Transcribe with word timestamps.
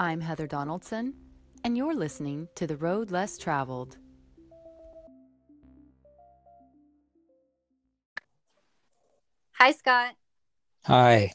I'm 0.00 0.20
Heather 0.20 0.46
Donaldson, 0.46 1.12
and 1.64 1.76
you're 1.76 1.92
listening 1.92 2.46
to 2.54 2.68
The 2.68 2.76
Road 2.76 3.10
Less 3.10 3.36
Traveled. 3.36 3.96
Hi, 9.54 9.72
Scott. 9.72 10.14
Hi. 10.84 11.32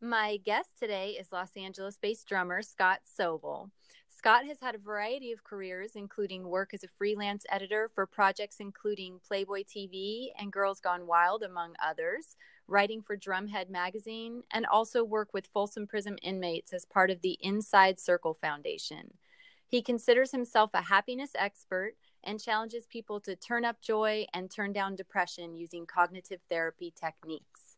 My 0.00 0.38
guest 0.38 0.70
today 0.80 1.10
is 1.10 1.30
Los 1.30 1.50
Angeles 1.56 1.96
based 1.96 2.26
drummer 2.26 2.60
Scott 2.60 3.02
Sobol. 3.06 3.70
Scott 4.08 4.46
has 4.46 4.58
had 4.60 4.74
a 4.74 4.78
variety 4.78 5.30
of 5.30 5.44
careers, 5.44 5.92
including 5.94 6.48
work 6.48 6.74
as 6.74 6.82
a 6.82 6.88
freelance 6.98 7.46
editor 7.50 7.88
for 7.94 8.04
projects 8.04 8.56
including 8.58 9.20
Playboy 9.24 9.62
TV 9.62 10.30
and 10.36 10.52
Girls 10.52 10.80
Gone 10.80 11.06
Wild, 11.06 11.44
among 11.44 11.74
others, 11.80 12.36
writing 12.72 13.02
for 13.02 13.16
Drumhead 13.16 13.68
magazine, 13.68 14.42
and 14.50 14.66
also 14.66 15.04
work 15.04 15.32
with 15.32 15.46
Folsom 15.46 15.86
Prison 15.86 16.18
inmates 16.18 16.72
as 16.72 16.84
part 16.84 17.10
of 17.10 17.20
the 17.20 17.38
Inside 17.40 18.00
Circle 18.00 18.34
Foundation. 18.34 19.14
He 19.68 19.82
considers 19.82 20.32
himself 20.32 20.70
a 20.74 20.82
happiness 20.82 21.30
expert 21.36 21.94
and 22.24 22.40
challenges 22.40 22.86
people 22.86 23.20
to 23.20 23.36
turn 23.36 23.64
up 23.64 23.80
joy 23.80 24.26
and 24.34 24.50
turn 24.50 24.72
down 24.72 24.96
depression 24.96 25.54
using 25.54 25.86
cognitive 25.86 26.40
therapy 26.48 26.92
techniques. 26.98 27.76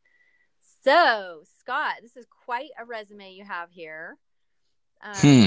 So, 0.82 1.42
Scott, 1.58 1.94
this 2.02 2.16
is 2.16 2.26
quite 2.44 2.70
a 2.78 2.84
resume 2.84 3.32
you 3.32 3.44
have 3.44 3.70
here. 3.70 4.18
Um, 5.02 5.14
Hmm. 5.16 5.46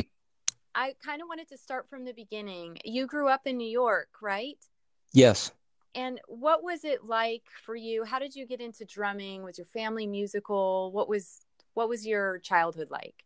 I 0.73 0.93
kind 1.03 1.21
of 1.21 1.27
wanted 1.27 1.47
to 1.49 1.57
start 1.57 1.89
from 1.89 2.05
the 2.05 2.13
beginning. 2.13 2.77
You 2.85 3.07
grew 3.07 3.27
up 3.27 3.47
in 3.47 3.57
New 3.57 3.69
York, 3.69 4.09
right? 4.21 4.57
Yes. 5.11 5.51
And 5.97 6.21
what 6.27 6.61
was 6.61 6.85
it 6.85 7.05
like 7.05 7.41
for 7.65 7.75
you? 7.75 8.03
How 8.03 8.19
did 8.19 8.35
you 8.35 8.45
get 8.45 8.61
into 8.61 8.85
drumming? 8.85 9.41
Was 9.41 9.57
your 9.57 9.65
family 9.65 10.05
musical? 10.05 10.91
What 10.91 11.09
was 11.09 11.39
what 11.73 11.89
was 11.89 12.05
your 12.05 12.37
childhood 12.37 12.89
like? 12.91 13.23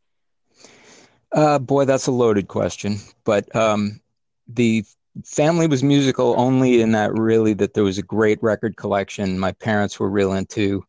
Uh, 1.33 1.59
boy, 1.59 1.83
that's 1.83 2.07
a 2.07 2.11
loaded 2.11 2.47
question. 2.47 2.95
But 3.25 3.53
um, 3.53 3.99
the 4.47 4.85
family 5.25 5.67
was 5.67 5.83
musical 5.83 6.33
only 6.37 6.81
in 6.81 6.93
that 6.93 7.13
really 7.13 7.53
that 7.55 7.73
there 7.73 7.83
was 7.83 7.97
a 7.97 8.03
great 8.03 8.41
record 8.41 8.77
collection. 8.77 9.37
My 9.37 9.51
parents 9.51 9.99
were 9.99 10.09
real 10.09 10.31
into 10.31 10.85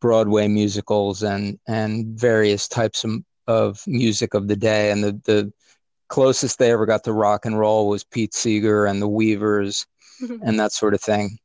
Broadway 0.00 0.48
musicals 0.48 1.22
and 1.22 1.60
and 1.68 2.06
various 2.18 2.66
types 2.66 3.04
of, 3.04 3.22
of 3.46 3.86
music 3.86 4.34
of 4.34 4.48
the 4.48 4.56
day. 4.56 4.90
And 4.90 5.04
the 5.04 5.12
the 5.24 5.52
closest 6.08 6.58
they 6.58 6.72
ever 6.72 6.86
got 6.86 7.04
to 7.04 7.12
rock 7.12 7.46
and 7.46 7.56
roll 7.56 7.88
was 7.88 8.02
Pete 8.02 8.34
Seeger 8.34 8.86
and 8.86 9.00
the 9.00 9.08
Weavers 9.08 9.86
and 10.42 10.58
that 10.58 10.72
sort 10.72 10.94
of 10.94 11.00
thing. 11.00 11.38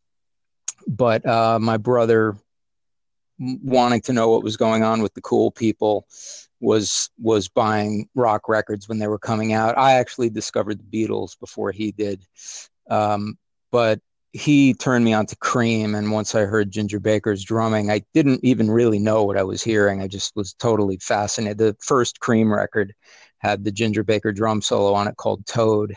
But 0.88 1.26
uh, 1.26 1.60
my 1.60 1.78
brother, 1.78 2.36
wanting 3.38 4.02
to 4.02 4.14
know 4.14 4.30
what 4.30 4.44
was 4.44 4.58
going 4.58 4.84
on 4.84 5.02
with 5.02 5.14
the 5.14 5.22
cool 5.22 5.52
people, 5.52 6.08
was 6.60 7.10
was 7.18 7.48
buying 7.48 8.10
rock 8.16 8.50
records 8.50 8.90
when 8.90 9.00
they 9.00 9.08
were 9.08 9.20
coming 9.20 9.54
out. 9.54 9.78
I 9.78 9.94
actually 9.94 10.30
discovered 10.30 10.80
the 10.80 11.08
Beatles 11.08 11.40
before 11.40 11.72
he 11.72 11.92
did, 11.92 12.24
um, 12.90 13.38
but 13.72 14.00
he 14.32 14.74
turned 14.74 15.06
me 15.06 15.14
on 15.14 15.26
to 15.26 15.36
Cream. 15.38 15.96
And 15.96 16.12
once 16.12 16.36
I 16.36 16.42
heard 16.42 16.72
Ginger 16.72 17.00
Baker's 17.00 17.44
drumming, 17.44 17.90
I 17.90 18.04
didn't 18.14 18.42
even 18.44 18.70
really 18.70 19.00
know 19.00 19.24
what 19.24 19.38
I 19.38 19.44
was 19.44 19.64
hearing. 19.64 20.02
I 20.02 20.08
just 20.08 20.36
was 20.36 20.54
totally 20.54 20.98
fascinated. 20.98 21.58
The 21.58 21.76
first 21.82 22.20
Cream 22.20 22.54
record 22.54 22.94
had 23.40 23.64
the 23.64 23.72
Ginger 23.72 24.04
Baker 24.04 24.32
drum 24.32 24.62
solo 24.62 24.94
on 24.94 25.08
it 25.08 25.18
called 25.18 25.46
Toad, 25.46 25.96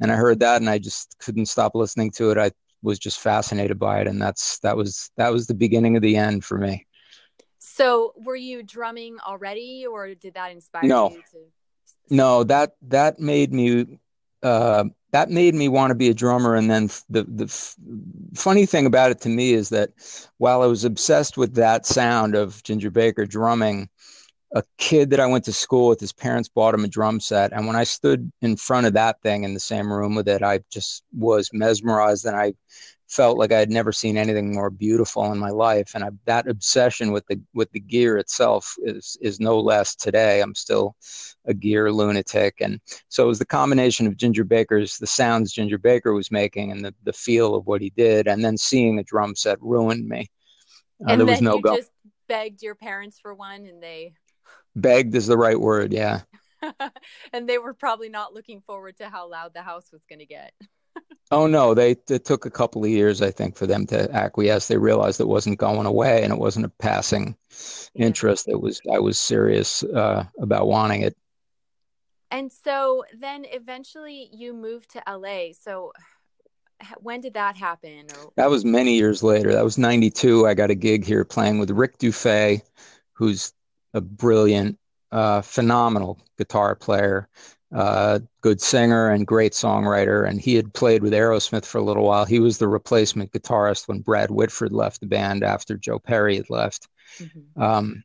and 0.00 0.12
I 0.12 0.16
heard 0.16 0.40
that, 0.40 0.60
and 0.60 0.70
I 0.70 0.78
just 0.78 1.16
couldn't 1.18 1.46
stop 1.46 1.74
listening 1.74 2.10
to 2.12 2.30
it. 2.30 2.38
I 2.38 2.50
was 2.82 2.98
just 2.98 3.20
fascinated 3.20 3.78
by 3.78 4.00
it, 4.00 4.06
and 4.06 4.20
that's 4.20 4.58
that 4.60 4.76
was 4.76 5.10
that 5.16 5.32
was 5.32 5.46
the 5.46 5.54
beginning 5.54 5.96
of 5.96 6.02
the 6.02 6.16
end 6.16 6.44
for 6.44 6.58
me. 6.58 6.86
So, 7.58 8.14
were 8.16 8.36
you 8.36 8.62
drumming 8.62 9.18
already, 9.26 9.86
or 9.86 10.14
did 10.14 10.34
that 10.34 10.52
inspire 10.52 10.84
No. 10.86 11.10
you 11.10 11.22
to? 11.32 11.38
No, 12.10 12.44
that 12.44 12.72
that 12.88 13.18
made 13.18 13.52
me 13.52 13.98
uh, 14.42 14.84
that 15.10 15.30
made 15.30 15.54
me 15.54 15.68
want 15.68 15.90
to 15.90 15.94
be 15.94 16.08
a 16.08 16.14
drummer. 16.14 16.54
And 16.54 16.70
then 16.70 16.88
the 17.10 17.24
the 17.24 17.44
f- 17.44 17.76
funny 18.34 18.66
thing 18.66 18.86
about 18.86 19.10
it 19.10 19.20
to 19.22 19.28
me 19.28 19.52
is 19.52 19.68
that 19.70 19.90
while 20.38 20.62
I 20.62 20.66
was 20.66 20.84
obsessed 20.84 21.36
with 21.36 21.54
that 21.54 21.86
sound 21.86 22.34
of 22.34 22.62
Ginger 22.62 22.90
Baker 22.90 23.26
drumming, 23.26 23.88
a 24.54 24.62
kid 24.78 25.10
that 25.10 25.20
I 25.20 25.26
went 25.26 25.44
to 25.44 25.52
school 25.52 25.88
with, 25.88 26.00
his 26.00 26.12
parents 26.12 26.48
bought 26.48 26.74
him 26.74 26.84
a 26.84 26.88
drum 26.88 27.20
set, 27.20 27.52
and 27.52 27.66
when 27.66 27.76
I 27.76 27.84
stood 27.84 28.30
in 28.40 28.56
front 28.56 28.86
of 28.86 28.94
that 28.94 29.20
thing 29.22 29.44
in 29.44 29.54
the 29.54 29.60
same 29.60 29.92
room 29.92 30.14
with 30.14 30.28
it, 30.28 30.42
I 30.42 30.60
just 30.70 31.04
was 31.12 31.50
mesmerized, 31.52 32.24
and 32.24 32.36
I 32.36 32.54
felt 33.08 33.38
like 33.38 33.52
I 33.52 33.58
had 33.58 33.70
never 33.70 33.90
seen 33.90 34.18
anything 34.18 34.54
more 34.54 34.70
beautiful 34.70 35.32
in 35.32 35.38
my 35.38 35.50
life. 35.50 35.92
And 35.94 36.04
I, 36.04 36.10
that 36.26 36.46
obsession 36.46 37.10
with 37.10 37.26
the 37.26 37.40
with 37.54 37.70
the 37.72 37.80
gear 37.80 38.18
itself 38.18 38.74
is 38.78 39.16
is 39.20 39.40
no 39.40 39.58
less 39.58 39.94
today. 39.94 40.40
I'm 40.40 40.54
still 40.54 40.94
a 41.46 41.54
gear 41.54 41.92
lunatic, 41.92 42.56
and 42.60 42.80
so 43.08 43.24
it 43.24 43.28
was 43.28 43.38
the 43.38 43.46
combination 43.46 44.06
of 44.06 44.16
Ginger 44.16 44.44
Baker's 44.44 44.98
the 44.98 45.06
sounds 45.06 45.52
Ginger 45.52 45.78
Baker 45.78 46.14
was 46.14 46.30
making 46.30 46.70
and 46.70 46.84
the 46.84 46.94
the 47.04 47.12
feel 47.12 47.54
of 47.54 47.66
what 47.66 47.82
he 47.82 47.90
did, 47.90 48.28
and 48.28 48.44
then 48.44 48.56
seeing 48.56 48.98
a 48.98 49.04
drum 49.04 49.34
set 49.34 49.60
ruined 49.60 50.08
me. 50.08 50.30
Uh, 51.06 51.10
and 51.10 51.20
there 51.20 51.26
was 51.26 51.42
no 51.42 51.56
you 51.56 51.62
go. 51.62 51.76
just 51.76 51.90
begged 52.28 52.62
your 52.62 52.74
parents 52.74 53.18
for 53.20 53.34
one, 53.34 53.66
and 53.66 53.82
they 53.82 54.12
Begged 54.80 55.14
is 55.14 55.26
the 55.26 55.36
right 55.38 55.58
word. 55.60 55.92
Yeah. 55.92 56.22
and 57.32 57.48
they 57.48 57.58
were 57.58 57.74
probably 57.74 58.08
not 58.08 58.34
looking 58.34 58.60
forward 58.62 58.96
to 58.98 59.08
how 59.08 59.28
loud 59.30 59.54
the 59.54 59.62
house 59.62 59.90
was 59.92 60.04
going 60.08 60.20
to 60.20 60.26
get. 60.26 60.52
Oh 61.30 61.46
no, 61.46 61.74
they 61.74 61.90
it 62.08 62.24
took 62.24 62.46
a 62.46 62.50
couple 62.50 62.82
of 62.82 62.90
years, 62.90 63.20
I 63.20 63.30
think, 63.30 63.54
for 63.54 63.66
them 63.66 63.86
to 63.88 64.10
acquiesce. 64.14 64.66
They 64.66 64.78
realized 64.78 65.20
it 65.20 65.28
wasn't 65.28 65.58
going 65.58 65.84
away, 65.86 66.22
and 66.22 66.32
it 66.32 66.38
wasn't 66.38 66.64
a 66.64 66.70
passing 66.70 67.36
Yeah. 67.92 68.06
interest. 68.06 68.48
It 68.48 68.60
was 68.62 68.80
I 68.90 68.98
was 68.98 69.18
serious 69.18 69.82
uh, 69.82 70.24
about 70.40 70.68
wanting 70.68 71.02
it. 71.02 71.14
And 72.30 72.50
so 72.50 73.04
then 73.18 73.44
eventually 73.44 74.30
you 74.32 74.54
moved 74.54 74.90
to 74.92 75.02
LA. 75.06 75.52
So 75.52 75.92
when 77.00 77.20
did 77.20 77.34
that 77.34 77.56
happen? 77.56 78.06
Or 78.10 78.32
That 78.36 78.50
was 78.50 78.64
many 78.64 78.94
years 78.96 79.22
later. 79.22 79.52
That 79.52 79.64
was 79.64 79.76
'92. 79.78 80.46
I 80.46 80.54
got 80.54 80.70
a 80.70 80.74
gig 80.74 81.04
here 81.04 81.24
playing 81.24 81.58
with 81.58 81.70
Rick 81.70 81.98
Dufay, 81.98 82.62
who's 83.12 83.52
a 83.98 84.00
brilliant, 84.00 84.78
uh, 85.12 85.42
phenomenal 85.42 86.18
guitar 86.38 86.74
player, 86.74 87.28
uh, 87.74 88.20
good 88.40 88.60
singer, 88.60 89.10
and 89.10 89.26
great 89.26 89.52
songwriter. 89.52 90.26
And 90.26 90.40
he 90.40 90.54
had 90.54 90.72
played 90.72 91.02
with 91.02 91.12
Aerosmith 91.12 91.66
for 91.66 91.78
a 91.78 91.84
little 91.84 92.04
while. 92.04 92.24
He 92.24 92.40
was 92.40 92.56
the 92.56 92.68
replacement 92.68 93.32
guitarist 93.32 93.88
when 93.88 94.00
Brad 94.00 94.30
Whitford 94.30 94.72
left 94.72 95.00
the 95.00 95.06
band 95.06 95.44
after 95.44 95.76
Joe 95.76 95.98
Perry 95.98 96.36
had 96.36 96.48
left. 96.48 96.88
Um, 97.56 98.04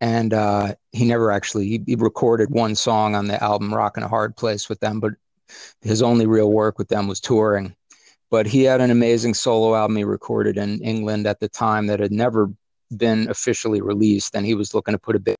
and 0.00 0.34
uh, 0.34 0.74
he 0.90 1.04
never 1.04 1.30
actually 1.30 1.68
he, 1.68 1.82
he 1.86 1.94
recorded 1.94 2.50
one 2.50 2.74
song 2.74 3.14
on 3.14 3.28
the 3.28 3.42
album 3.42 3.72
"Rock 3.72 3.96
in 3.96 4.02
a 4.02 4.08
Hard 4.08 4.36
Place" 4.36 4.68
with 4.68 4.80
them, 4.80 4.98
but 4.98 5.12
his 5.82 6.02
only 6.02 6.26
real 6.26 6.50
work 6.50 6.78
with 6.78 6.88
them 6.88 7.06
was 7.06 7.20
touring. 7.20 7.76
But 8.30 8.46
he 8.46 8.64
had 8.64 8.80
an 8.80 8.90
amazing 8.90 9.34
solo 9.34 9.76
album 9.76 9.96
he 9.96 10.04
recorded 10.04 10.56
in 10.56 10.80
England 10.80 11.26
at 11.26 11.38
the 11.38 11.48
time 11.48 11.86
that 11.86 12.00
had 12.00 12.12
never 12.12 12.50
been 12.96 13.28
officially 13.30 13.80
released, 13.80 14.34
and 14.34 14.46
he 14.46 14.54
was 14.54 14.74
looking 14.74 14.92
to 14.92 14.98
put 14.98 15.16
a 15.16 15.20
bit. 15.20 15.36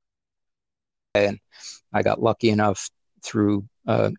And 1.15 1.39
I 1.93 2.03
got 2.03 2.23
lucky 2.23 2.51
enough 2.51 2.89
through 3.23 3.69
uh, 3.87 4.11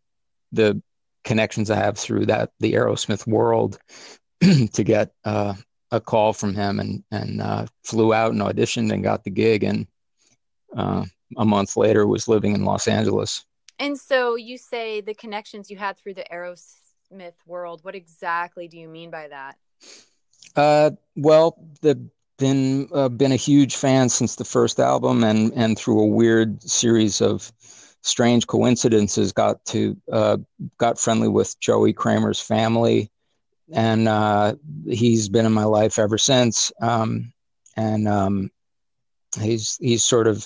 the 0.51 0.81
connections 1.23 1.71
I 1.71 1.75
have 1.75 1.97
through 1.97 2.27
that 2.27 2.51
the 2.59 2.73
Aerosmith 2.73 3.25
world 3.25 3.79
to 4.41 4.83
get 4.83 5.13
uh, 5.25 5.53
a 5.91 5.99
call 5.99 6.33
from 6.33 6.53
him, 6.53 6.79
and 6.79 7.03
and 7.11 7.41
uh, 7.41 7.65
flew 7.83 8.13
out 8.13 8.31
and 8.31 8.41
auditioned 8.41 8.93
and 8.93 9.03
got 9.03 9.23
the 9.23 9.29
gig, 9.29 9.63
and 9.63 9.87
uh, 10.75 11.05
a 11.37 11.45
month 11.45 11.77
later 11.77 12.05
was 12.05 12.27
living 12.27 12.53
in 12.53 12.65
Los 12.65 12.87
Angeles. 12.87 13.45
And 13.79 13.97
so 13.97 14.35
you 14.35 14.57
say 14.57 15.01
the 15.01 15.13
connections 15.13 15.69
you 15.69 15.77
had 15.77 15.97
through 15.97 16.13
the 16.13 16.25
Aerosmith 16.31 17.33
world. 17.45 17.83
What 17.83 17.95
exactly 17.95 18.67
do 18.67 18.77
you 18.77 18.87
mean 18.87 19.09
by 19.09 19.27
that? 19.29 19.57
Uh, 20.55 20.91
well, 21.15 21.57
the 21.81 21.99
been 22.43 22.89
uh, 22.91 23.07
been 23.07 23.31
a 23.31 23.37
huge 23.37 23.77
fan 23.77 24.09
since 24.09 24.35
the 24.35 24.43
first 24.43 24.77
album, 24.77 25.23
and 25.23 25.53
and 25.55 25.79
through 25.79 26.01
a 26.01 26.05
weird 26.05 26.61
series 26.61 27.21
of 27.21 27.53
strange 28.01 28.47
coincidences, 28.47 29.31
got 29.31 29.63
to 29.67 29.95
uh, 30.11 30.37
got 30.77 30.99
friendly 30.99 31.29
with 31.29 31.57
Joey 31.61 31.93
Kramer's 31.93 32.41
family, 32.41 33.09
and 33.71 34.09
uh, 34.09 34.55
he's 34.85 35.29
been 35.29 35.45
in 35.45 35.53
my 35.53 35.63
life 35.63 35.97
ever 35.97 36.17
since. 36.17 36.69
Um, 36.81 37.31
and 37.77 38.09
um, 38.09 38.51
he's 39.39 39.77
he's 39.79 40.03
sort 40.03 40.27
of 40.27 40.45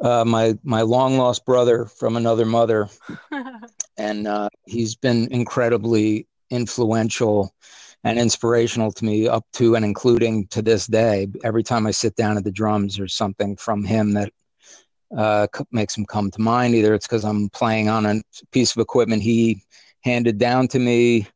uh, 0.00 0.24
my 0.24 0.56
my 0.62 0.82
long 0.82 1.18
lost 1.18 1.44
brother 1.44 1.86
from 1.86 2.16
another 2.16 2.46
mother, 2.46 2.88
and 3.98 4.28
uh, 4.28 4.50
he's 4.66 4.94
been 4.94 5.26
incredibly 5.32 6.28
influential 6.48 7.52
and 8.04 8.18
inspirational 8.18 8.92
to 8.92 9.04
me 9.04 9.28
up 9.28 9.44
to 9.54 9.74
and 9.74 9.84
including 9.84 10.46
to 10.48 10.62
this 10.62 10.86
day. 10.86 11.26
Every 11.44 11.62
time 11.62 11.86
I 11.86 11.90
sit 11.90 12.14
down 12.16 12.36
at 12.36 12.44
the 12.44 12.52
drums, 12.52 12.98
or 12.98 13.08
something 13.08 13.56
from 13.56 13.84
him 13.84 14.12
that 14.14 14.32
uh, 15.16 15.46
makes 15.72 15.96
him 15.96 16.06
come 16.06 16.30
to 16.30 16.40
mind. 16.40 16.74
Either 16.74 16.94
it's 16.94 17.06
because 17.06 17.24
I'm 17.24 17.48
playing 17.50 17.88
on 17.88 18.06
a 18.06 18.20
piece 18.52 18.74
of 18.74 18.80
equipment 18.80 19.22
he 19.22 19.62
handed 20.02 20.38
down 20.38 20.68
to 20.68 20.78
me, 20.78 21.26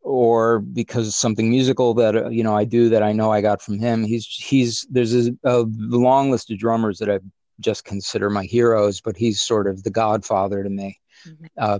or 0.00 0.60
because 0.60 1.14
something 1.14 1.50
musical 1.50 1.92
that 1.94 2.16
uh, 2.16 2.28
you 2.28 2.42
know 2.42 2.56
I 2.56 2.64
do 2.64 2.88
that 2.90 3.02
I 3.02 3.12
know 3.12 3.30
I 3.30 3.40
got 3.40 3.60
from 3.60 3.78
him. 3.78 4.04
He's 4.04 4.26
he's 4.26 4.86
there's 4.90 5.14
a, 5.14 5.32
a 5.44 5.64
long 5.68 6.30
list 6.30 6.50
of 6.50 6.58
drummers 6.58 6.98
that 6.98 7.10
I've 7.10 7.24
just 7.60 7.84
consider 7.84 8.30
my 8.30 8.44
heroes, 8.44 9.00
but 9.00 9.16
he's 9.16 9.40
sort 9.40 9.66
of 9.66 9.82
the 9.82 9.90
godfather 9.90 10.62
to 10.62 10.70
me. 10.70 10.98
Mm-hmm. 11.26 11.46
Uh, 11.58 11.78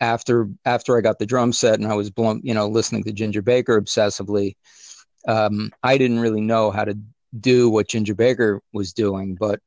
after 0.00 0.48
after 0.64 0.96
I 0.96 1.00
got 1.00 1.18
the 1.18 1.26
drum 1.26 1.52
set 1.52 1.78
and 1.78 1.86
I 1.86 1.94
was 1.94 2.10
blown, 2.10 2.40
you 2.42 2.54
know, 2.54 2.68
listening 2.68 3.04
to 3.04 3.12
Ginger 3.12 3.42
Baker 3.42 3.80
obsessively. 3.80 4.56
Um, 5.26 5.72
I 5.82 5.98
didn't 5.98 6.20
really 6.20 6.40
know 6.40 6.70
how 6.70 6.84
to 6.84 6.96
do 7.38 7.68
what 7.68 7.88
Ginger 7.88 8.14
Baker 8.14 8.62
was 8.72 8.92
doing, 8.92 9.34
but 9.34 9.60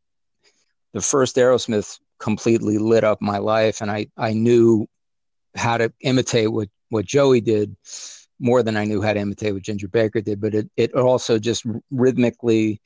the 0.93 1.01
first 1.01 1.35
Aerosmith 1.35 1.99
completely 2.19 2.77
lit 2.77 3.03
up 3.03 3.21
my 3.21 3.37
life, 3.37 3.81
and 3.81 3.91
I 3.91 4.07
I 4.17 4.33
knew 4.33 4.87
how 5.55 5.77
to 5.77 5.91
imitate 6.01 6.51
what 6.51 6.69
what 6.89 7.05
Joey 7.05 7.41
did 7.41 7.75
more 8.39 8.63
than 8.63 8.75
I 8.75 8.85
knew 8.85 9.01
how 9.01 9.13
to 9.13 9.19
imitate 9.19 9.53
what 9.53 9.63
Ginger 9.63 9.87
Baker 9.87 10.21
did. 10.21 10.41
But 10.41 10.55
it 10.55 10.69
it 10.77 10.93
also 10.93 11.39
just 11.39 11.65
rhythmically 11.91 12.81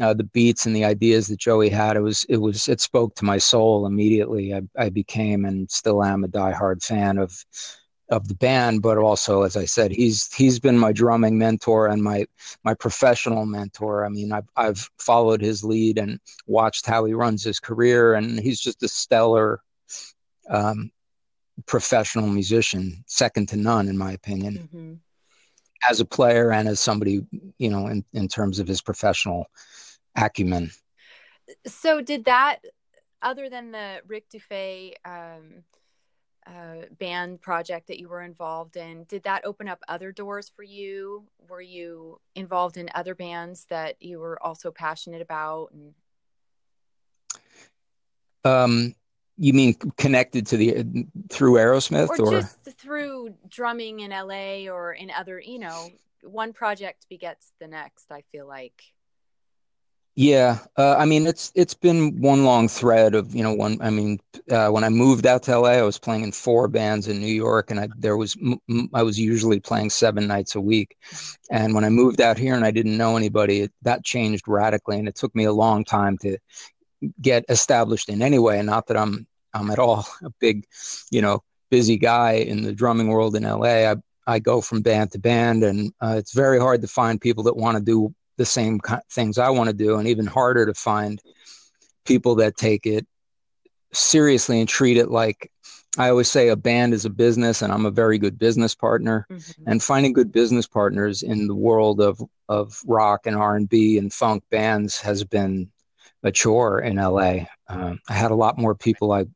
uh, 0.00 0.14
the 0.14 0.24
beats 0.24 0.66
and 0.66 0.74
the 0.74 0.84
ideas 0.84 1.28
that 1.28 1.38
Joey 1.38 1.68
had, 1.68 1.96
it 1.96 2.00
was 2.00 2.24
it 2.28 2.38
was 2.38 2.68
it 2.68 2.80
spoke 2.80 3.14
to 3.16 3.24
my 3.24 3.38
soul 3.38 3.86
immediately. 3.86 4.54
I, 4.54 4.62
I 4.78 4.88
became 4.88 5.44
and 5.44 5.70
still 5.70 6.02
am 6.04 6.24
a 6.24 6.28
diehard 6.28 6.82
fan 6.82 7.18
of 7.18 7.44
of 8.10 8.26
the 8.26 8.34
band, 8.34 8.80
but 8.80 8.96
also, 8.96 9.42
as 9.42 9.56
I 9.56 9.66
said, 9.66 9.90
he's 9.90 10.32
he's 10.34 10.58
been 10.58 10.78
my 10.78 10.92
drumming 10.92 11.38
mentor 11.38 11.88
and 11.88 12.02
my 12.02 12.26
my 12.64 12.74
professional 12.74 13.44
mentor. 13.44 14.04
I 14.04 14.08
mean, 14.08 14.32
I've 14.32 14.48
I've 14.56 14.90
followed 14.98 15.40
his 15.40 15.62
lead 15.62 15.98
and 15.98 16.18
watched 16.46 16.86
how 16.86 17.04
he 17.04 17.12
runs 17.12 17.44
his 17.44 17.60
career, 17.60 18.14
and 18.14 18.40
he's 18.40 18.60
just 18.60 18.82
a 18.82 18.88
stellar 18.88 19.60
um, 20.48 20.90
professional 21.66 22.28
musician, 22.28 23.04
second 23.06 23.48
to 23.50 23.56
none, 23.56 23.88
in 23.88 23.98
my 23.98 24.12
opinion. 24.12 24.68
Mm-hmm. 24.72 24.94
As 25.88 26.00
a 26.00 26.04
player 26.04 26.50
and 26.50 26.66
as 26.66 26.80
somebody, 26.80 27.24
you 27.58 27.70
know, 27.70 27.86
in, 27.86 28.04
in 28.12 28.26
terms 28.26 28.58
of 28.58 28.66
his 28.66 28.80
professional 28.80 29.46
acumen. 30.18 30.70
So, 31.66 32.00
did 32.00 32.26
that, 32.26 32.58
other 33.22 33.48
than 33.48 33.72
the 33.72 34.00
Rick 34.06 34.30
Dufay 34.30 34.94
um, 35.04 35.64
uh, 36.46 36.86
band 36.98 37.40
project 37.40 37.88
that 37.88 37.98
you 37.98 38.08
were 38.08 38.22
involved 38.22 38.76
in, 38.76 39.04
did 39.04 39.22
that 39.24 39.44
open 39.44 39.68
up 39.68 39.80
other 39.88 40.12
doors 40.12 40.50
for 40.54 40.62
you? 40.62 41.24
Were 41.48 41.60
you 41.60 42.20
involved 42.34 42.76
in 42.76 42.90
other 42.94 43.14
bands 43.14 43.66
that 43.70 43.96
you 44.00 44.18
were 44.18 44.42
also 44.42 44.70
passionate 44.70 45.22
about? 45.22 45.72
And... 45.72 45.94
Um, 48.44 48.94
you 49.38 49.52
mean 49.52 49.74
connected 49.96 50.46
to 50.48 50.56
the 50.56 51.06
through 51.30 51.54
Aerosmith, 51.54 52.08
or, 52.18 52.20
or 52.22 52.40
just 52.40 52.58
through 52.78 53.34
drumming 53.48 54.00
in 54.00 54.10
LA 54.10 54.70
or 54.70 54.92
in 54.92 55.10
other? 55.10 55.40
You 55.40 55.60
know, 55.60 55.90
one 56.22 56.52
project 56.52 57.06
begets 57.08 57.52
the 57.60 57.68
next. 57.68 58.10
I 58.10 58.22
feel 58.32 58.46
like. 58.46 58.82
Yeah, 60.20 60.58
uh, 60.76 60.96
I 60.98 61.04
mean 61.04 61.28
it's 61.28 61.52
it's 61.54 61.74
been 61.74 62.20
one 62.20 62.44
long 62.44 62.66
thread 62.66 63.14
of 63.14 63.36
you 63.36 63.44
know 63.44 63.52
one. 63.54 63.78
I 63.80 63.90
mean, 63.90 64.18
uh, 64.50 64.68
when 64.68 64.82
I 64.82 64.88
moved 64.88 65.26
out 65.26 65.44
to 65.44 65.56
LA, 65.56 65.74
I 65.74 65.82
was 65.82 65.96
playing 65.96 66.24
in 66.24 66.32
four 66.32 66.66
bands 66.66 67.06
in 67.06 67.20
New 67.20 67.32
York, 67.32 67.70
and 67.70 67.78
I 67.78 67.88
there 67.96 68.16
was 68.16 68.36
I 68.94 69.04
was 69.04 69.16
usually 69.20 69.60
playing 69.60 69.90
seven 69.90 70.26
nights 70.26 70.56
a 70.56 70.60
week. 70.60 70.96
And 71.52 71.72
when 71.72 71.84
I 71.84 71.88
moved 71.90 72.20
out 72.20 72.36
here 72.36 72.56
and 72.56 72.64
I 72.64 72.72
didn't 72.72 72.96
know 72.96 73.16
anybody, 73.16 73.60
it, 73.60 73.72
that 73.82 74.04
changed 74.04 74.48
radically, 74.48 74.98
and 74.98 75.06
it 75.06 75.14
took 75.14 75.32
me 75.36 75.44
a 75.44 75.52
long 75.52 75.84
time 75.84 76.18
to 76.18 76.36
get 77.20 77.44
established 77.48 78.08
in 78.08 78.20
any 78.20 78.40
way. 78.40 78.58
And 78.58 78.66
not 78.66 78.88
that 78.88 78.96
I'm 78.96 79.24
I'm 79.54 79.70
at 79.70 79.78
all 79.78 80.04
a 80.24 80.30
big, 80.40 80.64
you 81.12 81.22
know, 81.22 81.44
busy 81.70 81.96
guy 81.96 82.32
in 82.32 82.62
the 82.62 82.72
drumming 82.72 83.06
world 83.06 83.36
in 83.36 83.44
LA. 83.44 83.88
I 83.92 83.94
I 84.26 84.40
go 84.40 84.62
from 84.62 84.82
band 84.82 85.12
to 85.12 85.20
band, 85.20 85.62
and 85.62 85.92
uh, 86.00 86.16
it's 86.18 86.34
very 86.34 86.58
hard 86.58 86.82
to 86.82 86.88
find 86.88 87.20
people 87.20 87.44
that 87.44 87.56
want 87.56 87.78
to 87.78 87.84
do 87.84 88.12
the 88.38 88.46
same 88.46 88.80
things 89.10 89.36
I 89.36 89.50
want 89.50 89.68
to 89.68 89.76
do, 89.76 89.98
and 89.98 90.08
even 90.08 90.26
harder 90.26 90.64
to 90.64 90.74
find 90.74 91.20
people 92.06 92.36
that 92.36 92.56
take 92.56 92.86
it 92.86 93.06
seriously 93.92 94.60
and 94.60 94.68
treat 94.68 94.96
it 94.96 95.10
like 95.10 95.50
I 95.96 96.10
always 96.10 96.30
say 96.30 96.48
a 96.48 96.56
band 96.56 96.94
is 96.94 97.04
a 97.04 97.10
business, 97.10 97.62
and 97.62 97.72
I'm 97.72 97.86
a 97.86 97.90
very 97.90 98.18
good 98.18 98.38
business 98.38 98.74
partner. 98.74 99.26
Mm-hmm. 99.30 99.62
And 99.66 99.82
finding 99.82 100.12
good 100.12 100.30
business 100.30 100.66
partners 100.66 101.22
in 101.22 101.48
the 101.48 101.54
world 101.54 102.00
of 102.00 102.22
of 102.48 102.80
rock 102.86 103.26
and 103.26 103.36
R 103.36 103.56
and 103.56 103.68
B 103.68 103.98
and 103.98 104.12
funk 104.12 104.44
bands 104.50 105.00
has 105.00 105.24
been 105.24 105.70
a 106.22 106.30
chore 106.30 106.80
in 106.80 106.96
LA. 106.96 107.46
Um, 107.68 107.98
I 108.08 108.14
had 108.14 108.30
a 108.30 108.36
lot 108.36 108.58
more 108.58 108.74
people 108.74 109.12
I 109.12 109.26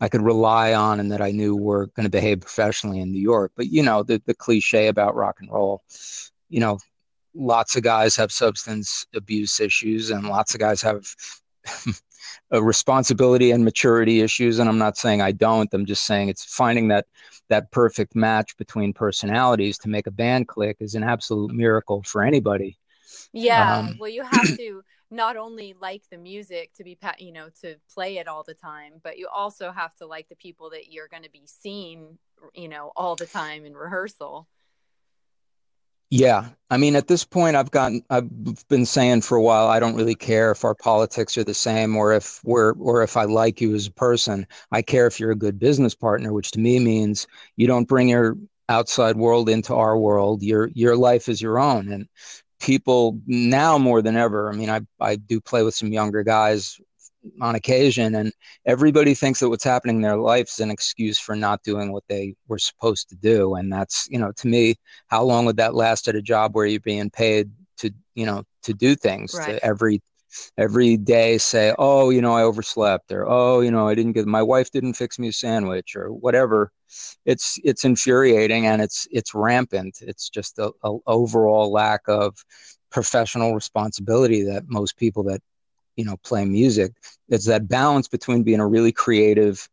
I 0.00 0.08
could 0.08 0.22
rely 0.22 0.74
on 0.74 1.00
and 1.00 1.12
that 1.12 1.22
I 1.22 1.30
knew 1.30 1.54
were 1.54 1.86
going 1.88 2.04
to 2.04 2.10
behave 2.10 2.40
professionally 2.40 3.00
in 3.00 3.12
New 3.12 3.20
York. 3.20 3.52
But 3.56 3.66
you 3.66 3.82
know 3.82 4.02
the 4.02 4.22
the 4.24 4.34
cliche 4.34 4.88
about 4.88 5.16
rock 5.16 5.36
and 5.40 5.50
roll, 5.50 5.82
you 6.48 6.60
know 6.60 6.78
lots 7.34 7.76
of 7.76 7.82
guys 7.82 8.16
have 8.16 8.32
substance 8.32 9.06
abuse 9.14 9.60
issues 9.60 10.10
and 10.10 10.28
lots 10.28 10.54
of 10.54 10.60
guys 10.60 10.82
have 10.82 11.06
a 12.50 12.62
responsibility 12.62 13.50
and 13.50 13.64
maturity 13.64 14.20
issues 14.20 14.58
and 14.58 14.68
i'm 14.68 14.78
not 14.78 14.96
saying 14.96 15.20
i 15.20 15.30
don't 15.30 15.72
i'm 15.72 15.86
just 15.86 16.04
saying 16.04 16.28
it's 16.28 16.44
finding 16.44 16.88
that 16.88 17.06
that 17.48 17.70
perfect 17.70 18.14
match 18.14 18.56
between 18.56 18.92
personalities 18.92 19.76
to 19.78 19.88
make 19.88 20.06
a 20.06 20.10
band 20.10 20.48
click 20.48 20.76
is 20.80 20.94
an 20.94 21.02
absolute 21.02 21.50
miracle 21.50 22.02
for 22.04 22.22
anybody. 22.22 22.78
Yeah 23.32 23.78
um, 23.78 23.96
well 23.98 24.08
you 24.08 24.22
have 24.22 24.46
to 24.56 24.82
not 25.10 25.36
only 25.36 25.74
like 25.80 26.02
the 26.10 26.16
music 26.16 26.72
to 26.74 26.84
be 26.84 26.96
you 27.18 27.32
know 27.32 27.48
to 27.60 27.76
play 27.92 28.18
it 28.18 28.28
all 28.28 28.44
the 28.44 28.54
time 28.54 28.94
but 29.02 29.18
you 29.18 29.28
also 29.28 29.72
have 29.72 29.94
to 29.96 30.06
like 30.06 30.28
the 30.28 30.36
people 30.36 30.70
that 30.70 30.90
you're 30.90 31.08
going 31.08 31.24
to 31.24 31.30
be 31.30 31.42
seeing 31.44 32.16
you 32.54 32.68
know 32.68 32.92
all 32.96 33.16
the 33.16 33.26
time 33.26 33.64
in 33.64 33.74
rehearsal 33.74 34.46
yeah. 36.10 36.48
I 36.72 36.76
mean, 36.76 36.94
at 36.94 37.08
this 37.08 37.24
point, 37.24 37.56
I've 37.56 37.70
gotten, 37.70 38.02
I've 38.10 38.28
been 38.68 38.86
saying 38.86 39.22
for 39.22 39.36
a 39.36 39.42
while, 39.42 39.66
I 39.68 39.80
don't 39.80 39.96
really 39.96 40.14
care 40.14 40.52
if 40.52 40.64
our 40.64 40.74
politics 40.74 41.36
are 41.36 41.44
the 41.44 41.54
same 41.54 41.96
or 41.96 42.12
if 42.12 42.40
we're, 42.44 42.72
or 42.74 43.02
if 43.02 43.16
I 43.16 43.24
like 43.24 43.60
you 43.60 43.74
as 43.74 43.88
a 43.88 43.92
person. 43.92 44.46
I 44.70 44.82
care 44.82 45.06
if 45.06 45.18
you're 45.18 45.32
a 45.32 45.36
good 45.36 45.58
business 45.58 45.94
partner, 45.94 46.32
which 46.32 46.52
to 46.52 46.60
me 46.60 46.78
means 46.78 47.26
you 47.56 47.66
don't 47.66 47.88
bring 47.88 48.08
your 48.08 48.36
outside 48.68 49.16
world 49.16 49.48
into 49.48 49.74
our 49.74 49.98
world. 49.98 50.42
Your, 50.42 50.70
your 50.74 50.96
life 50.96 51.28
is 51.28 51.42
your 51.42 51.58
own. 51.58 51.90
And 51.90 52.08
people 52.60 53.20
now 53.26 53.78
more 53.78 54.00
than 54.00 54.16
ever, 54.16 54.52
I 54.52 54.54
mean, 54.54 54.70
I, 54.70 54.80
I 55.00 55.16
do 55.16 55.40
play 55.40 55.64
with 55.64 55.74
some 55.74 55.92
younger 55.92 56.22
guys 56.22 56.80
on 57.40 57.54
occasion 57.54 58.14
and 58.14 58.32
everybody 58.66 59.14
thinks 59.14 59.40
that 59.40 59.48
what's 59.48 59.64
happening 59.64 59.96
in 59.96 60.02
their 60.02 60.16
life 60.16 60.48
is 60.48 60.60
an 60.60 60.70
excuse 60.70 61.18
for 61.18 61.36
not 61.36 61.62
doing 61.62 61.92
what 61.92 62.04
they 62.08 62.34
were 62.48 62.58
supposed 62.58 63.08
to 63.08 63.16
do. 63.16 63.54
And 63.54 63.72
that's 63.72 64.06
you 64.10 64.18
know 64.18 64.32
to 64.32 64.48
me 64.48 64.76
how 65.08 65.22
long 65.22 65.44
would 65.44 65.56
that 65.58 65.74
last 65.74 66.08
at 66.08 66.14
a 66.14 66.22
job 66.22 66.54
where 66.54 66.66
you're 66.66 66.80
being 66.80 67.10
paid 67.10 67.50
to 67.78 67.92
you 68.14 68.26
know 68.26 68.44
to 68.62 68.74
do 68.74 68.94
things 68.94 69.34
right. 69.34 69.46
to 69.46 69.64
every 69.64 70.02
every 70.56 70.96
day 70.96 71.38
say 71.38 71.74
oh 71.76 72.10
you 72.10 72.20
know 72.22 72.34
i 72.34 72.42
overslept 72.42 73.10
or 73.10 73.28
oh 73.28 73.60
you 73.60 73.70
know 73.70 73.88
i 73.88 73.96
didn't 73.96 74.12
get 74.12 74.26
my 74.26 74.42
wife 74.42 74.70
didn't 74.70 74.94
fix 74.94 75.18
me 75.18 75.28
a 75.28 75.32
sandwich 75.32 75.96
or 75.96 76.12
whatever. 76.12 76.70
It's 77.24 77.58
it's 77.62 77.84
infuriating 77.84 78.66
and 78.66 78.82
it's 78.82 79.06
it's 79.10 79.34
rampant. 79.34 79.98
It's 80.00 80.28
just 80.28 80.58
a, 80.58 80.72
a 80.82 80.96
overall 81.06 81.70
lack 81.70 82.02
of 82.08 82.44
professional 82.90 83.54
responsibility 83.54 84.42
that 84.42 84.64
most 84.68 84.96
people 84.96 85.22
that 85.24 85.40
you 86.00 86.06
know 86.06 86.16
play 86.24 86.44
music 86.44 86.92
it's 87.28 87.46
that 87.46 87.68
balance 87.68 88.08
between 88.08 88.42
being 88.42 88.60
a 88.60 88.66
really 88.66 88.90
creative 88.90 89.68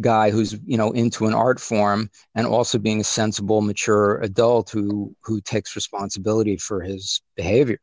guy 0.00 0.30
who's 0.30 0.58
you 0.66 0.76
know 0.76 0.90
into 0.92 1.26
an 1.26 1.32
art 1.32 1.58
form 1.58 2.10
and 2.34 2.46
also 2.46 2.78
being 2.78 3.00
a 3.00 3.04
sensible 3.04 3.62
mature 3.62 4.18
adult 4.18 4.68
who 4.68 5.16
who 5.22 5.40
takes 5.40 5.74
responsibility 5.74 6.58
for 6.58 6.82
his 6.82 7.22
behavior 7.34 7.80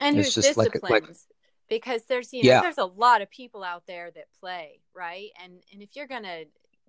and 0.00 0.18
it's 0.18 0.34
who's 0.34 0.44
disciplined 0.44 0.82
like, 0.82 1.04
like, 1.08 1.16
because 1.68 2.02
there's 2.06 2.32
you 2.32 2.42
know 2.42 2.48
yeah. 2.48 2.60
there's 2.60 2.78
a 2.78 2.84
lot 2.84 3.22
of 3.22 3.30
people 3.30 3.62
out 3.62 3.84
there 3.86 4.10
that 4.10 4.26
play 4.40 4.80
right 4.94 5.30
and 5.42 5.62
and 5.72 5.80
if 5.82 5.90
you're 5.94 6.08
gonna 6.08 6.42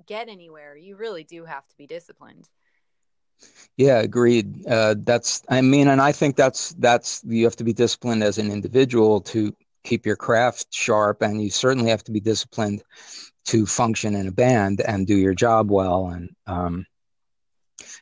get 0.07 0.27
anywhere 0.27 0.75
you 0.75 0.95
really 0.95 1.23
do 1.23 1.45
have 1.45 1.67
to 1.67 1.77
be 1.77 1.85
disciplined 1.85 2.49
yeah, 3.77 3.99
agreed. 3.99 4.65
Uh, 4.67 4.95
that's, 4.99 5.43
I 5.49 5.61
mean, 5.61 5.87
and 5.87 6.01
I 6.01 6.11
think 6.11 6.35
that's 6.35 6.73
that's 6.75 7.23
you 7.25 7.43
have 7.43 7.55
to 7.57 7.63
be 7.63 7.73
disciplined 7.73 8.23
as 8.23 8.37
an 8.37 8.51
individual 8.51 9.21
to 9.21 9.53
keep 9.83 10.05
your 10.05 10.15
craft 10.15 10.67
sharp 10.71 11.21
and 11.21 11.41
you 11.41 11.49
certainly 11.49 11.89
have 11.89 12.03
to 12.03 12.11
be 12.11 12.19
disciplined 12.19 12.83
to 13.45 13.65
function 13.65 14.15
in 14.15 14.27
a 14.27 14.31
band 14.31 14.81
and 14.81 15.05
do 15.05 15.15
your 15.15 15.33
job 15.33 15.69
well. 15.69 16.07
And 16.07 16.29
um, 16.47 16.85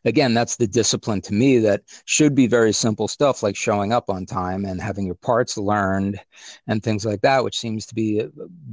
again 0.06 0.34
that's 0.34 0.56
the 0.56 0.68
discipline 0.68 1.22
to 1.22 1.34
me 1.34 1.60
that 1.60 1.82
should 2.06 2.36
be 2.36 2.48
very 2.48 2.74
simple 2.74 3.08
stuff 3.08 3.44
like 3.44 3.56
showing 3.56 3.94
up 3.94 4.10
on 4.10 4.26
time 4.26 4.66
and 4.66 4.82
having 4.82 5.06
your 5.06 5.16
parts 5.16 5.58
learned 5.58 6.20
and 6.68 6.84
things 6.84 7.06
like 7.06 7.22
that 7.22 7.44
which 7.44 7.58
seems 7.58 7.86
to 7.86 7.96
be 7.96 8.22
uh, 8.22 8.28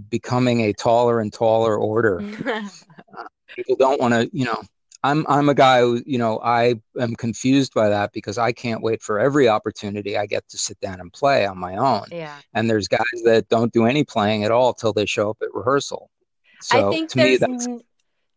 becoming 0.08 0.62
a 0.62 0.72
taller 0.72 1.20
and 1.20 1.32
taller 1.32 1.76
order. 1.76 2.18
People 3.56 3.76
don't 3.76 4.00
want 4.00 4.14
to 4.14 4.28
you 4.32 4.44
know 4.44 4.62
I'm 5.04 5.24
I'm 5.28 5.48
a 5.48 5.54
guy 5.54 5.80
who, 5.80 6.02
you 6.04 6.18
know, 6.18 6.40
I 6.42 6.74
am 6.98 7.14
confused 7.14 7.72
by 7.72 7.88
that 7.88 8.12
because 8.12 8.36
I 8.36 8.52
can't 8.52 8.82
wait 8.82 9.00
for 9.00 9.20
every 9.20 9.48
opportunity 9.48 10.16
I 10.16 10.26
get 10.26 10.48
to 10.48 10.58
sit 10.58 10.80
down 10.80 11.00
and 11.00 11.12
play 11.12 11.46
on 11.46 11.56
my 11.56 11.76
own. 11.76 12.06
Yeah. 12.10 12.36
And 12.54 12.68
there's 12.68 12.88
guys 12.88 13.22
that 13.24 13.48
don't 13.48 13.72
do 13.72 13.86
any 13.86 14.04
playing 14.04 14.44
at 14.44 14.50
all 14.50 14.74
till 14.74 14.92
they 14.92 15.06
show 15.06 15.30
up 15.30 15.38
at 15.40 15.54
rehearsal. 15.54 16.10
So 16.60 16.88
I 16.88 16.90
think 16.90 17.10
to 17.10 17.18
me 17.18 17.36
that's 17.36 17.66
n- 17.66 17.82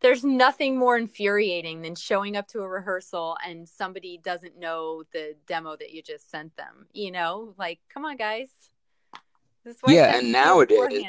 there's 0.02 0.24
nothing 0.24 0.78
more 0.78 0.98
infuriating 0.98 1.82
than 1.82 1.96
showing 1.96 2.36
up 2.36 2.48
to 2.50 2.60
a 2.60 2.68
rehearsal 2.68 3.38
and 3.46 3.68
somebody 3.68 4.20
doesn't 4.24 4.60
know 4.60 5.04
the 5.14 5.36
demo 5.48 5.76
that 5.76 5.92
you 5.92 6.02
just 6.02 6.30
sent 6.30 6.56
them. 6.58 6.88
You 6.94 7.12
know, 7.12 7.56
like, 7.58 7.80
come 7.92 8.06
on, 8.06 8.18
guys. 8.18 8.50
This 9.64 9.78
yeah, 9.88 10.18
and 10.18 10.32
nowadays, 10.32 11.04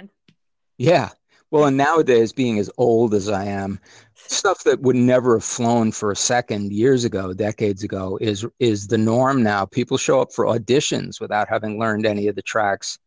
yeah, 0.76 1.10
well, 1.52 1.66
and 1.66 1.76
nowadays, 1.76 2.32
being 2.32 2.58
as 2.58 2.70
old 2.78 3.12
as 3.12 3.28
I 3.28 3.44
am, 3.44 3.78
stuff 4.14 4.64
that 4.64 4.80
would 4.80 4.96
never 4.96 5.34
have 5.34 5.44
flown 5.44 5.92
for 5.92 6.10
a 6.10 6.16
second 6.16 6.72
years 6.72 7.04
ago, 7.04 7.34
decades 7.34 7.84
ago, 7.84 8.18
is 8.22 8.46
is 8.58 8.86
the 8.86 8.96
norm 8.96 9.42
now. 9.42 9.66
People 9.66 9.98
show 9.98 10.20
up 10.22 10.32
for 10.32 10.46
auditions 10.46 11.20
without 11.20 11.50
having 11.50 11.78
learned 11.78 12.06
any 12.06 12.26
of 12.26 12.36
the 12.36 12.42
tracks 12.42 12.98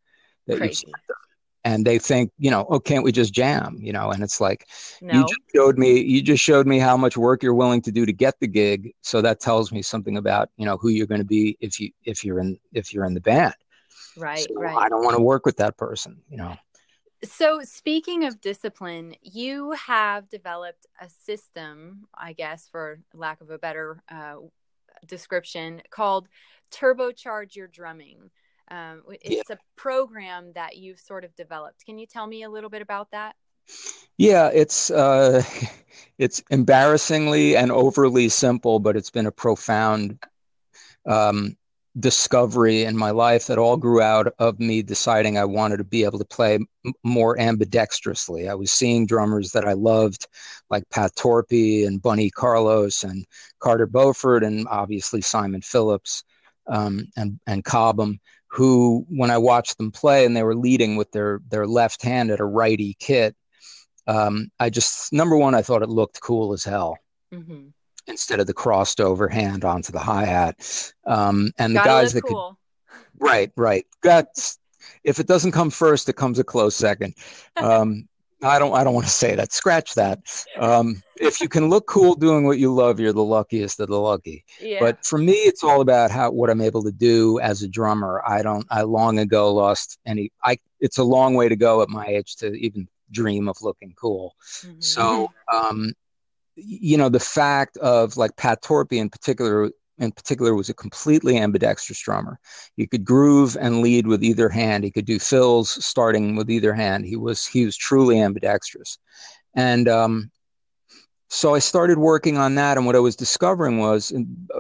that 0.46 0.62
you 0.62 0.92
and 1.64 1.84
they 1.84 1.98
think, 1.98 2.32
you 2.38 2.52
know, 2.52 2.68
oh, 2.70 2.80
can't 2.80 3.04
we 3.04 3.12
just 3.12 3.34
jam? 3.34 3.80
You 3.82 3.92
know, 3.92 4.12
and 4.12 4.22
it's 4.22 4.40
like 4.40 4.68
no. 5.02 5.16
you 5.16 5.22
just 5.22 5.42
showed 5.56 5.80
me, 5.80 6.00
you 6.00 6.22
just 6.22 6.44
showed 6.44 6.68
me 6.68 6.78
how 6.78 6.96
much 6.96 7.18
work 7.18 7.42
you're 7.42 7.56
willing 7.56 7.82
to 7.82 7.92
do 7.92 8.06
to 8.06 8.14
get 8.14 8.40
the 8.40 8.48
gig. 8.48 8.94
So 9.02 9.24
that 9.24 9.40
tells 9.40 9.72
me 9.72 9.82
something 9.82 10.18
about 10.18 10.50
you 10.56 10.68
know 10.68 10.78
who 10.78 10.90
you're 10.90 11.08
going 11.08 11.22
to 11.22 11.26
be 11.26 11.58
if 11.60 11.80
you 11.80 11.90
if 12.04 12.24
you're 12.24 12.40
in 12.40 12.60
if 12.74 12.94
you're 12.94 13.06
in 13.06 13.16
the 13.16 13.22
band. 13.22 13.56
Right, 14.16 14.46
so 14.48 14.54
right. 14.54 14.78
I 14.78 14.88
don't 14.88 15.04
want 15.04 15.18
to 15.18 15.24
work 15.24 15.48
with 15.48 15.58
that 15.58 15.78
person. 15.78 16.22
You 16.30 16.38
know. 16.38 16.56
So, 17.24 17.62
speaking 17.64 18.26
of 18.26 18.42
discipline, 18.42 19.16
you 19.22 19.72
have 19.72 20.30
developed 20.30 20.86
a 21.00 21.10
system, 21.10 22.08
I 22.14 22.34
guess, 22.34 22.68
for 22.70 23.00
lack 23.14 23.42
of 23.42 23.50
a 23.50 23.58
better 23.58 24.04
uh, 24.10 24.36
description, 25.08 25.82
called 25.90 26.28
Turbocharge 26.72 27.56
Your 27.56 27.68
Drumming. 27.68 28.30
Um, 28.70 29.04
it's 29.22 29.50
yeah. 29.50 29.56
a 29.56 29.60
program 29.76 30.52
that 30.56 30.78
you've 30.78 31.00
sort 31.00 31.24
of 31.24 31.36
developed. 31.36 31.86
Can 31.86 31.98
you 31.98 32.06
tell 32.06 32.28
me 32.28 32.44
a 32.44 32.50
little 32.50 32.70
bit 32.70 32.82
about 32.82 33.12
that? 33.12 33.36
Yeah, 34.18 34.50
it's 34.54 34.92
uh, 34.92 35.44
it's 36.18 36.44
embarrassingly 36.50 37.56
and 37.56 37.72
overly 37.72 38.30
simple, 38.30 38.80
but 38.80 38.96
it's 38.96 39.12
been 39.12 39.28
a 39.28 39.32
profound 39.32 40.20
um, 41.06 41.58
discovery 42.00 42.84
in 42.84 42.98
my 42.98 43.12
life 43.12 43.48
that 43.48 43.58
all 43.58 43.78
grew 43.78 44.02
out 44.02 44.34
of 44.40 44.60
me 44.60 44.82
deciding 44.82 45.38
I 45.38 45.46
wanted 45.46 45.78
to 45.78 45.84
be 45.84 46.04
able 46.04 46.20
to 46.20 46.26
play 46.26 46.56
m- 46.56 46.68
more 47.04 47.38
ambidextrously. 47.38 48.50
I 48.50 48.56
was 48.56 48.72
seeing 48.72 49.06
drummers 49.06 49.52
that 49.52 49.66
I 49.66 49.74
loved, 49.74 50.28
like 50.70 50.90
Pat 50.90 51.16
Torpey 51.16 51.88
and 51.88 52.02
Bunny 52.02 52.30
Carlos 52.30 53.04
and 53.04 53.26
Carter 53.60 53.86
Beauford, 53.86 54.44
and 54.44 54.68
obviously 54.68 55.22
Simon 55.22 55.62
Phillips 55.62 56.24
um, 56.68 57.08
and 57.16 57.40
and 57.48 57.64
Cobham, 57.64 58.20
who 58.48 59.06
when 59.10 59.32
I 59.32 59.38
watched 59.38 59.78
them 59.78 59.92
play 59.92 60.26
and 60.26 60.36
they 60.36 60.44
were 60.44 60.56
leading 60.56 60.98
with 60.98 61.12
their 61.12 61.40
their 61.50 61.66
left 61.66 62.02
hand 62.02 62.30
at 62.30 62.42
a 62.42 62.46
righty 62.46 62.96
kit, 63.00 63.36
um, 64.08 64.50
I 64.60 64.70
just 64.70 65.14
number 65.14 65.38
one 65.38 65.56
I 65.56 65.62
thought 65.62 65.84
it 65.84 65.90
looked 65.90 66.20
cool 66.20 66.52
as 66.52 66.66
hell. 66.66 66.98
Mm-hmm 67.34 67.70
instead 68.08 68.40
of 68.40 68.48
the 68.48 68.54
crossed 68.54 69.02
over 69.02 69.28
hand 69.28 69.66
onto 69.66 69.92
the 69.92 70.00
hi 70.00 70.26
hat. 70.26 70.94
Um, 71.06 71.52
and 71.58 71.74
Gotta 71.74 71.88
the 71.88 71.94
guys 71.94 72.14
that 72.14 72.22
cool. 72.24 72.58
could, 72.88 73.02
right, 73.20 73.52
right. 73.56 73.86
That's 74.04 74.60
if 75.04 75.20
it 75.20 75.28
doesn't 75.28 75.52
come 75.52 75.70
first, 75.70 76.10
it 76.10 76.16
comes 76.16 76.40
a 76.40 76.44
close 76.44 76.76
second. 76.76 77.16
Um, 77.58 78.10
I 78.44 78.60
don't, 78.60 78.76
I 78.76 78.84
don't 78.84 78.94
want 78.94 79.08
to 79.08 79.12
say 79.12 79.34
that. 79.36 79.54
Scratch 79.54 79.96
that. 79.96 80.20
Um, 80.60 81.02
if 81.20 81.40
you 81.40 81.48
can 81.48 81.70
look 81.70 81.88
cool 81.88 82.16
doing 82.16 82.46
what 82.46 82.60
you 82.60 82.74
love, 82.74 83.00
you're 83.00 83.14
the 83.14 83.24
luckiest 83.24 83.80
of 83.80 83.88
the 83.88 83.98
lucky. 83.98 84.44
Yeah. 84.60 84.80
But 84.82 85.06
for 85.06 85.18
me, 85.18 85.34
it's 85.34 85.64
all 85.64 85.80
about 85.82 86.12
how 86.12 86.32
what 86.32 86.50
I'm 86.50 86.62
able 86.62 86.84
to 86.84 86.92
do 86.92 87.40
as 87.40 87.62
a 87.62 87.68
drummer. 87.68 88.22
I 88.28 88.42
don't. 88.42 88.66
I 88.70 88.82
long 88.82 89.20
ago 89.20 89.54
lost 89.54 90.00
any. 90.06 90.32
I. 90.44 90.58
It's 90.82 90.98
a 90.98 91.04
long 91.04 91.36
way 91.36 91.48
to 91.48 91.56
go 91.56 91.82
at 91.82 91.90
my 91.90 92.06
age 92.06 92.36
to 92.38 92.52
even 92.54 92.88
dream 93.12 93.48
of 93.48 93.56
looking 93.62 93.94
cool. 93.98 94.36
Mm-hmm. 94.62 94.82
So 94.82 95.32
um, 95.52 95.94
you 96.56 96.98
know, 96.98 97.10
the 97.10 97.20
fact 97.20 97.78
of 97.78 98.18
like 98.18 98.36
Pat 98.38 98.62
Torpey 98.64 98.98
in 98.98 99.10
particular, 99.10 99.72
in 99.98 100.12
particular, 100.12 100.56
was 100.56 100.70
a 100.70 100.74
completely 100.74 101.38
ambidextrous 101.38 102.02
drummer. 102.02 102.40
He 102.76 102.88
could 102.88 103.06
groove 103.06 103.58
and 103.60 103.82
lead 103.82 104.08
with 104.08 104.24
either 104.24 104.50
hand. 104.50 104.84
He 104.84 104.92
could 104.92 105.06
do 105.06 105.20
fills 105.20 105.84
starting 105.84 106.36
with 106.36 106.50
either 106.50 106.74
hand. 106.74 107.06
He 107.06 107.16
was 107.16 107.46
he 107.46 107.66
was 107.66 107.78
truly 107.78 108.20
ambidextrous, 108.20 108.98
and 109.54 109.88
um, 109.88 110.32
so 111.30 111.56
I 111.56 111.60
started 111.60 111.98
working 111.98 112.38
on 112.38 112.56
that. 112.56 112.78
And 112.78 112.86
what 112.86 112.96
I 112.96 113.00
was 113.00 113.16
discovering 113.16 113.80
was, 113.80 114.14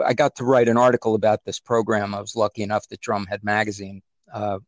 I 0.06 0.14
got 0.14 0.36
to 0.38 0.44
write 0.44 0.68
an 0.68 0.78
article 0.78 1.16
about 1.16 1.46
this 1.46 1.60
program. 1.60 2.16
I 2.16 2.22
was 2.22 2.36
lucky 2.36 2.64
enough 2.64 2.88
that 2.90 3.02
Drumhead 3.02 3.44
magazine 3.44 4.02
uh, 4.34 4.60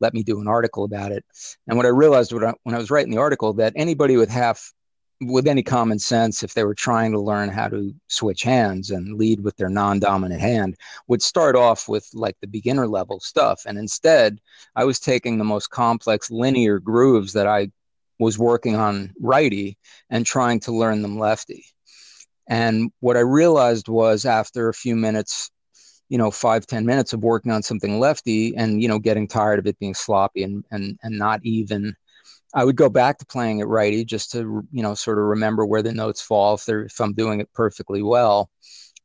let 0.00 0.14
me 0.14 0.22
do 0.22 0.40
an 0.40 0.48
article 0.48 0.84
about 0.84 1.12
it. 1.12 1.24
And 1.66 1.76
what 1.76 1.86
I 1.86 1.90
realized 1.90 2.32
when 2.32 2.44
I, 2.44 2.54
when 2.64 2.74
I 2.74 2.78
was 2.78 2.90
writing 2.90 3.12
the 3.12 3.20
article 3.20 3.54
that 3.54 3.72
anybody 3.76 4.16
with 4.16 4.28
half 4.28 4.72
with 5.20 5.46
any 5.46 5.62
common 5.62 5.98
sense, 5.98 6.42
if 6.42 6.54
they 6.54 6.64
were 6.64 6.74
trying 6.74 7.12
to 7.12 7.20
learn 7.20 7.48
how 7.48 7.68
to 7.68 7.94
switch 8.08 8.42
hands 8.42 8.90
and 8.90 9.16
lead 9.16 9.40
with 9.40 9.56
their 9.56 9.70
non 9.70 9.98
dominant 9.98 10.40
hand, 10.40 10.76
would 11.08 11.22
start 11.22 11.56
off 11.56 11.88
with 11.88 12.06
like 12.12 12.36
the 12.40 12.46
beginner 12.46 12.86
level 12.86 13.20
stuff. 13.20 13.62
And 13.66 13.78
instead, 13.78 14.38
I 14.74 14.84
was 14.84 15.00
taking 15.00 15.38
the 15.38 15.44
most 15.44 15.70
complex 15.70 16.30
linear 16.30 16.78
grooves 16.78 17.32
that 17.32 17.46
I 17.46 17.70
was 18.18 18.38
working 18.38 18.76
on 18.76 19.12
righty 19.20 19.78
and 20.10 20.24
trying 20.24 20.60
to 20.60 20.72
learn 20.72 21.02
them 21.02 21.18
lefty. 21.18 21.64
And 22.48 22.90
what 23.00 23.16
I 23.16 23.20
realized 23.20 23.88
was 23.88 24.24
after 24.24 24.68
a 24.68 24.74
few 24.74 24.96
minutes, 24.96 25.50
you 26.08 26.18
know, 26.18 26.30
five 26.30 26.66
ten 26.66 26.86
minutes 26.86 27.12
of 27.12 27.24
working 27.24 27.52
on 27.52 27.62
something 27.62 27.98
lefty 27.98 28.54
and, 28.56 28.80
you 28.80 28.88
know, 28.88 28.98
getting 28.98 29.26
tired 29.26 29.58
of 29.58 29.66
it 29.66 29.78
being 29.78 29.94
sloppy 29.94 30.42
and, 30.42 30.64
and, 30.70 30.98
and 31.02 31.18
not 31.18 31.40
even 31.42 31.94
I 32.54 32.64
would 32.64 32.76
go 32.76 32.88
back 32.88 33.18
to 33.18 33.26
playing 33.26 33.58
it 33.58 33.64
righty 33.64 34.04
just 34.04 34.32
to 34.32 34.66
you 34.72 34.82
know 34.82 34.94
sort 34.94 35.18
of 35.18 35.24
remember 35.24 35.66
where 35.66 35.82
the 35.82 35.92
notes 35.92 36.22
fall 36.22 36.54
if 36.54 36.64
they're 36.64 36.84
if 36.84 37.00
I'm 37.00 37.14
doing 37.14 37.40
it 37.40 37.52
perfectly 37.52 38.02
well. 38.02 38.50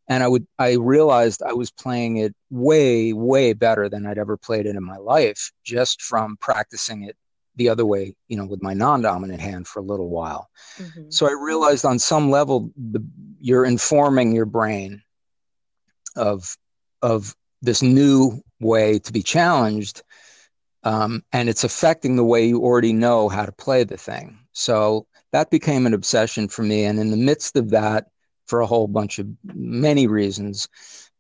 And 0.08 0.24
I 0.24 0.28
would 0.28 0.46
I 0.60 0.74
realized 0.74 1.42
I 1.42 1.54
was 1.54 1.72
playing 1.72 2.18
it 2.18 2.36
way 2.50 3.14
way 3.14 3.54
better 3.54 3.90
than 3.90 4.06
I'd 4.06 4.18
ever 4.18 4.38
played 4.38 4.66
it 4.66 4.76
in 4.76 4.84
my 4.84 4.98
life 4.98 5.52
just 5.64 6.02
from 6.02 6.38
practicing 6.38 7.04
it 7.04 7.16
the 7.56 7.70
other 7.70 7.86
way, 7.86 8.16
you 8.28 8.38
know, 8.38 8.46
with 8.46 8.64
my 8.64 8.74
non-dominant 8.74 9.42
hand 9.42 9.68
for 9.68 9.80
a 9.80 9.86
little 9.86 10.10
while. 10.10 10.50
Mm-hmm. 10.78 11.10
So 11.10 11.28
I 11.28 11.34
realized 11.34 11.86
on 11.86 12.00
some 12.00 12.32
level 12.32 12.72
the, 12.76 13.06
you're 13.40 13.66
informing 13.66 14.34
your 14.34 14.46
brain 14.46 15.02
of 16.16 16.56
of 17.02 17.36
this 17.62 17.82
new 17.82 18.42
way 18.60 19.00
to 19.00 19.12
be 19.12 19.24
challenged 19.24 20.04
um, 20.84 21.24
and 21.32 21.50
it's 21.50 21.64
affecting 21.64 22.16
the 22.16 22.24
way 22.24 22.46
you 22.46 22.62
already 22.62 22.94
know 22.94 23.30
how 23.30 23.46
to 23.46 23.52
play 23.52 23.84
the 23.84 23.98
thing. 23.98 24.40
So 24.54 25.08
that 25.32 25.50
became 25.50 25.86
an 25.86 25.94
obsession 25.94 26.48
for 26.48 26.64
me. 26.64 26.84
And 26.86 27.00
in 27.00 27.12
the 27.12 27.18
midst 27.18 27.56
of 27.56 27.70
that, 27.70 28.08
for 28.46 28.62
a 28.62 28.68
whole 28.68 28.88
bunch 28.88 29.18
of 29.20 29.28
many 29.44 30.08
reasons, 30.08 30.68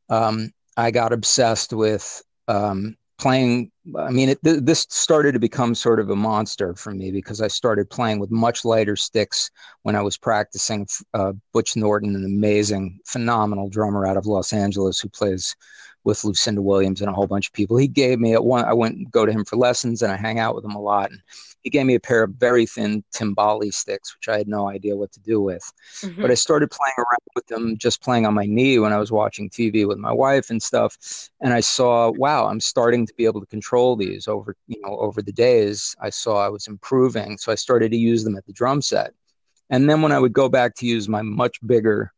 um, 0.09 0.51
I 0.75 0.91
got 0.91 1.13
obsessed 1.13 1.71
with 1.71 2.21
um, 2.47 2.97
playing. 3.17 3.71
I 3.97 4.09
mean, 4.09 4.29
it, 4.29 4.43
th- 4.43 4.63
this 4.63 4.85
started 4.89 5.33
to 5.33 5.39
become 5.39 5.75
sort 5.75 5.99
of 5.99 6.09
a 6.09 6.15
monster 6.15 6.75
for 6.75 6.91
me 6.91 7.11
because 7.11 7.39
I 7.39 7.47
started 7.47 7.89
playing 7.89 8.19
with 8.19 8.31
much 8.31 8.65
lighter 8.65 8.95
sticks 8.95 9.49
when 9.83 9.95
I 9.95 10.01
was 10.01 10.17
practicing. 10.17 10.87
Uh, 11.13 11.33
Butch 11.53 11.77
Norton, 11.77 12.15
an 12.15 12.25
amazing, 12.25 12.99
phenomenal 13.05 13.69
drummer 13.69 14.05
out 14.05 14.17
of 14.17 14.25
Los 14.25 14.51
Angeles 14.51 14.99
who 14.99 15.07
plays 15.07 15.55
with 16.03 16.23
Lucinda 16.23 16.61
Williams 16.61 17.01
and 17.01 17.09
a 17.09 17.13
whole 17.13 17.27
bunch 17.27 17.47
of 17.47 17.53
people. 17.53 17.77
He 17.77 17.87
gave 17.87 18.19
me 18.19 18.33
at 18.33 18.43
one. 18.43 18.65
I 18.65 18.73
went 18.73 18.95
and 18.97 19.11
go 19.11 19.25
to 19.25 19.31
him 19.31 19.45
for 19.45 19.55
lessons, 19.55 20.01
and 20.01 20.11
I 20.11 20.17
hang 20.17 20.39
out 20.39 20.55
with 20.55 20.65
him 20.65 20.71
a 20.71 20.81
lot. 20.81 21.11
And 21.11 21.21
he 21.61 21.69
gave 21.69 21.85
me 21.85 21.95
a 21.95 21.99
pair 21.99 22.23
of 22.23 22.31
very 22.31 22.65
thin 22.65 23.03
timbale 23.13 23.71
sticks, 23.73 24.15
which 24.15 24.27
I 24.27 24.37
had 24.37 24.47
no 24.47 24.67
idea 24.67 24.95
what 24.95 25.11
to 25.11 25.19
do 25.19 25.39
with. 25.39 25.63
Mm-hmm. 26.01 26.21
But 26.21 26.31
I 26.31 26.33
started 26.33 26.71
playing 26.71 26.95
around 26.97 27.19
with 27.35 27.45
them, 27.47 27.77
just 27.77 28.01
playing 28.01 28.25
on 28.25 28.33
my 28.33 28.45
knee 28.45 28.79
when 28.79 28.93
I 28.93 28.97
was 28.97 29.11
watching 29.11 29.49
TV 29.49 29.87
with 29.87 29.99
my 29.99 30.11
wife 30.11 30.49
and 30.49 30.61
stuff. 30.61 30.97
And 31.39 31.53
I 31.53 31.59
saw, 31.59 32.11
wow, 32.11 32.47
I'm 32.47 32.59
starting 32.59 33.05
to 33.05 33.13
be 33.15 33.25
able 33.25 33.41
to 33.41 33.47
control 33.47 33.95
these 33.95 34.27
over, 34.27 34.55
you 34.67 34.81
know, 34.81 34.97
over 34.97 35.21
the 35.21 35.31
days. 35.31 35.95
I 36.01 36.09
saw 36.09 36.43
I 36.43 36.49
was 36.49 36.67
improving, 36.67 37.37
so 37.37 37.51
I 37.51 37.55
started 37.55 37.91
to 37.91 37.97
use 37.97 38.23
them 38.23 38.35
at 38.37 38.45
the 38.45 38.53
drum 38.53 38.81
set. 38.81 39.13
And 39.69 39.89
then 39.89 40.01
when 40.01 40.11
I 40.11 40.19
would 40.19 40.33
go 40.33 40.49
back 40.49 40.75
to 40.75 40.85
use 40.85 41.07
my 41.07 41.21
much 41.21 41.57
bigger, 41.65 42.11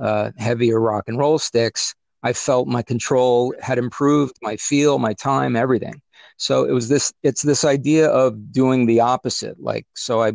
uh, 0.00 0.30
heavier 0.36 0.80
rock 0.80 1.04
and 1.06 1.18
roll 1.18 1.38
sticks, 1.38 1.94
I 2.22 2.32
felt 2.32 2.68
my 2.68 2.82
control 2.82 3.54
had 3.60 3.78
improved, 3.78 4.36
my 4.42 4.56
feel, 4.56 4.98
my 4.98 5.14
time, 5.14 5.56
everything. 5.56 6.00
So 6.36 6.64
it 6.64 6.72
was 6.72 6.88
this, 6.88 7.12
it's 7.22 7.42
this 7.42 7.64
idea 7.64 8.08
of 8.08 8.52
doing 8.52 8.86
the 8.86 9.00
opposite. 9.00 9.60
Like, 9.60 9.86
so 9.94 10.22
I 10.22 10.32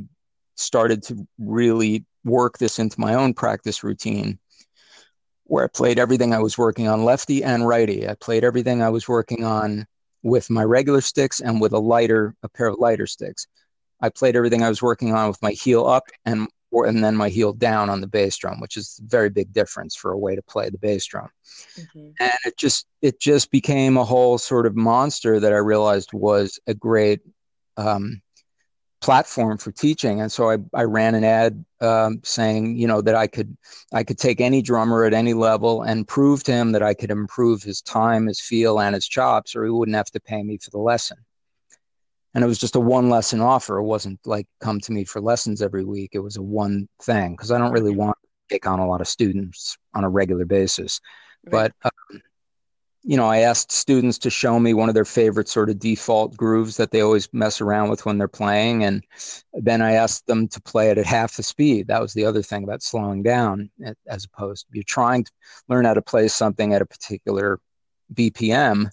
started 0.55 1.03
to 1.03 1.27
really 1.39 2.05
work 2.23 2.57
this 2.57 2.79
into 2.79 2.99
my 2.99 3.15
own 3.15 3.33
practice 3.33 3.83
routine 3.83 4.39
where 5.45 5.65
I 5.65 5.67
played 5.67 5.99
everything 5.99 6.33
I 6.33 6.39
was 6.39 6.57
working 6.57 6.87
on 6.87 7.03
lefty 7.03 7.43
and 7.43 7.67
righty. 7.67 8.07
I 8.07 8.15
played 8.15 8.43
everything 8.43 8.81
I 8.81 8.89
was 8.89 9.07
working 9.07 9.43
on 9.43 9.85
with 10.23 10.49
my 10.49 10.63
regular 10.63 11.01
sticks 11.01 11.41
and 11.41 11.59
with 11.59 11.73
a 11.73 11.79
lighter, 11.79 12.33
a 12.43 12.49
pair 12.49 12.67
of 12.67 12.79
lighter 12.79 13.05
sticks. 13.05 13.45
I 13.99 14.09
played 14.09 14.35
everything 14.35 14.63
I 14.63 14.69
was 14.69 14.81
working 14.81 15.13
on 15.13 15.27
with 15.27 15.41
my 15.41 15.51
heel 15.51 15.85
up 15.85 16.05
and 16.25 16.47
or, 16.73 16.87
and 16.87 17.03
then 17.03 17.15
my 17.15 17.29
heel 17.29 17.53
down 17.53 17.89
on 17.89 18.01
the 18.01 18.07
bass 18.07 18.35
drum, 18.35 18.59
which 18.59 18.75
is 18.77 18.99
a 19.01 19.07
very 19.07 19.29
big 19.29 19.53
difference 19.53 19.95
for 19.95 20.11
a 20.11 20.17
way 20.17 20.35
to 20.35 20.41
play 20.41 20.69
the 20.69 20.77
bass 20.79 21.05
drum. 21.05 21.29
Mm-hmm. 21.77 22.09
And 22.19 22.33
it 22.45 22.57
just 22.57 22.87
it 23.01 23.19
just 23.19 23.51
became 23.51 23.95
a 23.95 24.03
whole 24.03 24.37
sort 24.37 24.65
of 24.65 24.75
monster 24.75 25.39
that 25.39 25.53
I 25.53 25.57
realized 25.57 26.11
was 26.13 26.59
a 26.65 26.73
great 26.73 27.21
um, 27.77 28.21
platform 29.01 29.59
for 29.59 29.71
teaching. 29.71 30.21
And 30.21 30.31
so 30.31 30.49
I, 30.49 30.57
I 30.73 30.83
ran 30.83 31.13
an 31.13 31.23
ad 31.23 31.63
um, 31.79 32.21
saying, 32.23 32.77
you 32.77 32.87
know, 32.87 33.01
that 33.01 33.15
I 33.15 33.27
could 33.27 33.55
I 33.93 34.03
could 34.03 34.17
take 34.17 34.41
any 34.41 34.63
drummer 34.63 35.05
at 35.05 35.13
any 35.13 35.35
level 35.35 35.83
and 35.83 36.07
prove 36.07 36.43
to 36.45 36.53
him 36.53 36.71
that 36.71 36.81
I 36.81 36.95
could 36.95 37.11
improve 37.11 37.61
his 37.61 37.81
time, 37.81 38.25
his 38.25 38.41
feel, 38.41 38.79
and 38.79 38.95
his 38.95 39.07
chops, 39.07 39.55
or 39.55 39.63
he 39.63 39.69
wouldn't 39.69 39.95
have 39.95 40.11
to 40.11 40.19
pay 40.19 40.41
me 40.41 40.57
for 40.57 40.71
the 40.71 40.79
lesson. 40.79 41.17
And 42.33 42.43
it 42.43 42.47
was 42.47 42.57
just 42.57 42.75
a 42.75 42.79
one 42.79 43.09
lesson 43.09 43.41
offer. 43.41 43.77
It 43.77 43.83
wasn't 43.83 44.19
like 44.25 44.47
come 44.61 44.79
to 44.81 44.91
me 44.91 45.03
for 45.05 45.21
lessons 45.21 45.61
every 45.61 45.85
week. 45.85 46.11
It 46.13 46.19
was 46.19 46.37
a 46.37 46.41
one 46.41 46.87
thing 47.01 47.31
because 47.31 47.51
I 47.51 47.57
don't 47.57 47.71
really 47.71 47.95
want 47.95 48.17
to 48.21 48.55
take 48.55 48.67
on 48.67 48.79
a 48.79 48.87
lot 48.87 49.01
of 49.01 49.07
students 49.07 49.77
on 49.93 50.03
a 50.03 50.09
regular 50.09 50.45
basis. 50.45 50.99
Right. 51.45 51.71
But 51.81 51.91
um, 52.11 52.21
you 53.05 53.17
know, 53.17 53.27
I 53.27 53.39
asked 53.39 53.71
students 53.71 54.17
to 54.19 54.29
show 54.29 54.59
me 54.59 54.73
one 54.73 54.87
of 54.87 54.95
their 54.95 55.03
favorite 55.03 55.49
sort 55.49 55.69
of 55.69 55.77
default 55.77 56.37
grooves 56.37 56.77
that 56.77 56.91
they 56.91 57.01
always 57.01 57.27
mess 57.33 57.59
around 57.59 57.89
with 57.89 58.05
when 58.05 58.17
they're 58.17 58.29
playing. 58.29 58.85
And 58.85 59.03
then 59.53 59.81
I 59.81 59.93
asked 59.93 60.25
them 60.25 60.47
to 60.47 60.61
play 60.61 60.89
it 60.89 60.97
at 60.97 61.05
half 61.05 61.35
the 61.35 61.43
speed. 61.43 61.87
That 61.87 62.01
was 62.01 62.13
the 62.13 62.25
other 62.25 62.41
thing 62.41 62.63
about 62.63 62.81
slowing 62.81 63.21
down 63.21 63.69
as 64.07 64.23
opposed 64.23 64.67
to 64.67 64.71
you're 64.73 64.85
trying 64.87 65.25
to 65.25 65.31
learn 65.67 65.83
how 65.83 65.93
to 65.93 66.01
play 66.01 66.29
something 66.29 66.73
at 66.73 66.81
a 66.81 66.85
particular 66.85 67.59
BPM. 68.13 68.89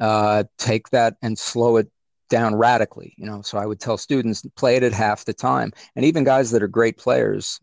Uh, 0.00 0.44
take 0.58 0.90
that 0.90 1.16
and 1.22 1.38
slow 1.38 1.76
it 1.76 1.88
down 2.28 2.54
radically, 2.54 3.14
you 3.16 3.26
know. 3.26 3.42
So 3.42 3.58
I 3.58 3.66
would 3.66 3.80
tell 3.80 3.98
students 3.98 4.42
play 4.56 4.76
it 4.76 4.82
at 4.82 4.92
half 4.92 5.24
the 5.24 5.34
time. 5.34 5.72
And 5.94 6.04
even 6.04 6.24
guys 6.24 6.50
that 6.50 6.62
are 6.62 6.68
great 6.68 6.98
players 6.98 7.60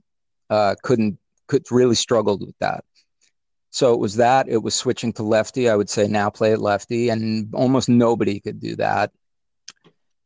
uh, 0.50 0.76
couldn't 0.84 1.18
could 1.48 1.64
really 1.72 1.96
struggled 1.96 2.42
with 2.46 2.58
that. 2.60 2.84
So 3.72 3.94
it 3.94 4.00
was 4.00 4.18
that. 4.18 4.48
It 4.48 4.62
was 4.62 4.76
switching 4.76 5.14
to 5.14 5.24
lefty. 5.24 5.68
I 5.68 5.76
would 5.76 5.90
say 5.90 6.08
now 6.08 6.30
play 6.30 6.52
it 6.52 6.60
lefty, 6.60 7.10
and 7.10 7.54
almost 7.56 7.90
nobody 7.90 8.40
could 8.40 8.60
do 8.60 8.76
that. 8.76 9.12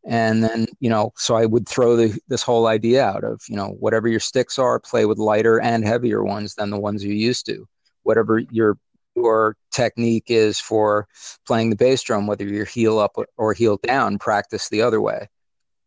And 0.05 0.43
then 0.43 0.67
you 0.79 0.89
know, 0.89 1.13
so 1.15 1.35
I 1.35 1.45
would 1.45 1.67
throw 1.67 1.95
the, 1.95 2.17
this 2.27 2.43
whole 2.43 2.67
idea 2.67 3.03
out 3.03 3.23
of 3.23 3.41
you 3.47 3.55
know 3.55 3.69
whatever 3.79 4.07
your 4.07 4.19
sticks 4.19 4.59
are, 4.59 4.79
play 4.79 5.05
with 5.05 5.17
lighter 5.17 5.59
and 5.61 5.85
heavier 5.85 6.23
ones 6.23 6.55
than 6.55 6.69
the 6.69 6.79
ones 6.79 7.03
you 7.03 7.13
used 7.13 7.45
to. 7.47 7.67
Whatever 8.03 8.39
your 8.39 8.77
your 9.17 9.57
technique 9.71 10.25
is 10.27 10.59
for 10.59 11.07
playing 11.45 11.71
the 11.71 11.75
bass 11.75 12.03
drum, 12.03 12.27
whether 12.27 12.45
you're 12.45 12.65
heel 12.65 12.99
up 12.99 13.17
or 13.37 13.53
heel 13.53 13.77
down, 13.83 14.19
practice 14.19 14.69
the 14.69 14.81
other 14.81 15.01
way. 15.01 15.27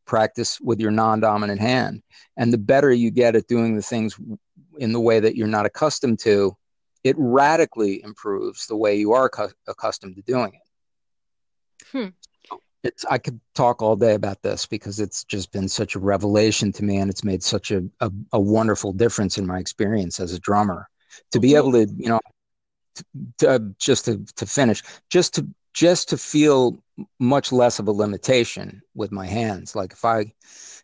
Practice 0.05 0.61
with 0.61 0.81
your 0.81 0.91
non-dominant 0.91 1.61
hand, 1.61 2.03
and 2.37 2.53
the 2.53 2.59
better 2.59 2.91
you 2.93 3.13
get 3.13 3.37
at 3.37 3.47
doing 3.47 3.77
the 3.77 3.83
things 3.83 4.19
in 4.79 4.93
the 4.93 5.01
way 5.01 5.21
that 5.21 5.37
you're 5.37 5.47
not 5.47 5.67
accustomed 5.67 6.19
to, 6.19 6.57
it 7.05 7.15
radically 7.17 8.03
improves 8.03 8.67
the 8.67 8.77
way 8.77 8.97
you 8.97 9.13
are 9.13 9.29
cu- 9.29 9.55
accustomed 9.69 10.17
to 10.17 10.23
doing 10.23 10.53
it. 10.53 11.87
Hmm. 11.93 12.09
It's, 12.83 13.05
I 13.05 13.19
could 13.19 13.39
talk 13.55 13.83
all 13.83 13.95
day 13.95 14.15
about 14.15 14.43
this 14.43 14.67
because 14.67 14.99
it's 14.99 15.23
just 15.25 15.53
been 15.53 15.69
such 15.69 15.95
a 15.95 16.01
revelation 16.01 16.73
to 16.73 16.85
me 16.85 16.97
and 16.97 17.11
it's 17.11 17.23
made 17.23 17.43
such 17.43 17.71
a, 17.71 17.85
a, 18.01 18.11
a 18.33 18.41
wonderful 18.41 18.93
difference 18.93 19.39
in 19.39 19.47
my 19.47 19.59
experience 19.59 20.19
as 20.19 20.33
a 20.33 20.41
drummer. 20.41 20.89
To 21.33 21.41
be 21.41 21.55
able 21.55 21.73
to, 21.73 21.87
you 21.97 22.09
know, 22.09 22.21
to, 23.39 23.51
uh, 23.51 23.59
just 23.79 24.05
to, 24.07 24.25
to 24.37 24.47
finish, 24.47 24.83
just 25.11 25.35
to 25.35 25.47
just 25.73 26.09
to 26.09 26.17
feel 26.17 26.83
much 27.19 27.53
less 27.53 27.79
of 27.79 27.87
a 27.89 27.93
limitation 27.93 28.83
with 28.95 29.13
my 29.13 29.27
hands. 29.27 29.77
Like 29.77 29.93
if 29.93 30.05
I 30.05 30.33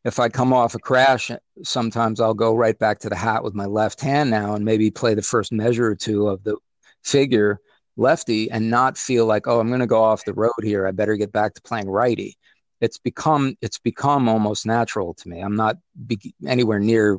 if 0.05 0.21
I 0.21 0.29
come 0.29 0.53
off 0.53 0.75
a 0.75 0.79
crash, 0.79 1.31
sometimes 1.65 2.21
I'll 2.21 2.35
go 2.35 2.55
right 2.55 2.79
back 2.79 3.01
to 3.01 3.09
the 3.09 3.17
hat 3.17 3.43
with 3.43 3.55
my 3.55 3.67
left 3.67 4.01
hand 4.01 4.31
now 4.31 4.55
and 4.55 4.65
maybe 4.65 4.91
play 4.91 5.15
the 5.15 5.23
first 5.23 5.53
measure 5.53 5.89
or 5.89 5.97
two 5.97 6.29
of 6.29 6.45
the 6.45 6.57
figure 7.03 7.61
lefty 7.97 8.51
and 8.51 8.71
not 8.71 8.99
feel 8.99 9.27
like, 9.27 9.47
oh, 9.47 9.59
I'm 9.59 9.69
going 9.69 9.81
to 9.81 9.87
go 9.87 10.03
off 10.03 10.25
the 10.25 10.35
road 10.35 10.53
here. 10.63 10.87
I 10.87 10.93
better 10.93 11.17
get 11.17 11.33
back 11.33 11.55
to 11.55 11.63
playing 11.63 11.89
righty. 11.89 12.37
It's 12.81 12.99
become 12.99 13.57
it's 13.63 13.79
become 13.79 14.29
almost 14.29 14.67
natural 14.67 15.15
to 15.15 15.29
me. 15.29 15.41
I'm 15.41 15.57
not 15.57 15.77
be- 16.07 16.35
anywhere 16.47 16.79
near 16.79 17.19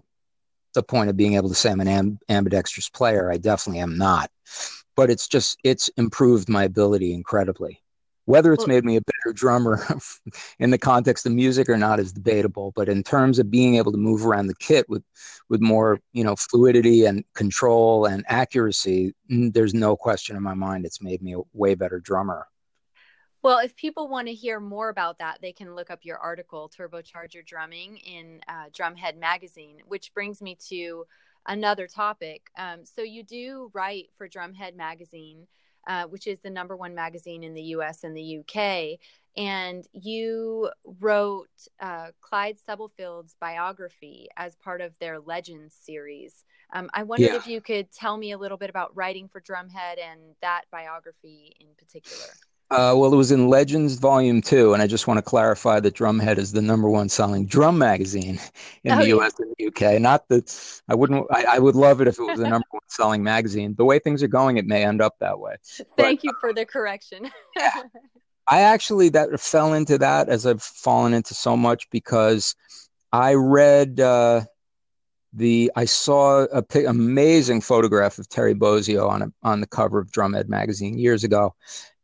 the 0.77 0.83
point 0.83 1.09
of 1.09 1.17
being 1.17 1.33
able 1.33 1.49
to 1.49 1.55
say 1.55 1.71
I'm 1.71 1.81
an 1.81 1.87
amb- 1.87 2.19
ambidextrous 2.29 2.87
player. 2.87 3.31
I 3.31 3.37
definitely 3.37 3.81
am 3.81 3.97
not. 3.97 4.29
But 4.95 5.09
it's 5.09 5.27
just 5.27 5.57
it's 5.63 5.89
improved 5.97 6.47
my 6.47 6.63
ability 6.63 7.13
incredibly. 7.13 7.81
Whether 8.25 8.53
it's 8.53 8.67
made 8.67 8.83
me 8.83 8.97
a 8.97 9.01
better 9.01 9.33
drummer 9.33 9.81
in 10.59 10.69
the 10.69 10.77
context 10.77 11.25
of 11.25 11.31
music 11.31 11.69
or 11.69 11.77
not 11.77 11.99
is 11.99 12.11
debatable. 12.11 12.73
But 12.75 12.89
in 12.89 13.01
terms 13.01 13.39
of 13.39 13.49
being 13.49 13.75
able 13.75 13.91
to 13.91 13.97
move 13.97 14.25
around 14.25 14.47
the 14.47 14.55
kit 14.55 14.87
with, 14.89 15.01
with 15.49 15.61
more, 15.61 15.99
you 16.11 16.25
know, 16.25 16.35
fluidity 16.35 17.05
and 17.05 17.23
control 17.35 18.05
and 18.05 18.25
accuracy, 18.27 19.13
there's 19.29 19.73
no 19.73 19.95
question 19.95 20.35
in 20.35 20.43
my 20.43 20.53
mind 20.53 20.85
it's 20.85 21.01
made 21.01 21.21
me 21.21 21.35
a 21.35 21.41
way 21.53 21.73
better 21.73 21.99
drummer. 22.01 22.47
Well, 23.43 23.59
if 23.59 23.75
people 23.75 24.07
want 24.07 24.27
to 24.27 24.33
hear 24.33 24.59
more 24.59 24.89
about 24.89 25.19
that, 25.19 25.39
they 25.41 25.53
can 25.53 25.75
look 25.75 25.89
up 25.91 25.99
your 26.03 26.17
article, 26.17 26.71
Turbocharge 26.75 27.33
Your 27.33 27.43
Drumming, 27.43 27.97
in 27.97 28.41
uh, 28.47 28.65
Drumhead 28.77 29.17
Magazine, 29.17 29.77
which 29.87 30.13
brings 30.13 30.41
me 30.41 30.57
to 30.69 31.05
another 31.45 31.87
topic. 31.87 32.47
Um, 32.57 32.85
so, 32.85 33.01
you 33.03 33.23
do 33.23 33.69
write 33.73 34.07
for 34.17 34.27
Drumhead 34.27 34.75
Magazine. 34.75 35.47
Uh, 35.87 36.03
which 36.03 36.27
is 36.27 36.41
the 36.41 36.49
number 36.49 36.75
one 36.75 36.93
magazine 36.93 37.45
in 37.45 37.53
the 37.53 37.61
US 37.61 38.03
and 38.03 38.17
the 38.17 38.39
UK. 38.39 38.99
And 39.37 39.87
you 39.93 40.69
wrote 40.99 41.47
uh, 41.79 42.07
Clyde 42.19 42.57
Stubblefield's 42.57 43.37
biography 43.39 44.27
as 44.35 44.57
part 44.57 44.81
of 44.81 44.91
their 44.99 45.17
Legends 45.19 45.73
series. 45.73 46.43
Um, 46.73 46.89
I 46.93 47.03
wondered 47.03 47.27
yeah. 47.27 47.37
if 47.37 47.47
you 47.47 47.61
could 47.61 47.89
tell 47.93 48.17
me 48.17 48.33
a 48.33 48.37
little 48.37 48.57
bit 48.57 48.69
about 48.69 48.97
writing 48.97 49.29
for 49.29 49.39
Drumhead 49.39 49.97
and 50.03 50.19
that 50.41 50.63
biography 50.71 51.55
in 51.61 51.67
particular. 51.77 52.33
Uh, 52.69 52.93
well, 52.97 53.13
it 53.13 53.15
was 53.17 53.31
in 53.31 53.47
Legends 53.47 53.95
Volume 53.95 54.41
Two, 54.41 54.73
and 54.73 54.83
I 54.83 54.87
just 54.87 55.07
want 55.07 55.17
to 55.19 55.21
clarify 55.21 55.79
that 55.79 55.95
Drumhead 55.95 56.37
is 56.37 56.51
the 56.51 56.61
number 56.61 56.89
one 56.89 57.07
selling 57.07 57.45
drum 57.45 57.77
magazine 57.77 58.39
in 58.83 58.91
oh, 58.91 58.97
the 58.97 59.07
U.S. 59.07 59.39
and 59.39 59.49
the 59.51 59.63
U.K. 59.63 59.99
Not 59.99 60.27
that 60.27 60.81
I 60.89 60.95
wouldn't. 60.95 61.25
I, 61.31 61.45
I, 61.55 61.59
would 61.59 61.75
love 61.75 62.01
it 62.01 62.09
if 62.09 62.19
it 62.19 62.23
was 62.23 62.39
the 62.39 62.49
number 62.49 62.67
one 62.71 62.81
selling 62.89 63.23
magazine. 63.23 63.73
The 63.77 63.85
way 63.85 63.99
things 63.99 64.21
are 64.21 64.27
going, 64.27 64.57
it 64.57 64.65
may 64.65 64.83
end 64.83 65.01
up 65.01 65.15
that 65.19 65.39
way. 65.39 65.55
Thank 65.95 66.19
but, 66.19 66.23
you 66.25 66.33
for 66.41 66.51
the 66.51 66.65
correction. 66.65 67.31
yeah. 67.55 67.83
I 68.47 68.61
actually 68.61 69.09
that 69.09 69.39
fell 69.39 69.73
into 69.73 69.97
that 69.99 70.27
as 70.27 70.45
I've 70.45 70.61
fallen 70.61 71.13
into 71.13 71.33
so 71.33 71.55
much 71.55 71.89
because 71.89 72.53
I 73.13 73.35
read 73.35 74.01
uh, 74.01 74.41
the 75.31 75.71
I 75.75 75.85
saw 75.85 76.43
a 76.45 76.61
p- 76.61 76.83
amazing 76.85 77.61
photograph 77.61 78.19
of 78.19 78.27
Terry 78.27 78.55
Bozzio 78.55 79.09
on 79.09 79.21
a, 79.21 79.31
on 79.43 79.61
the 79.61 79.67
cover 79.67 79.99
of 79.99 80.11
Drumhead 80.11 80.49
magazine 80.49 80.97
years 80.97 81.23
ago, 81.23 81.55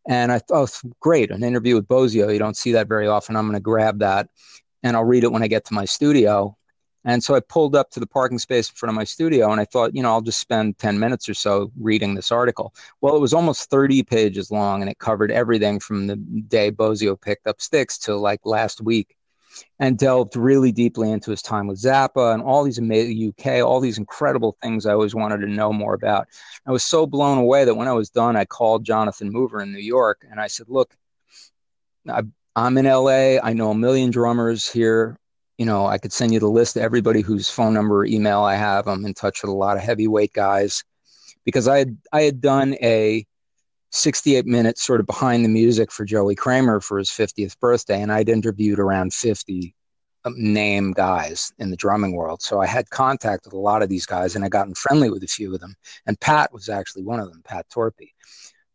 and 0.08 0.32
I 0.32 0.39
thought, 0.39 0.70
oh, 0.84 0.89
great, 1.00 1.32
an 1.32 1.44
interview 1.44 1.76
with 1.76 1.88
Bozzio. 1.88 2.32
You 2.32 2.39
don't 2.39 2.58
see 2.58 2.74
that 2.74 2.88
very 2.88 3.08
often. 3.08 3.36
I'm 3.36 3.46
going 3.46 3.54
to 3.54 3.62
grab 3.62 4.00
that 4.00 4.30
and 4.84 4.98
I'll 4.98 5.06
read 5.06 5.24
it 5.24 5.32
when 5.32 5.44
I 5.44 5.48
get 5.48 5.66
to 5.66 5.74
my 5.74 5.86
studio. 5.86 6.58
And 7.06 7.22
so 7.24 7.36
I 7.36 7.42
pulled 7.42 7.76
up 7.76 7.89
to 7.92 8.00
the 8.00 8.08
parking 8.08 8.39
space 8.39 8.70
in 8.70 8.76
front 8.76 8.92
of 8.92 8.96
my 8.96 9.04
studio 9.04 9.52
and 9.52 9.60
I 9.60 9.66
thought, 9.66 9.96
you 9.96 10.02
know, 10.02 10.12
I'll 10.12 10.22
just 10.22 10.39
spend 10.39 10.78
10 10.78 11.00
minutes 11.00 11.28
or 11.28 11.34
so 11.34 11.72
reading 11.80 12.16
this 12.16 12.32
article. 12.32 12.74
Well, 13.02 13.16
it 13.16 13.20
was 13.20 13.34
almost 13.34 13.70
30 13.70 14.04
pages 14.04 14.52
long 14.52 14.82
and 14.82 14.89
it 14.89 15.00
covered 15.00 15.32
everything 15.32 15.80
from 15.80 16.08
the 16.08 16.16
day 16.16 16.72
Bozzio 16.72 17.20
picked 17.20 17.48
up 17.48 17.62
sticks 17.62 17.98
to 18.00 18.16
like 18.16 18.42
last 18.46 18.82
week 18.82 19.16
and 19.80 19.98
delved 19.98 20.36
really 20.36 20.72
deeply 20.72 21.12
into 21.12 21.32
his 21.32 21.42
time 21.42 21.68
with 21.68 21.82
Zappa 21.82 22.34
and 22.34 22.42
all 22.42 22.63
these 22.63 22.78
amazing 22.78 23.34
UK, 23.38 23.63
all 23.63 23.80
these 23.80 23.98
incredible 23.98 24.58
things 24.62 24.86
I 24.86 24.94
always 24.94 25.16
wanted 25.16 25.39
to 25.42 25.48
know 25.48 25.74
more 25.74 25.94
about. 25.94 26.28
I 26.66 26.72
was 26.72 26.84
so 26.84 27.06
blown 27.06 27.38
away 27.38 27.66
that 27.66 27.76
when 27.76 27.88
I 27.88 27.94
was 27.94 28.10
done, 28.10 28.36
I 28.36 28.46
called 28.46 28.86
Jonathan 28.86 29.32
Mover 29.32 29.62
in 29.62 29.72
New 29.72 29.80
York 29.80 30.26
and 30.30 30.39
I 30.39 30.48
said, 30.48 30.68
"Look, 30.70 30.96
I, 32.10 32.24
I'm 32.56 32.78
in 32.78 32.86
LA. 32.86 33.39
I 33.42 33.54
know 33.54 33.72
a 33.72 33.76
million 33.76 34.12
drummers 34.12 34.70
here. 34.70 35.18
You 35.58 35.66
know, 35.66 35.86
I 35.86 35.98
could 35.98 36.13
send 36.13 36.34
you 36.34 36.39
the 36.39 36.48
list 36.48 36.76
of 36.76 36.84
everybody 36.84 37.22
whose 37.22 37.50
phone 37.50 37.74
number 37.74 38.00
or 38.00 38.06
email 38.06 38.42
I 38.42 38.56
have. 38.56 38.88
I'm 38.88 39.06
in 39.06 39.13
touch 39.13 39.42
with 39.44 39.50
a 39.50 39.56
lot 39.56 39.78
of 39.78 39.84
heavyweight 39.84 40.34
guys." 40.34 40.84
Because 41.46 41.68
I 41.68 41.80
had 41.80 41.98
I 42.13 42.22
had 42.22 42.39
done 42.39 42.76
a 42.76 43.26
68 43.94 44.48
minutes 44.48 44.84
sort 44.84 45.00
of 45.00 45.06
behind 45.06 45.46
the 45.46 45.50
music 45.50 45.92
for 45.92 46.04
Joey 46.04 46.34
Kramer 46.34 46.82
for 46.82 46.98
his 46.98 47.10
50th 47.10 47.60
birthday, 47.60 48.02
and 48.02 48.12
I'd 48.12 48.28
interviewed 48.28 48.80
around 48.80 49.14
50 49.14 49.76
um, 50.26 50.34
name 50.36 50.94
guys 50.94 51.54
in 51.60 51.70
the 51.70 51.78
drumming 51.78 52.16
world. 52.16 52.42
So 52.42 52.60
I 52.60 52.66
had 52.66 52.90
contact 52.90 53.46
with 53.46 53.54
a 53.54 53.60
lot 53.60 53.84
of 53.84 53.90
these 53.90 54.08
guys, 54.08 54.36
and 54.36 54.44
I 54.44 54.50
gotten 54.50 54.74
friendly 54.74 55.12
with 55.12 55.24
a 55.24 55.28
few 55.28 55.54
of 55.54 55.62
them. 55.62 55.76
And 56.08 56.20
Pat 56.20 56.52
was 56.52 56.70
actually 56.70 57.04
one 57.04 57.20
of 57.20 57.32
them, 57.32 57.44
Pat 57.44 57.68
Torpey. 57.70 58.10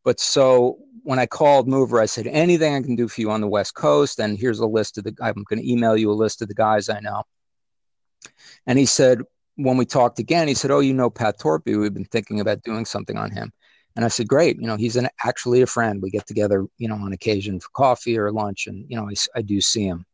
But 0.05 0.21
so 0.21 0.79
when 1.03 1.19
I 1.19 1.27
called 1.27 1.67
Mover, 1.67 2.01
I 2.01 2.07
said, 2.07 2.29
anything 2.29 2.75
I 2.75 2.83
can 2.83 2.95
do 2.95 3.09
for 3.09 3.21
you 3.21 3.31
on 3.31 3.41
the 3.41 3.49
West 3.49 3.75
Coast, 3.75 4.21
and 4.21 4.39
here's 4.39 4.61
a 4.61 4.67
list 4.67 4.99
of 4.99 5.05
the. 5.05 5.15
I'm 5.21 5.45
going 5.49 5.61
to 5.61 5.71
email 5.71 5.97
you 5.97 6.11
a 6.11 6.13
list 6.13 6.43
of 6.43 6.49
the 6.49 6.55
guys 6.55 6.89
I 6.89 7.01
know. 7.01 7.25
And 8.67 8.79
he 8.79 8.87
said, 8.87 9.23
when 9.57 9.77
we 9.77 9.85
talked 9.85 10.21
again, 10.21 10.47
he 10.47 10.55
said, 10.55 10.71
"Oh, 10.71 10.79
you 10.79 10.95
know 10.95 11.11
Pat 11.11 11.41
Torpey. 11.41 11.79
We've 11.79 11.93
been 11.93 12.05
thinking 12.05 12.39
about 12.39 12.63
doing 12.63 12.85
something 12.85 13.17
on 13.17 13.33
him." 13.33 13.53
And 13.99 14.05
I 14.05 14.09
said, 14.09 14.29
great. 14.29 14.61
You 14.61 14.69
know, 14.69 14.77
he's 14.77 14.95
an, 14.95 15.09
actually 15.25 15.61
a 15.61 15.67
friend. 15.67 16.01
We 16.01 16.11
get 16.11 16.25
together, 16.25 16.65
you 16.79 16.87
know, 16.87 16.95
on 16.95 17.13
occasion 17.13 17.59
for 17.59 17.67
coffee 17.75 18.17
or 18.17 18.31
lunch. 18.31 18.69
And, 18.69 18.87
you 18.89 18.97
know, 18.97 19.11
I, 19.11 19.15
I 19.35 19.43
do 19.43 19.61
see 19.61 19.87
him. 19.87 20.07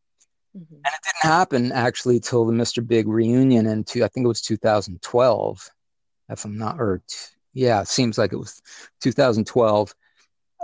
Mm-hmm. 0.57 0.77
And 0.77 0.87
it 0.87 1.01
didn't 1.05 1.31
happen 1.31 1.70
actually 1.70 2.18
till 2.18 2.47
the 2.47 2.55
Mr. 2.55 2.85
Big 2.87 3.07
reunion 3.07 3.66
in 3.66 3.85
two, 3.85 4.03
I 4.03 4.09
think 4.09 4.25
it 4.25 4.29
was 4.29 4.40
2012, 4.40 5.70
if 6.31 6.44
I'm 6.47 6.57
not, 6.57 6.81
or 6.81 7.03
t- 7.07 7.16
yeah, 7.53 7.83
it 7.83 7.88
seems 7.88 8.16
like 8.16 8.33
it 8.33 8.38
was 8.38 8.62
2012. 9.03 9.94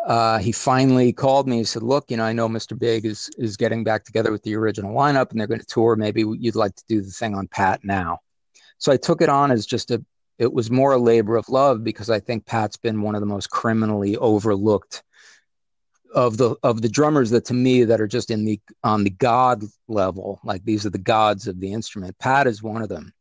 Uh, 0.06 0.38
he 0.38 0.50
finally 0.50 1.12
called 1.12 1.46
me. 1.46 1.58
He 1.58 1.64
said, 1.64 1.82
"Look, 1.82 2.10
you 2.10 2.16
know, 2.16 2.24
I 2.24 2.32
know 2.32 2.48
Mr. 2.48 2.76
Big 2.76 3.04
is 3.04 3.28
is 3.36 3.58
getting 3.58 3.84
back 3.84 4.02
together 4.02 4.32
with 4.32 4.42
the 4.44 4.56
original 4.56 4.94
lineup, 4.94 5.30
and 5.30 5.38
they're 5.38 5.46
going 5.46 5.60
to 5.60 5.66
tour. 5.66 5.94
Maybe 5.94 6.24
you'd 6.38 6.54
like 6.54 6.74
to 6.74 6.84
do 6.88 7.02
the 7.02 7.10
thing 7.10 7.34
on 7.34 7.48
Pat 7.48 7.84
now." 7.84 8.20
So 8.78 8.90
I 8.90 8.96
took 8.96 9.20
it 9.20 9.28
on 9.28 9.50
as 9.50 9.66
just 9.66 9.90
a 9.90 10.02
it 10.40 10.54
was 10.54 10.70
more 10.70 10.92
a 10.92 10.98
labor 10.98 11.36
of 11.36 11.50
love 11.50 11.84
because 11.84 12.08
I 12.08 12.18
think 12.18 12.46
Pat's 12.46 12.78
been 12.78 13.02
one 13.02 13.14
of 13.14 13.20
the 13.20 13.26
most 13.26 13.50
criminally 13.50 14.16
overlooked 14.16 15.04
of 16.14 16.38
the 16.38 16.56
of 16.64 16.80
the 16.80 16.88
drummers 16.88 17.30
that 17.30 17.44
to 17.44 17.54
me 17.54 17.84
that 17.84 18.00
are 18.00 18.08
just 18.08 18.32
in 18.32 18.44
the 18.44 18.58
on 18.82 19.04
the 19.04 19.10
god 19.10 19.62
level 19.86 20.40
like 20.42 20.64
these 20.64 20.84
are 20.84 20.90
the 20.90 20.98
gods 20.98 21.46
of 21.46 21.60
the 21.60 21.72
instrument. 21.72 22.18
Pat 22.18 22.48
is 22.48 22.64
one 22.64 22.82
of 22.82 22.88
them. 22.88 23.12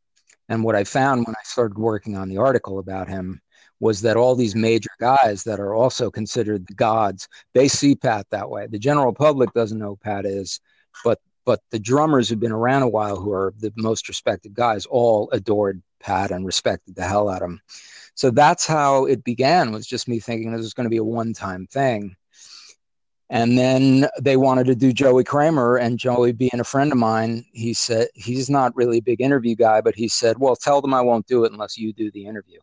And 0.48 0.64
what 0.64 0.74
i 0.74 0.82
found 0.82 1.24
when 1.24 1.36
i 1.36 1.44
started 1.44 1.78
working 1.78 2.16
on 2.16 2.28
the 2.28 2.38
article 2.38 2.80
about 2.80 3.06
him 3.06 3.40
was 3.78 4.00
that 4.00 4.16
all 4.16 4.34
these 4.34 4.56
major 4.56 4.90
guys 4.98 5.44
that 5.44 5.60
are 5.60 5.74
also 5.74 6.10
considered 6.10 6.66
the 6.66 6.74
gods 6.74 7.28
they 7.54 7.68
see 7.68 7.94
pat 7.94 8.26
that 8.30 8.50
way. 8.50 8.66
The 8.66 8.78
general 8.78 9.12
public 9.12 9.52
doesn't 9.52 9.78
know 9.78 9.94
pat 9.94 10.26
is 10.26 10.58
but 11.04 11.20
but 11.44 11.60
the 11.70 11.78
drummers 11.78 12.28
who've 12.28 12.40
been 12.40 12.50
around 12.50 12.82
a 12.82 12.88
while 12.88 13.16
who 13.16 13.30
are 13.30 13.54
the 13.60 13.72
most 13.76 14.08
respected 14.08 14.54
guys 14.54 14.84
all 14.86 15.28
adored 15.32 15.80
pat 16.00 16.30
and 16.30 16.46
respected 16.46 16.94
the 16.94 17.04
hell 17.04 17.28
out 17.28 17.42
of 17.42 17.50
him 17.50 17.60
so 18.14 18.30
that's 18.30 18.66
how 18.66 19.06
it 19.06 19.22
began 19.24 19.72
was 19.72 19.86
just 19.86 20.08
me 20.08 20.18
thinking 20.18 20.52
this 20.52 20.60
was 20.60 20.74
going 20.74 20.84
to 20.84 20.90
be 20.90 20.96
a 20.96 21.04
one-time 21.04 21.66
thing 21.66 22.16
and 23.30 23.56
then 23.56 24.08
they 24.20 24.36
wanted 24.36 24.66
to 24.66 24.74
do 24.74 24.92
Joey 24.92 25.22
Kramer, 25.22 25.76
and 25.76 26.00
Joey, 26.00 26.32
being 26.32 26.58
a 26.58 26.64
friend 26.64 26.90
of 26.90 26.98
mine, 26.98 27.44
he 27.52 27.72
said 27.72 28.08
he's 28.12 28.50
not 28.50 28.74
really 28.74 28.98
a 28.98 29.02
big 29.02 29.20
interview 29.20 29.54
guy, 29.54 29.80
but 29.80 29.94
he 29.94 30.08
said, 30.08 30.38
"Well, 30.38 30.56
tell 30.56 30.80
them 30.80 30.92
I 30.92 31.00
won't 31.00 31.28
do 31.28 31.44
it 31.44 31.52
unless 31.52 31.78
you 31.78 31.92
do 31.92 32.10
the 32.10 32.26
interview." 32.26 32.58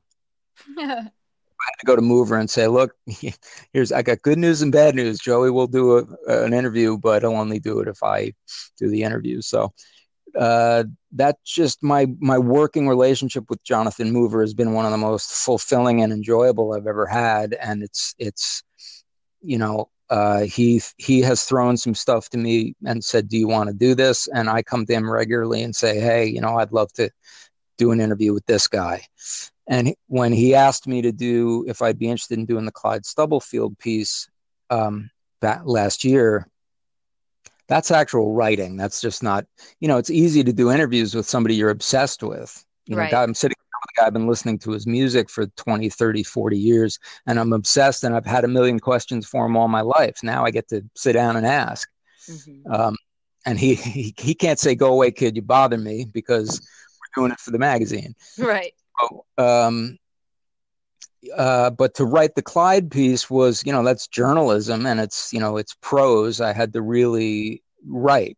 I 0.78 0.84
had 0.84 1.80
to 1.80 1.86
go 1.86 1.96
to 1.96 2.02
Mover 2.02 2.36
and 2.38 2.50
say, 2.50 2.68
"Look, 2.68 2.94
here's 3.74 3.94
I 3.94 4.02
got 4.02 4.22
good 4.24 4.38
news 4.38 4.62
and 4.62 4.74
bad 4.74 4.94
news. 4.94 5.20
Joey 5.20 5.52
will 5.52 5.68
do 5.68 6.00
a, 6.00 6.44
an 6.44 6.54
interview, 6.54 6.98
but 6.98 7.22
he'll 7.22 7.32
only 7.32 7.60
do 7.60 7.80
it 7.80 7.88
if 7.88 8.04
I 8.04 8.34
do 8.78 8.90
the 8.90 9.04
interview." 9.04 9.42
So 9.42 9.72
uh, 10.38 10.84
that's 11.12 11.52
just 11.52 11.82
my 11.82 12.08
my 12.20 12.38
working 12.38 12.88
relationship 12.88 13.50
with 13.50 13.64
Jonathan 13.64 14.12
Mover 14.12 14.42
has 14.42 14.54
been 14.54 14.74
one 14.74 14.86
of 14.86 14.92
the 14.92 14.98
most 14.98 15.32
fulfilling 15.32 16.02
and 16.02 16.14
enjoyable 16.14 16.74
I've 16.74 16.88
ever 16.88 17.06
had, 17.08 17.54
and 17.54 17.82
it's 17.84 18.14
it's 18.20 18.64
you 19.42 19.58
know 19.58 19.90
uh, 20.10 20.42
he 20.42 20.82
he 20.98 21.22
has 21.22 21.44
thrown 21.44 21.76
some 21.76 21.96
stuff 21.96 22.30
to 22.30 22.38
me 22.38 22.76
and 22.86 23.04
said, 23.04 23.28
"Do 23.28 23.38
you 23.38 23.48
want 23.48 23.70
to 23.70 23.76
do 23.76 23.96
this?" 23.96 24.28
And 24.28 24.50
I 24.50 24.62
come 24.62 24.86
to 24.86 24.94
him 24.94 25.10
regularly 25.10 25.64
and 25.64 25.76
say, 25.76 26.00
"Hey, 26.00 26.26
you 26.26 26.40
know, 26.40 26.58
I'd 26.58 26.72
love 26.72 26.94
to 26.94 27.10
do 27.78 27.92
an 27.92 28.00
interview 28.00 28.34
with 28.34 28.46
this 28.46 28.68
guy." 28.68 29.04
And 29.68 29.94
when 30.08 30.32
he 30.32 30.56
asked 30.56 30.88
me 30.88 31.02
to 31.02 31.12
do 31.12 31.66
if 31.68 31.82
I'd 31.82 32.00
be 32.00 32.10
interested 32.10 32.38
in 32.38 32.46
doing 32.46 32.66
the 32.66 32.72
Clyde 32.72 33.06
Stubblefield 33.06 33.78
piece 33.80 34.30
um, 34.70 35.10
that 35.42 35.68
last 35.68 36.04
year, 36.04 36.48
that's 37.68 37.92
actual 37.92 38.34
writing. 38.34 38.78
That's 38.78 39.02
just 39.02 39.24
not, 39.24 39.46
you 39.80 39.88
know, 39.88 39.98
it's 39.98 40.10
easy 40.10 40.44
to 40.44 40.54
do 40.54 40.72
interviews 40.72 41.14
with 41.14 41.28
somebody 41.28 41.56
you're 41.56 41.70
obsessed 41.70 42.24
with. 42.24 42.64
You 42.86 42.96
know, 42.96 43.02
right. 43.02 43.14
I'm 43.14 43.34
sitting 43.34 43.58
the 43.96 44.02
guy 44.02 44.08
I've 44.08 44.14
been 44.14 44.28
listening 44.28 44.60
to 44.60 44.72
his 44.72 44.88
music 44.88 45.30
for 45.30 45.46
20, 45.46 45.90
30, 45.90 46.24
40 46.24 46.58
years, 46.58 47.00
and 47.26 47.40
I'm 47.40 47.54
obsessed 47.54 48.04
and 48.04 48.16
I've 48.16 48.26
had 48.26 48.44
a 48.44 48.48
million 48.48 48.80
questions 48.80 49.28
for 49.28 49.46
him 49.46 49.58
all 49.58 49.68
my 49.68 49.82
life. 49.82 50.20
Now 50.24 50.46
I 50.46 50.52
get 50.52 50.68
to 50.70 50.84
sit 50.96 51.14
down 51.14 51.36
and 51.36 51.46
ask. 51.46 51.90
Mm-hmm. 52.30 52.72
Um, 52.72 52.96
and 53.46 53.60
he, 53.60 53.76
he, 53.76 54.14
he 54.18 54.34
can't 54.34 54.60
say, 54.60 54.76
go 54.76 54.94
away, 54.94 55.12
kid, 55.12 55.36
you 55.36 55.42
bother 55.42 55.78
me 55.78 56.06
because 56.12 56.60
we're 57.00 57.22
doing 57.22 57.32
it 57.32 57.40
for 57.40 57.52
the 57.52 57.60
magazine. 57.60 58.14
Right. 58.38 58.74
So, 59.00 59.26
um, 59.38 59.98
uh, 61.36 61.70
but 61.72 61.94
to 61.96 62.06
write 62.06 62.36
the 62.36 62.42
Clyde 62.42 62.92
piece 62.92 63.30
was, 63.30 63.64
you 63.66 63.72
know, 63.72 63.84
that's 63.84 64.08
journalism 64.08 64.86
and 64.86 65.00
it's, 65.00 65.32
you 65.34 65.40
know, 65.40 65.58
it's 65.58 65.76
prose. 65.82 66.42
I 66.42 66.54
had 66.54 66.74
to 66.74 66.82
really 66.82 67.64
write. 67.86 68.38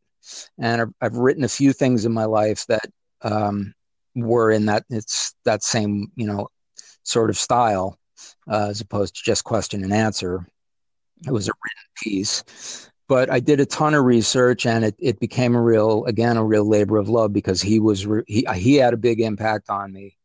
And 0.59 0.93
I've, 1.01 1.15
written 1.15 1.43
a 1.43 1.49
few 1.49 1.73
things 1.73 2.05
in 2.05 2.13
my 2.13 2.25
life 2.25 2.65
that, 2.67 2.89
um, 3.21 3.73
were 4.15 4.51
in 4.51 4.65
that 4.65 4.85
it's 4.89 5.33
that 5.45 5.63
same 5.63 6.11
you 6.15 6.25
know 6.25 6.49
sort 7.03 7.29
of 7.29 7.37
style 7.37 7.97
uh, 8.49 8.67
as 8.69 8.81
opposed 8.81 9.15
to 9.15 9.21
just 9.23 9.43
question 9.43 9.83
and 9.83 9.93
answer. 9.93 10.47
It 11.25 11.31
was 11.31 11.47
a 11.47 11.51
written 11.51 11.89
piece, 12.03 12.89
but 13.07 13.29
I 13.29 13.39
did 13.39 13.59
a 13.59 13.65
ton 13.65 13.93
of 13.93 14.05
research, 14.05 14.65
and 14.65 14.85
it, 14.85 14.95
it 14.99 15.19
became 15.19 15.55
a 15.55 15.61
real 15.61 16.05
again 16.05 16.37
a 16.37 16.43
real 16.43 16.67
labor 16.67 16.97
of 16.97 17.09
love 17.09 17.33
because 17.33 17.61
he 17.61 17.79
was 17.79 18.05
re- 18.05 18.23
he 18.27 18.45
he 18.55 18.75
had 18.75 18.93
a 18.93 18.97
big 18.97 19.19
impact 19.19 19.69
on 19.69 19.91
me. 19.91 20.17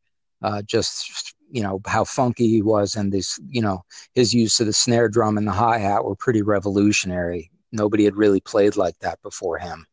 Uh, 0.43 0.63
just 0.63 1.35
you 1.55 1.63
know 1.63 1.81
how 1.87 2.03
funky 2.05 2.49
he 2.49 2.63
was, 2.63 2.97
and 2.97 3.13
this 3.13 3.39
you 3.49 3.63
know 3.63 3.85
his 4.15 4.35
use 4.35 4.59
of 4.59 4.67
the 4.67 4.73
snare 4.73 5.09
drum 5.09 5.39
and 5.39 5.47
the 5.47 5.53
hi 5.53 5.79
hat 5.79 6.05
were 6.05 6.17
pretty 6.17 6.43
revolutionary. 6.43 7.51
Nobody 7.71 8.05
had 8.05 8.17
really 8.17 8.41
played 8.41 8.77
like 8.77 8.99
that 9.01 9.23
before 9.23 9.59
him. 9.59 9.87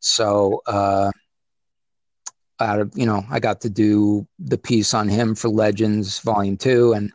So 0.00 0.62
uh, 0.66 1.12
out 2.60 2.80
of 2.80 2.90
you 2.94 3.04
know 3.04 3.22
i 3.30 3.38
got 3.38 3.60
to 3.60 3.68
do 3.68 4.26
the 4.38 4.56
piece 4.56 4.94
on 4.94 5.08
him 5.08 5.34
for 5.34 5.48
legends 5.48 6.18
volume 6.20 6.56
two 6.56 6.92
and 6.92 7.12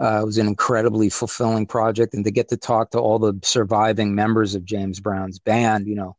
uh, 0.00 0.22
it 0.22 0.24
was 0.24 0.38
an 0.38 0.46
incredibly 0.46 1.08
fulfilling 1.08 1.66
project 1.66 2.14
and 2.14 2.24
to 2.24 2.30
get 2.30 2.48
to 2.48 2.56
talk 2.56 2.90
to 2.90 2.98
all 2.98 3.18
the 3.18 3.38
surviving 3.44 4.14
members 4.14 4.54
of 4.54 4.64
james 4.64 4.98
brown's 4.98 5.38
band 5.38 5.86
you 5.86 5.94
know 5.94 6.16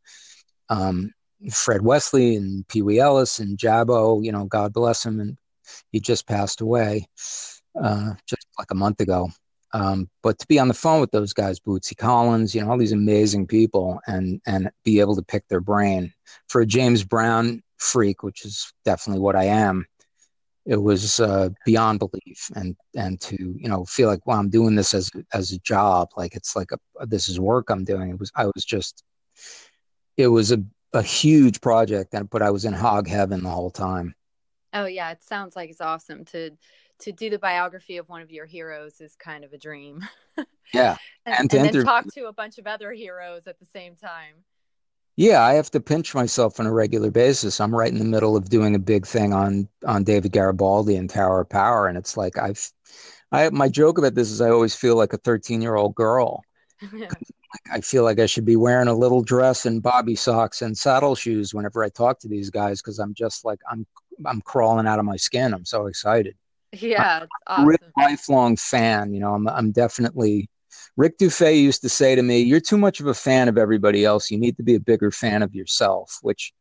um, 0.70 1.12
fred 1.52 1.82
wesley 1.82 2.36
and 2.36 2.66
pee 2.70 2.82
wee 2.82 3.00
ellis 3.00 3.40
and 3.40 3.58
Jabo, 3.58 4.24
you 4.24 4.32
know 4.32 4.46
god 4.46 4.72
bless 4.72 5.06
him 5.06 5.20
and 5.20 5.38
he 5.92 6.00
just 6.00 6.28
passed 6.28 6.62
away 6.62 7.06
uh, 7.82 8.12
just 8.28 8.48
like 8.58 8.72
a 8.72 8.76
month 8.76 9.00
ago 9.02 9.30
um, 9.74 10.10
but 10.22 10.38
to 10.38 10.46
be 10.48 10.60
on 10.60 10.68
the 10.68 10.74
phone 10.74 11.00
with 11.00 11.12
those 11.12 11.34
guys 11.34 11.60
bootsy 11.60 11.96
collins 11.96 12.54
you 12.54 12.62
know 12.62 12.72
all 12.72 12.78
these 12.78 12.92
amazing 12.92 13.48
people 13.48 14.00
and 14.08 14.42
and 14.46 14.70
be 14.84 15.00
able 15.00 15.16
to 15.16 15.22
pick 15.22 15.48
their 15.48 15.62
brain 15.62 16.14
for 16.48 16.62
a 16.62 16.66
james 16.66 17.04
brown 17.04 17.62
freak, 17.82 18.24
which 18.24 18.46
is 18.46 18.72
definitely 18.86 19.22
what 19.22 19.36
I 19.36 19.46
am, 19.46 19.86
it 20.66 20.78
was 20.78 21.20
uh, 21.20 21.50
beyond 21.66 22.00
belief. 22.00 22.52
And 22.56 22.76
and 22.96 23.20
to 23.22 23.36
you 23.36 23.68
know 23.68 23.84
feel 23.86 24.08
like 24.08 24.26
well 24.26 24.40
I'm 24.40 24.50
doing 24.50 24.76
this 24.76 24.94
as 24.94 25.10
as 25.34 25.52
a 25.52 25.60
job, 25.60 26.10
like 26.16 26.36
it's 26.36 26.56
like 26.56 26.70
a 26.72 27.06
this 27.08 27.28
is 27.28 27.40
work 27.40 27.70
I'm 27.70 27.84
doing. 27.84 28.12
It 28.12 28.20
was 28.20 28.32
I 28.36 28.46
was 28.46 28.64
just 28.64 29.04
it 30.18 30.28
was 30.28 30.52
a 30.52 30.64
a 30.94 31.02
huge 31.02 31.62
project, 31.62 32.14
and 32.14 32.30
but 32.30 32.42
I 32.42 32.52
was 32.52 32.66
in 32.66 32.74
hog 32.74 33.08
heaven 33.08 33.44
the 33.44 33.50
whole 33.50 33.72
time. 33.72 34.14
Oh 34.74 34.86
yeah, 34.86 35.12
it 35.12 35.24
sounds 35.24 35.56
like 35.56 35.70
it's 35.70 35.82
awesome 35.82 36.26
to 36.26 36.52
to 37.00 37.12
do 37.12 37.30
the 37.30 37.40
biography 37.40 37.98
of 37.98 38.08
one 38.10 38.22
of 38.22 38.32
your 38.32 38.46
heroes 38.46 39.02
is 39.02 39.16
kind 39.16 39.44
of 39.44 39.54
a 39.54 39.58
dream. 39.58 40.08
yeah, 40.74 40.98
and, 41.26 41.52
and, 41.52 41.54
and 41.54 41.76
then 41.76 41.84
talk 41.84 42.06
to 42.14 42.26
a 42.26 42.34
bunch 42.34 42.58
of 42.58 42.68
other 42.68 42.92
heroes 42.92 43.48
at 43.48 43.60
the 43.60 43.66
same 43.66 43.96
time. 43.96 44.36
Yeah, 45.18 45.44
I 45.44 45.54
have 45.54 45.70
to 45.72 45.80
pinch 45.80 46.16
myself 46.16 46.60
on 46.60 46.66
a 46.66 46.74
regular 46.74 47.12
basis. 47.12 47.60
I'm 47.60 47.76
right 47.76 47.92
in 47.92 48.00
the 48.00 48.06
middle 48.06 48.38
of 48.38 48.50
doing 48.50 48.76
a 48.76 48.80
big 48.80 49.06
thing 49.06 49.34
on 49.34 49.68
on 49.86 50.04
David 50.04 50.32
Garibaldi 50.32 50.96
and 50.96 51.10
Tower 51.10 51.42
of 51.42 51.50
Power, 51.50 51.88
and 51.88 51.98
it's 51.98 52.16
like 52.16 52.38
I've, 52.38 52.72
I 53.32 53.50
my 53.50 53.68
joke 53.68 53.98
about 53.98 54.16
this 54.16 54.32
is 54.32 54.42
I 54.42 54.50
always 54.50 54.76
feel 54.76 54.96
like 54.96 55.14
a 55.14 55.18
13 55.18 55.62
year 55.62 55.76
old 55.76 55.96
girl. 55.96 56.44
I 57.72 57.82
feel 57.82 58.04
like 58.04 58.20
I 58.20 58.26
should 58.26 58.46
be 58.46 58.56
wearing 58.56 58.88
a 58.88 58.94
little 58.94 59.22
dress 59.22 59.66
and 59.66 59.82
bobby 59.82 60.16
socks 60.16 60.62
and 60.62 60.78
saddle 60.78 61.16
shoes 61.16 61.54
whenever 61.54 61.84
I 61.84 61.90
talk 61.90 62.20
to 62.20 62.28
these 62.28 62.50
guys 62.50 62.82
because 62.82 63.00
I'm 63.00 63.14
just 63.14 63.46
like 63.46 63.60
I'm 63.70 63.86
I'm 64.26 64.42
crawling 64.42 64.88
out 64.88 65.00
of 65.00 65.06
my 65.06 65.18
skin. 65.18 65.54
I'm 65.54 65.66
so 65.66 65.88
excited. 65.88 66.36
Yeah, 66.74 67.26
awesome. 67.48 67.76
a 67.98 68.02
lifelong 68.02 68.56
fan. 68.56 69.14
You 69.14 69.20
know, 69.20 69.34
I'm 69.34 69.48
I'm 69.48 69.72
definitely 69.72 70.50
Rick 70.98 71.18
Dufay 71.18 71.62
used 71.62 71.82
to 71.82 71.90
say 71.90 72.16
to 72.16 72.24
me, 72.24 72.40
"You're 72.40 72.62
too 72.62 72.78
much 72.78 73.00
of 73.00 73.08
a 73.08 73.14
fan 73.14 73.50
of 73.50 73.58
everybody 73.58 74.06
else. 74.06 74.32
You 74.32 74.38
need 74.38 74.58
to 74.58 74.64
be 74.64 74.76
a 74.76 74.80
bigger 74.80 75.12
fan 75.12 75.44
of 75.44 75.54
yourself." 75.54 76.18
Which 76.22 76.54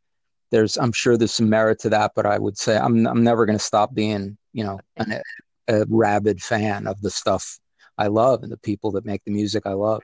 there's, 0.50 0.76
I'm 0.76 0.92
sure 0.92 1.16
there's 1.16 1.33
some 1.33 1.48
merit 1.48 1.79
to 1.81 1.90
that, 1.90 2.12
but 2.16 2.26
I 2.26 2.38
would 2.38 2.59
say 2.59 2.76
I'm 2.76 3.07
I'm 3.07 3.22
never 3.22 3.46
going 3.46 3.59
to 3.59 3.64
stop 3.64 3.94
being, 3.94 4.37
you 4.53 4.64
know, 4.64 4.81
an, 4.96 5.20
a 5.68 5.85
rabid 5.88 6.42
fan 6.42 6.87
of 6.87 7.00
the 7.00 7.11
stuff 7.11 7.59
I 7.96 8.09
love 8.09 8.42
and 8.42 8.50
the 8.50 8.59
people 8.59 8.92
that 8.92 9.05
make 9.05 9.22
the 9.24 9.33
music 9.33 9.64
I 9.66 9.72
love. 9.72 10.03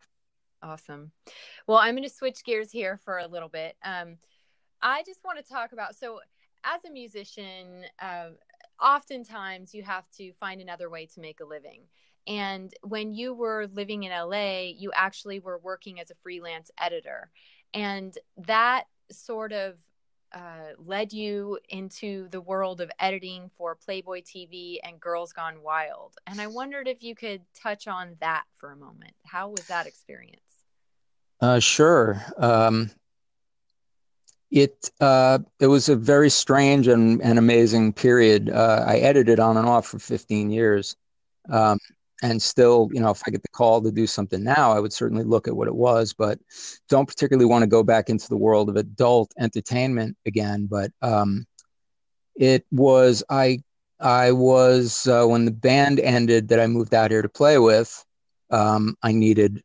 Awesome. 0.63 1.13
Well, 1.67 1.79
I'm 1.79 1.95
going 1.95 2.09
to 2.09 2.15
switch 2.15 2.45
gears 2.45 2.71
here 2.71 2.99
for 3.05 3.19
a 3.19 3.27
little 3.27 3.49
bit. 3.49 3.77
Um, 3.85 4.17
I 4.83 5.03
just 5.05 5.21
want 5.25 5.39
to 5.39 5.53
talk 5.53 5.73
about 5.73 5.95
so 5.95 6.21
as 6.65 6.85
a 6.85 6.91
musician, 6.91 7.85
uh, 8.01 8.31
oftentimes 8.83 9.75
you 9.75 9.83
have 9.83 10.11
to 10.19 10.33
find 10.35 10.61
another 10.61 10.91
way 10.91 11.07
to 11.07 11.21
make 11.21 11.41
a 11.41 11.45
living. 11.45 11.83
And 12.27 12.75
when 12.83 13.15
you 13.15 13.35
were 13.35 13.69
living 13.73 14.03
in 14.03 14.11
LA, 14.11 14.73
you 14.77 14.91
actually 14.95 15.39
were 15.39 15.59
working 15.59 16.01
as 16.01 16.11
a 16.11 16.17
freelance 16.23 16.71
editor. 16.81 17.31
And 17.73 18.17
that 18.39 18.85
sort 19.13 19.53
of 19.53 19.77
uh, 20.33 20.75
led 20.79 21.13
you 21.13 21.59
into 21.69 22.29
the 22.31 22.41
world 22.41 22.81
of 22.81 22.91
editing 22.99 23.51
for 23.57 23.77
Playboy 23.77 24.23
TV 24.23 24.79
and 24.83 25.01
Girls 25.01 25.33
Gone 25.33 25.63
Wild. 25.63 26.17
And 26.27 26.41
I 26.41 26.49
wondered 26.49 26.89
if 26.89 27.03
you 27.03 27.15
could 27.15 27.43
touch 27.55 27.87
on 27.87 28.17
that 28.21 28.45
for 28.59 28.73
a 28.73 28.77
moment. 28.77 29.15
How 29.25 29.49
was 29.49 29.67
that 29.69 29.87
experience? 29.87 30.46
Uh, 31.41 31.59
sure. 31.59 32.23
Um, 32.39 32.91
it 34.51 34.91
uh, 35.01 35.39
it 35.61 35.67
was 35.67 35.89
a 35.89 35.97
very 35.97 36.31
strange 36.31 36.89
and, 36.89 37.21
and 37.21 37.39
amazing 37.39 37.93
period. 37.93 38.49
Uh, 38.51 38.85
I 38.87 38.99
edited 38.99 39.41
on 39.41 39.57
and 39.57 39.67
off 39.67 39.87
for 39.87 39.99
15 39.99 40.51
years. 40.51 40.97
Um, 41.51 41.79
and 42.23 42.41
still, 42.41 42.89
you 42.93 43.01
know, 43.01 43.11
if 43.11 43.23
I 43.27 43.31
get 43.31 43.43
the 43.43 43.49
call 43.49 43.83
to 43.83 43.93
do 43.93 44.07
something 44.07 44.43
now, 44.43 44.73
I 44.73 44.81
would 44.81 44.93
certainly 44.93 45.25
look 45.25 45.49
at 45.49 45.55
what 45.55 45.69
it 45.69 45.75
was, 45.75 46.15
but 46.15 46.39
don't 46.89 47.07
particularly 47.07 47.45
want 47.45 47.63
to 47.63 47.67
go 47.67 47.83
back 47.83 48.09
into 48.09 48.29
the 48.29 48.39
world 48.39 48.71
of 48.71 48.77
adult 48.77 49.33
entertainment 49.39 50.17
again. 50.25 50.67
But 50.71 50.93
um, 51.03 51.47
it 52.35 52.65
was 52.71 53.23
I 53.29 53.63
I 54.01 54.33
was 54.33 55.07
uh, 55.07 55.27
when 55.27 55.45
the 55.45 55.51
band 55.51 56.01
ended 56.01 56.49
that 56.49 56.61
I 56.61 56.67
moved 56.67 56.95
out 56.95 57.11
here 57.11 57.23
to 57.23 57.29
play 57.29 57.59
with. 57.59 58.05
Um, 58.51 58.97
I 59.03 59.13
needed 59.13 59.63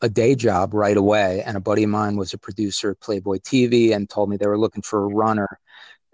a 0.00 0.08
day 0.08 0.34
job 0.34 0.74
right 0.74 0.96
away. 0.96 1.42
And 1.44 1.56
a 1.56 1.60
buddy 1.60 1.82
of 1.84 1.90
mine 1.90 2.16
was 2.16 2.32
a 2.32 2.38
producer 2.38 2.90
at 2.90 3.00
Playboy 3.00 3.38
TV 3.38 3.94
and 3.94 4.08
told 4.08 4.30
me 4.30 4.36
they 4.36 4.46
were 4.46 4.58
looking 4.58 4.82
for 4.82 5.04
a 5.04 5.14
runner. 5.14 5.58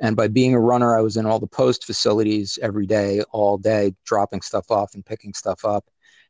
And 0.01 0.16
by 0.16 0.29
being 0.29 0.55
a 0.55 0.61
runner, 0.61 0.97
I 0.97 1.01
was 1.01 1.16
in 1.16 1.27
all 1.27 1.38
the 1.38 1.47
post 1.47 1.85
facilities 1.85 2.59
every 2.62 2.87
day, 2.87 3.23
all 3.33 3.59
day, 3.59 3.94
dropping 4.05 4.42
stuff 4.42 4.70
off 4.70 4.94
and 4.94 5.05
picking 5.05 5.35
stuff 5.35 5.64
up. 5.64 5.85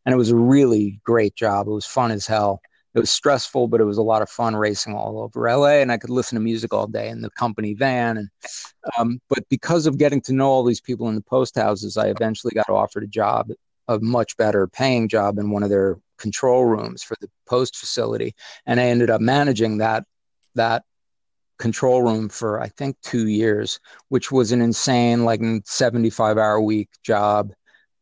And 0.05 0.13
it 0.13 0.19
was 0.19 0.31
a 0.31 0.37
really 0.37 1.01
great 1.05 1.35
job. 1.35 1.67
It 1.67 1.73
was 1.73 1.87
fun 1.87 2.11
as 2.11 2.27
hell. 2.27 2.61
It 2.95 3.01
was 3.01 3.11
stressful, 3.11 3.69
but 3.69 3.81
it 3.81 3.85
was 3.85 3.99
a 3.99 4.03
lot 4.03 4.23
of 4.23 4.31
fun 4.31 4.55
racing 4.55 4.95
all 4.95 5.21
over 5.21 5.51
LA. 5.51 5.81
And 5.81 5.91
I 5.91 5.97
could 5.97 6.11
listen 6.11 6.37
to 6.37 6.43
music 6.43 6.73
all 6.73 6.87
day 6.87 7.09
in 7.09 7.23
the 7.23 7.31
company 7.31 7.75
van. 7.75 8.19
And 8.19 8.29
um, 8.99 9.21
but 9.29 9.49
because 9.49 9.87
of 9.87 9.99
getting 9.99 10.21
to 10.23 10.33
know 10.33 10.49
all 10.49 10.63
these 10.63 10.81
people 10.81 11.09
in 11.09 11.17
the 11.17 11.23
post 11.23 11.57
houses, 11.57 11.97
I 11.97 12.09
eventually 12.09 12.53
got 12.55 12.69
offered 12.69 13.03
a 13.03 13.09
job, 13.09 13.51
a 13.89 13.99
much 14.01 14.37
better 14.37 14.67
paying 14.67 15.09
job 15.09 15.39
in 15.39 15.51
one 15.51 15.63
of 15.63 15.71
their 15.71 15.99
control 16.19 16.65
rooms 16.65 17.03
for 17.03 17.17
the 17.21 17.29
post 17.47 17.77
facility, 17.77 18.35
and 18.67 18.81
I 18.81 18.85
ended 18.85 19.11
up 19.11 19.21
managing 19.21 19.79
that 19.79 20.05
that 20.55 20.85
control 21.59 22.03
room 22.03 22.29
for 22.29 22.61
I 22.61 22.69
think 22.69 22.97
two 23.03 23.29
years, 23.29 23.81
which 24.09 24.33
was 24.33 24.53
an 24.53 24.61
insane 24.61 25.25
like 25.25 25.41
75 25.65 26.39
hour 26.39 26.61
week 26.61 26.89
job 27.05 27.53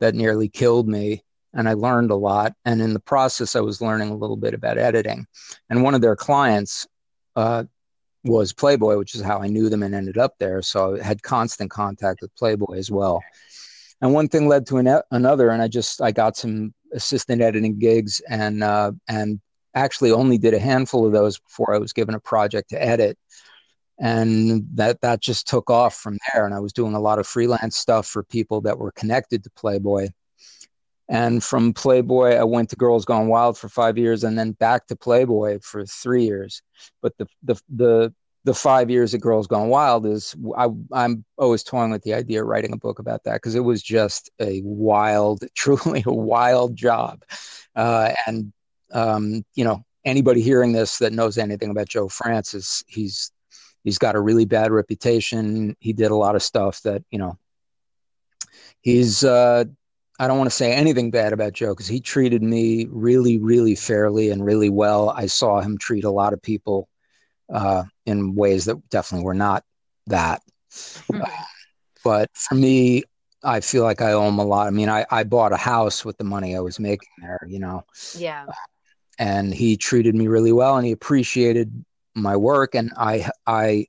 that 0.00 0.14
nearly 0.14 0.48
killed 0.48 0.88
me. 0.88 1.22
And 1.54 1.68
I 1.68 1.74
learned 1.74 2.10
a 2.10 2.16
lot. 2.16 2.54
And 2.64 2.80
in 2.80 2.94
the 2.94 3.00
process, 3.00 3.54
I 3.54 3.60
was 3.60 3.82
learning 3.82 4.08
a 4.10 4.16
little 4.16 4.38
bit 4.38 4.54
about 4.54 4.78
editing. 4.78 5.26
And 5.68 5.82
one 5.82 5.94
of 5.94 6.00
their 6.00 6.16
clients 6.16 6.86
uh, 7.36 7.64
was 8.24 8.52
Playboy, 8.52 8.96
which 8.96 9.14
is 9.14 9.20
how 9.20 9.42
I 9.42 9.48
knew 9.48 9.68
them 9.68 9.82
and 9.82 9.94
ended 9.94 10.16
up 10.16 10.34
there. 10.38 10.62
So 10.62 10.96
I 10.96 11.02
had 11.02 11.22
constant 11.22 11.70
contact 11.70 12.20
with 12.22 12.34
Playboy 12.36 12.78
as 12.78 12.90
well. 12.90 13.22
And 14.02 14.12
one 14.12 14.28
thing 14.28 14.48
led 14.48 14.66
to 14.66 14.78
an, 14.78 15.00
another, 15.12 15.50
and 15.50 15.62
I 15.62 15.68
just 15.68 16.02
I 16.02 16.10
got 16.10 16.36
some 16.36 16.74
assistant 16.92 17.40
editing 17.40 17.78
gigs 17.78 18.20
and 18.28 18.62
uh, 18.64 18.90
and 19.08 19.40
actually 19.74 20.10
only 20.10 20.38
did 20.38 20.54
a 20.54 20.58
handful 20.58 21.06
of 21.06 21.12
those 21.12 21.38
before 21.38 21.74
I 21.74 21.78
was 21.78 21.92
given 21.92 22.14
a 22.14 22.20
project 22.20 22.70
to 22.70 22.82
edit. 22.82 23.16
And 24.00 24.66
that 24.74 25.00
that 25.02 25.20
just 25.20 25.46
took 25.46 25.70
off 25.70 25.94
from 25.94 26.18
there. 26.34 26.44
And 26.44 26.54
I 26.54 26.58
was 26.58 26.72
doing 26.72 26.94
a 26.94 27.00
lot 27.00 27.20
of 27.20 27.28
freelance 27.28 27.76
stuff 27.76 28.06
for 28.06 28.24
people 28.24 28.60
that 28.62 28.78
were 28.78 28.90
connected 28.92 29.44
to 29.44 29.50
Playboy. 29.50 30.08
And 31.08 31.42
from 31.42 31.72
Playboy, 31.72 32.30
I 32.34 32.44
went 32.44 32.70
to 32.70 32.76
Girls 32.76 33.04
Gone 33.04 33.28
Wild 33.28 33.56
for 33.56 33.68
five 33.68 33.98
years, 33.98 34.24
and 34.24 34.36
then 34.36 34.52
back 34.52 34.88
to 34.88 34.96
Playboy 34.96 35.60
for 35.62 35.86
three 35.86 36.24
years. 36.24 36.60
But 37.02 37.16
the 37.18 37.26
the 37.44 37.56
the 37.68 38.14
the 38.44 38.54
five 38.54 38.90
years 38.90 39.14
of 39.14 39.20
Girls 39.20 39.46
Gone 39.46 39.68
Wild 39.68 40.06
is 40.06 40.34
I, 40.56 40.68
I'm 40.92 41.24
always 41.38 41.62
toying 41.62 41.90
with 41.90 42.02
the 42.02 42.14
idea 42.14 42.42
of 42.42 42.48
writing 42.48 42.72
a 42.72 42.76
book 42.76 42.98
about 42.98 43.24
that 43.24 43.34
because 43.34 43.54
it 43.54 43.60
was 43.60 43.82
just 43.82 44.30
a 44.40 44.60
wild, 44.64 45.44
truly 45.54 46.02
a 46.06 46.12
wild 46.12 46.74
job. 46.74 47.22
Uh, 47.76 48.12
and, 48.26 48.52
um, 48.92 49.44
you 49.54 49.64
know, 49.64 49.84
anybody 50.04 50.42
hearing 50.42 50.72
this 50.72 50.98
that 50.98 51.12
knows 51.12 51.38
anything 51.38 51.70
about 51.70 51.88
Joe 51.88 52.08
Francis, 52.08 52.82
he's, 52.88 53.30
he's 53.84 53.98
got 53.98 54.16
a 54.16 54.20
really 54.20 54.44
bad 54.44 54.72
reputation. 54.72 55.76
He 55.78 55.92
did 55.92 56.10
a 56.10 56.16
lot 56.16 56.34
of 56.34 56.42
stuff 56.42 56.82
that, 56.82 57.04
you 57.10 57.18
know, 57.18 57.38
he's, 58.80 59.22
uh, 59.22 59.64
I 60.18 60.26
don't 60.26 60.38
want 60.38 60.50
to 60.50 60.56
say 60.56 60.72
anything 60.72 61.10
bad 61.10 61.32
about 61.32 61.52
Joe 61.52 61.70
because 61.70 61.88
he 61.88 62.00
treated 62.00 62.42
me 62.42 62.86
really, 62.90 63.38
really 63.38 63.74
fairly 63.74 64.30
and 64.30 64.44
really 64.44 64.68
well. 64.68 65.10
I 65.10 65.26
saw 65.26 65.60
him 65.60 65.78
treat 65.78 66.04
a 66.04 66.10
lot 66.10 66.32
of 66.32 66.42
people 66.42 66.88
uh, 67.52 67.84
in 68.06 68.34
ways 68.34 68.64
that 68.64 68.88
definitely 68.88 69.24
were 69.24 69.34
not 69.34 69.64
that. 70.06 70.42
Mm-hmm. 70.72 71.22
but 72.04 72.30
for 72.34 72.54
me, 72.54 73.02
I 73.44 73.60
feel 73.60 73.82
like 73.82 74.00
I 74.00 74.12
owe 74.12 74.28
him 74.28 74.38
a 74.38 74.44
lot. 74.44 74.66
I 74.66 74.70
mean, 74.70 74.88
I, 74.88 75.04
I 75.10 75.24
bought 75.24 75.52
a 75.52 75.56
house 75.56 76.04
with 76.04 76.16
the 76.16 76.24
money 76.24 76.56
I 76.56 76.60
was 76.60 76.78
making 76.78 77.08
there, 77.20 77.40
you 77.46 77.58
know. 77.58 77.84
Yeah. 78.16 78.46
and 79.18 79.52
he 79.52 79.76
treated 79.76 80.14
me 80.14 80.28
really 80.28 80.52
well, 80.52 80.76
and 80.76 80.86
he 80.86 80.92
appreciated 80.92 81.84
my 82.14 82.36
work, 82.36 82.74
and 82.74 82.92
I 82.96 83.28
I 83.46 83.86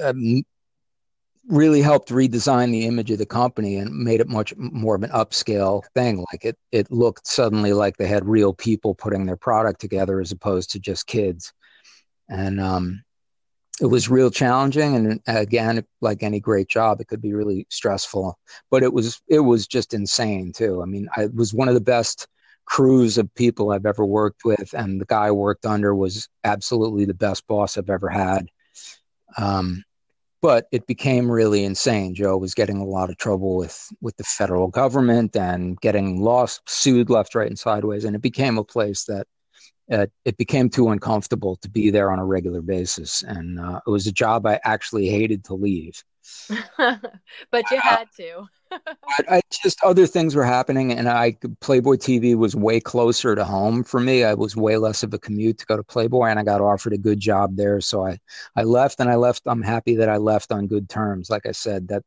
um, 0.00 0.42
really 1.48 1.82
helped 1.82 2.10
redesign 2.10 2.70
the 2.70 2.86
image 2.86 3.10
of 3.10 3.18
the 3.18 3.26
company 3.26 3.76
and 3.76 3.92
made 3.92 4.20
it 4.20 4.28
much 4.28 4.54
more 4.56 4.94
of 4.94 5.02
an 5.02 5.10
upscale 5.10 5.82
thing. 5.94 6.24
Like 6.32 6.44
it 6.44 6.56
it 6.70 6.90
looked 6.90 7.26
suddenly 7.26 7.72
like 7.72 7.96
they 7.96 8.06
had 8.06 8.24
real 8.26 8.54
people 8.54 8.94
putting 8.94 9.26
their 9.26 9.36
product 9.36 9.80
together 9.80 10.20
as 10.20 10.32
opposed 10.32 10.70
to 10.70 10.78
just 10.78 11.06
kids 11.06 11.52
and 12.32 12.60
um, 12.60 13.04
it 13.80 13.86
was 13.86 14.08
real 14.08 14.30
challenging. 14.30 14.96
And 14.96 15.20
again, 15.26 15.84
like 16.00 16.22
any 16.22 16.40
great 16.40 16.68
job, 16.68 17.00
it 17.00 17.08
could 17.08 17.20
be 17.20 17.34
really 17.34 17.66
stressful. 17.70 18.38
But 18.70 18.82
it 18.82 18.92
was 18.92 19.20
it 19.28 19.40
was 19.40 19.66
just 19.66 19.94
insane 19.94 20.52
too. 20.52 20.82
I 20.82 20.86
mean, 20.86 21.08
I 21.16 21.26
was 21.34 21.52
one 21.52 21.68
of 21.68 21.74
the 21.74 21.80
best 21.80 22.26
crews 22.64 23.18
of 23.18 23.32
people 23.34 23.70
I've 23.70 23.86
ever 23.86 24.04
worked 24.04 24.44
with, 24.44 24.72
and 24.72 25.00
the 25.00 25.06
guy 25.06 25.26
I 25.26 25.30
worked 25.30 25.66
under 25.66 25.94
was 25.94 26.28
absolutely 26.42 27.04
the 27.04 27.14
best 27.14 27.46
boss 27.46 27.76
I've 27.76 27.90
ever 27.90 28.08
had. 28.08 28.46
Um, 29.36 29.84
but 30.40 30.66
it 30.72 30.86
became 30.86 31.30
really 31.30 31.64
insane. 31.64 32.14
Joe 32.14 32.36
was 32.36 32.54
getting 32.54 32.78
a 32.78 32.84
lot 32.84 33.10
of 33.10 33.18
trouble 33.18 33.56
with 33.56 33.88
with 34.00 34.16
the 34.16 34.24
federal 34.24 34.68
government 34.68 35.36
and 35.36 35.78
getting 35.80 36.22
lost, 36.22 36.62
sued 36.66 37.10
left, 37.10 37.34
right, 37.34 37.48
and 37.48 37.58
sideways, 37.58 38.04
and 38.04 38.16
it 38.16 38.22
became 38.22 38.56
a 38.58 38.64
place 38.64 39.04
that 39.04 39.26
uh, 39.90 40.06
it 40.24 40.36
became 40.36 40.68
too 40.68 40.90
uncomfortable 40.90 41.56
to 41.56 41.70
be 41.70 41.90
there 41.90 42.10
on 42.10 42.18
a 42.18 42.24
regular 42.24 42.62
basis, 42.62 43.22
and 43.22 43.58
uh, 43.58 43.80
it 43.86 43.90
was 43.90 44.06
a 44.06 44.12
job 44.12 44.46
I 44.46 44.60
actually 44.64 45.08
hated 45.08 45.44
to 45.44 45.54
leave. 45.54 46.02
but 46.78 47.70
you 47.70 47.80
had 47.80 48.06
to. 48.16 48.46
I, 48.72 49.36
I, 49.36 49.40
just 49.62 49.82
other 49.84 50.06
things 50.06 50.34
were 50.34 50.44
happening, 50.44 50.92
and 50.92 51.08
I 51.08 51.36
Playboy 51.60 51.96
TV 51.96 52.36
was 52.36 52.54
way 52.54 52.80
closer 52.80 53.34
to 53.34 53.44
home 53.44 53.84
for 53.84 54.00
me. 54.00 54.24
I 54.24 54.34
was 54.34 54.56
way 54.56 54.76
less 54.76 55.02
of 55.02 55.12
a 55.14 55.18
commute 55.18 55.58
to 55.58 55.66
go 55.66 55.76
to 55.76 55.82
Playboy, 55.82 56.26
and 56.26 56.38
I 56.38 56.44
got 56.44 56.60
offered 56.60 56.92
a 56.92 56.98
good 56.98 57.20
job 57.20 57.56
there, 57.56 57.80
so 57.80 58.06
I 58.06 58.18
I 58.56 58.62
left, 58.62 59.00
and 59.00 59.10
I 59.10 59.16
left. 59.16 59.42
I'm 59.46 59.62
happy 59.62 59.96
that 59.96 60.08
I 60.08 60.16
left 60.16 60.52
on 60.52 60.68
good 60.68 60.88
terms. 60.88 61.28
Like 61.28 61.46
I 61.46 61.52
said, 61.52 61.88
that 61.88 62.02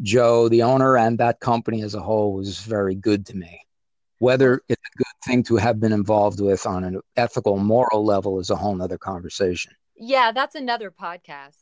Joe, 0.00 0.48
the 0.48 0.62
owner, 0.62 0.96
and 0.96 1.18
that 1.18 1.40
company 1.40 1.82
as 1.82 1.94
a 1.94 2.00
whole 2.00 2.32
was 2.32 2.60
very 2.60 2.94
good 2.94 3.26
to 3.26 3.36
me. 3.36 3.60
Whether 4.18 4.62
it's 4.68 4.82
a 4.82 4.98
good 4.98 5.06
thing 5.24 5.42
to 5.44 5.56
have 5.56 5.80
been 5.80 5.92
involved 5.92 6.40
with 6.40 6.66
on 6.66 6.84
an 6.84 7.00
ethical, 7.16 7.58
moral 7.58 8.04
level 8.04 8.40
is 8.40 8.50
a 8.50 8.56
whole 8.56 8.74
nother 8.74 8.98
conversation. 8.98 9.72
Yeah, 9.96 10.32
that's 10.32 10.54
another 10.54 10.90
podcast. 10.90 11.58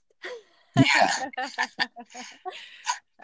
yeah. 0.76 1.08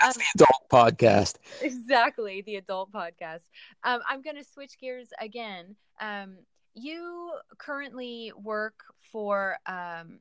That's 0.01 0.17
um, 0.17 0.23
the 0.37 0.45
adult 0.45 0.69
podcast. 0.99 1.37
Exactly, 1.63 2.43
the 2.43 2.57
adult 2.57 2.91
podcast. 2.91 3.43
Um, 3.85 4.01
I'm 4.09 4.23
going 4.23 4.35
to 4.35 4.43
switch 4.43 4.77
gears 4.81 5.11
again. 5.21 5.77
Um, 6.01 6.39
you 6.75 7.31
currently 7.59 8.33
work 8.37 8.81
for 9.13 9.57
um, 9.67 10.19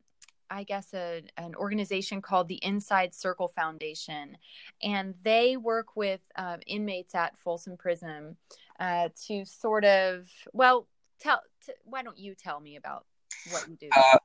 I 0.54 0.64
guess, 0.64 0.94
a, 0.94 1.24
an 1.38 1.56
organization 1.56 2.22
called 2.22 2.48
the 2.48 2.64
Inside 2.64 3.16
Circle 3.16 3.48
Foundation, 3.48 4.38
and 4.84 5.16
they 5.24 5.58
work 5.58 5.96
with 5.96 6.22
uh, 6.36 6.58
inmates 6.68 7.16
at 7.16 7.38
Folsom 7.40 7.76
Prison 7.76 8.38
uh, 8.80 9.10
to 9.28 9.46
sort 9.46 9.86
of, 9.86 10.28
well, 10.54 10.88
tell. 11.20 11.42
T- 11.66 11.74
why 11.86 12.04
don't 12.04 12.18
you 12.18 12.36
tell 12.36 12.60
me 12.60 12.76
about 12.76 13.06
what 13.52 13.68
you 13.70 13.76
do? 13.76 13.90
Uh, 13.96 14.18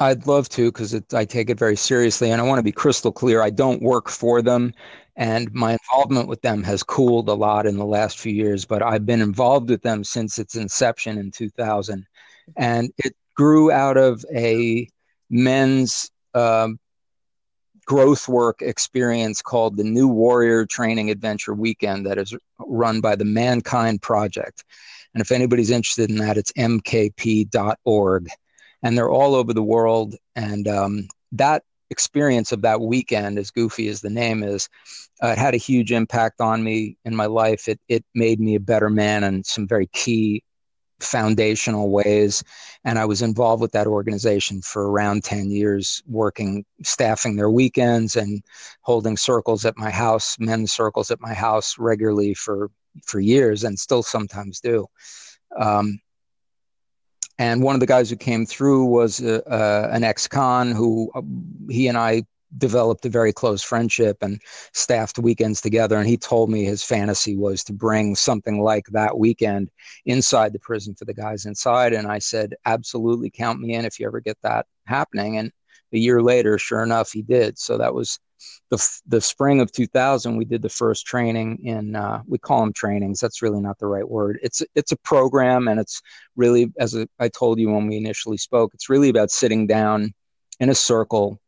I'd 0.00 0.26
love 0.26 0.48
to 0.50 0.70
because 0.70 0.94
I 1.12 1.24
take 1.24 1.50
it 1.50 1.58
very 1.58 1.76
seriously, 1.76 2.30
and 2.30 2.40
I 2.40 2.44
want 2.44 2.58
to 2.58 2.64
be 2.64 2.72
crystal 2.72 3.12
clear. 3.12 3.42
I 3.42 3.50
don't 3.50 3.82
work 3.82 4.08
for 4.08 4.42
them, 4.42 4.72
and 5.16 5.52
my 5.52 5.72
involvement 5.72 6.28
with 6.28 6.42
them 6.42 6.62
has 6.64 6.82
cooled 6.82 7.28
a 7.28 7.34
lot 7.34 7.66
in 7.66 7.76
the 7.76 7.84
last 7.84 8.18
few 8.18 8.32
years. 8.32 8.64
But 8.64 8.82
I've 8.82 9.06
been 9.06 9.20
involved 9.20 9.70
with 9.70 9.82
them 9.82 10.02
since 10.02 10.38
its 10.38 10.56
inception 10.56 11.18
in 11.18 11.30
2000, 11.30 12.06
and 12.56 12.92
it 12.98 13.14
grew 13.36 13.70
out 13.70 13.96
of 13.96 14.24
a 14.34 14.88
men's 15.30 16.10
um, 16.34 16.78
growth 17.84 18.28
work 18.28 18.62
experience 18.62 19.42
called 19.42 19.76
the 19.76 19.84
New 19.84 20.08
Warrior 20.08 20.66
Training 20.66 21.10
Adventure 21.10 21.54
Weekend 21.54 22.06
that 22.06 22.18
is 22.18 22.34
run 22.58 23.00
by 23.00 23.16
the 23.16 23.24
Mankind 23.24 24.02
Project. 24.02 24.64
And 25.14 25.20
if 25.20 25.30
anybody's 25.30 25.70
interested 25.70 26.10
in 26.10 26.16
that, 26.16 26.36
it's 26.36 26.52
mkp.org. 26.52 28.28
And 28.82 28.98
they're 28.98 29.10
all 29.10 29.34
over 29.34 29.52
the 29.52 29.62
world. 29.62 30.16
And 30.36 30.68
um, 30.68 31.08
that 31.32 31.62
experience 31.90 32.52
of 32.52 32.62
that 32.62 32.80
weekend, 32.80 33.38
as 33.38 33.50
goofy 33.50 33.88
as 33.88 34.00
the 34.00 34.10
name 34.10 34.42
is, 34.42 34.68
uh, 35.22 35.28
it 35.28 35.38
had 35.38 35.54
a 35.54 35.58
huge 35.58 35.92
impact 35.92 36.40
on 36.40 36.62
me 36.64 36.96
in 37.04 37.14
my 37.14 37.26
life. 37.26 37.68
It, 37.68 37.80
it 37.88 38.04
made 38.14 38.40
me 38.40 38.56
a 38.56 38.60
better 38.60 38.90
man 38.90 39.24
in 39.24 39.44
some 39.44 39.66
very 39.66 39.86
key 39.86 40.42
foundational 41.04 41.90
ways. 41.90 42.42
And 42.84 42.98
I 42.98 43.04
was 43.04 43.22
involved 43.22 43.62
with 43.62 43.72
that 43.72 43.86
organization 43.86 44.60
for 44.62 44.90
around 44.90 45.24
10 45.24 45.50
years, 45.50 46.02
working, 46.06 46.64
staffing 46.82 47.36
their 47.36 47.50
weekends 47.50 48.16
and 48.16 48.42
holding 48.82 49.16
circles 49.16 49.64
at 49.64 49.78
my 49.78 49.90
house, 49.90 50.36
men's 50.38 50.72
circles 50.72 51.10
at 51.10 51.20
my 51.20 51.34
house 51.34 51.76
regularly 51.78 52.34
for, 52.34 52.70
for 53.04 53.20
years 53.20 53.64
and 53.64 53.78
still 53.78 54.02
sometimes 54.02 54.60
do. 54.60 54.86
Um, 55.56 56.00
and 57.38 57.62
one 57.62 57.74
of 57.74 57.80
the 57.80 57.86
guys 57.86 58.10
who 58.10 58.16
came 58.16 58.46
through 58.46 58.84
was 58.86 59.20
uh, 59.20 59.40
uh, 59.46 59.88
an 59.92 60.04
ex-con 60.04 60.70
who 60.70 61.10
uh, 61.14 61.22
he 61.68 61.88
and 61.88 61.98
I 61.98 62.24
developed 62.58 63.04
a 63.06 63.08
very 63.08 63.32
close 63.32 63.62
friendship 63.62 64.18
and 64.20 64.40
staffed 64.72 65.18
weekends 65.18 65.60
together. 65.60 65.96
And 65.96 66.08
he 66.08 66.16
told 66.16 66.50
me 66.50 66.64
his 66.64 66.82
fantasy 66.82 67.36
was 67.36 67.64
to 67.64 67.72
bring 67.72 68.14
something 68.14 68.60
like 68.60 68.86
that 68.92 69.18
weekend 69.18 69.70
inside 70.06 70.52
the 70.52 70.58
prison 70.58 70.94
for 70.94 71.04
the 71.04 71.14
guys 71.14 71.46
inside. 71.46 71.92
And 71.92 72.06
I 72.06 72.18
said, 72.18 72.54
absolutely 72.64 73.30
count 73.30 73.60
me 73.60 73.74
in 73.74 73.84
if 73.84 73.98
you 73.98 74.06
ever 74.06 74.20
get 74.20 74.38
that 74.42 74.66
happening. 74.86 75.38
And 75.38 75.50
a 75.92 75.98
year 75.98 76.22
later, 76.22 76.58
sure 76.58 76.82
enough, 76.82 77.12
he 77.12 77.22
did. 77.22 77.58
So 77.58 77.78
that 77.78 77.94
was 77.94 78.18
the 78.70 79.00
the 79.06 79.20
spring 79.20 79.60
of 79.60 79.72
2000. 79.72 80.36
We 80.36 80.44
did 80.44 80.62
the 80.62 80.68
first 80.68 81.06
training 81.06 81.64
in 81.64 81.96
uh, 81.96 82.22
we 82.26 82.38
call 82.38 82.60
them 82.60 82.72
trainings. 82.72 83.20
That's 83.20 83.42
really 83.42 83.60
not 83.60 83.78
the 83.78 83.86
right 83.86 84.08
word. 84.08 84.38
It's 84.42 84.62
it's 84.74 84.92
a 84.92 84.96
program, 84.98 85.68
and 85.68 85.80
it's 85.80 86.02
really 86.36 86.72
as 86.78 86.96
I 87.18 87.28
told 87.28 87.58
you 87.58 87.70
when 87.70 87.86
we 87.86 87.96
initially 87.96 88.36
spoke. 88.36 88.72
It's 88.74 88.90
really 88.90 89.08
about 89.08 89.30
sitting 89.30 89.66
down 89.66 90.12
in 90.60 90.68
a 90.68 90.74
circle 90.74 91.40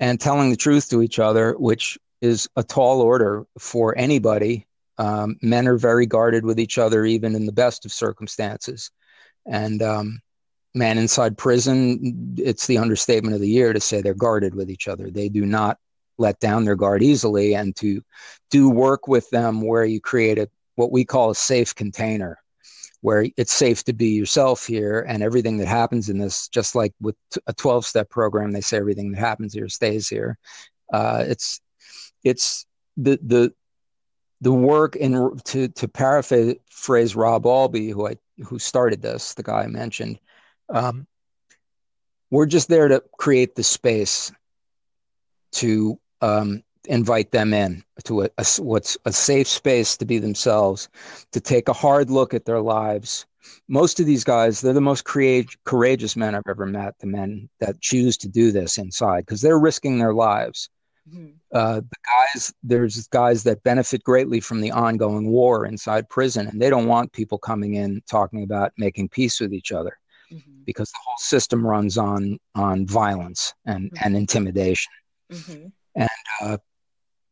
and 0.00 0.20
telling 0.20 0.50
the 0.50 0.56
truth 0.56 0.90
to 0.90 1.02
each 1.02 1.18
other, 1.18 1.54
which 1.54 1.98
is 2.20 2.48
a 2.56 2.62
tall 2.62 3.00
order 3.00 3.46
for 3.58 3.96
anybody. 3.96 4.66
Um, 4.98 5.36
men 5.42 5.68
are 5.68 5.76
very 5.76 6.06
guarded 6.06 6.44
with 6.44 6.58
each 6.58 6.78
other, 6.78 7.04
even 7.04 7.34
in 7.34 7.46
the 7.46 7.52
best 7.52 7.84
of 7.84 7.92
circumstances. 7.92 8.90
And 9.46 9.82
um, 9.82 10.20
man 10.74 10.98
inside 10.98 11.36
prison, 11.36 12.34
it's 12.38 12.66
the 12.66 12.78
understatement 12.78 13.34
of 13.34 13.40
the 13.40 13.48
year 13.48 13.72
to 13.72 13.80
say 13.80 14.00
they're 14.00 14.14
guarded 14.14 14.54
with 14.54 14.70
each 14.70 14.88
other. 14.88 15.10
They 15.10 15.28
do 15.28 15.44
not 15.44 15.78
let 16.18 16.40
down 16.40 16.64
their 16.64 16.76
guard 16.76 17.02
easily, 17.02 17.54
and 17.54 17.76
to 17.76 18.02
do 18.50 18.70
work 18.70 19.06
with 19.06 19.28
them 19.30 19.60
where 19.60 19.84
you 19.84 20.00
create 20.00 20.38
a 20.38 20.48
what 20.76 20.92
we 20.92 21.04
call 21.04 21.30
a 21.30 21.34
safe 21.34 21.74
container 21.74 22.38
where 23.06 23.24
it's 23.36 23.52
safe 23.52 23.84
to 23.84 23.92
be 23.92 24.08
yourself 24.08 24.66
here 24.66 25.06
and 25.08 25.22
everything 25.22 25.58
that 25.58 25.68
happens 25.68 26.08
in 26.08 26.18
this 26.18 26.48
just 26.48 26.74
like 26.74 26.92
with 27.00 27.14
a 27.46 27.52
12 27.52 27.86
step 27.86 28.10
program 28.10 28.50
they 28.50 28.60
say 28.60 28.78
everything 28.78 29.12
that 29.12 29.20
happens 29.20 29.54
here 29.54 29.68
stays 29.68 30.08
here. 30.08 30.36
Uh, 30.92 31.22
it's 31.24 31.60
it's 32.24 32.66
the 32.96 33.16
the 33.22 33.52
the 34.40 34.52
work 34.52 34.96
in 34.96 35.38
to 35.44 35.68
to 35.68 35.86
paraphrase 35.86 37.14
Rob 37.14 37.44
Allbee 37.44 37.92
who 37.92 38.08
i 38.08 38.16
who 38.44 38.58
started 38.58 39.02
this 39.02 39.34
the 39.34 39.44
guy 39.44 39.62
i 39.62 39.66
mentioned 39.68 40.18
um, 40.68 41.06
we're 42.32 42.46
just 42.46 42.68
there 42.68 42.88
to 42.88 43.04
create 43.16 43.54
the 43.54 43.62
space 43.62 44.32
to 45.52 45.96
um, 46.20 46.64
invite 46.86 47.30
them 47.30 47.52
in 47.52 47.82
to 48.04 48.22
a, 48.22 48.30
a, 48.38 48.46
what's 48.58 48.96
a 49.04 49.12
safe 49.12 49.48
space 49.48 49.96
to 49.98 50.04
be 50.04 50.18
themselves, 50.18 50.88
to 51.32 51.40
take 51.40 51.68
a 51.68 51.72
hard 51.72 52.10
look 52.10 52.34
at 52.34 52.44
their 52.44 52.60
lives. 52.60 53.26
Most 53.68 54.00
of 54.00 54.06
these 54.06 54.24
guys, 54.24 54.60
they're 54.60 54.72
the 54.72 54.80
most 54.80 55.04
create, 55.04 55.56
courageous 55.64 56.16
men 56.16 56.34
I've 56.34 56.42
ever 56.48 56.66
met, 56.66 56.98
the 56.98 57.06
men 57.06 57.48
that 57.60 57.80
choose 57.80 58.16
to 58.18 58.28
do 58.28 58.52
this 58.52 58.78
inside 58.78 59.26
because 59.26 59.40
they're 59.40 59.58
risking 59.58 59.98
their 59.98 60.14
lives. 60.14 60.68
Mm-hmm. 61.08 61.32
Uh, 61.52 61.80
the 61.80 61.96
guys, 62.34 62.52
there's 62.62 63.06
guys 63.08 63.44
that 63.44 63.62
benefit 63.62 64.02
greatly 64.02 64.40
from 64.40 64.60
the 64.60 64.72
ongoing 64.72 65.30
war 65.30 65.64
inside 65.64 66.08
prison, 66.08 66.48
and 66.48 66.60
they 66.60 66.70
don't 66.70 66.88
want 66.88 67.12
people 67.12 67.38
coming 67.38 67.74
in 67.74 68.02
talking 68.10 68.42
about 68.42 68.72
making 68.76 69.08
peace 69.08 69.38
with 69.38 69.52
each 69.52 69.70
other 69.70 69.96
mm-hmm. 70.32 70.64
because 70.64 70.90
the 70.90 70.98
whole 71.04 71.18
system 71.18 71.64
runs 71.64 71.96
on 71.96 72.38
on 72.54 72.86
violence 72.86 73.54
and, 73.64 73.90
mm-hmm. 73.92 74.04
and 74.04 74.16
intimidation. 74.16 74.92
Mm-hmm. 75.32 75.66
And 75.94 76.08
uh, 76.40 76.58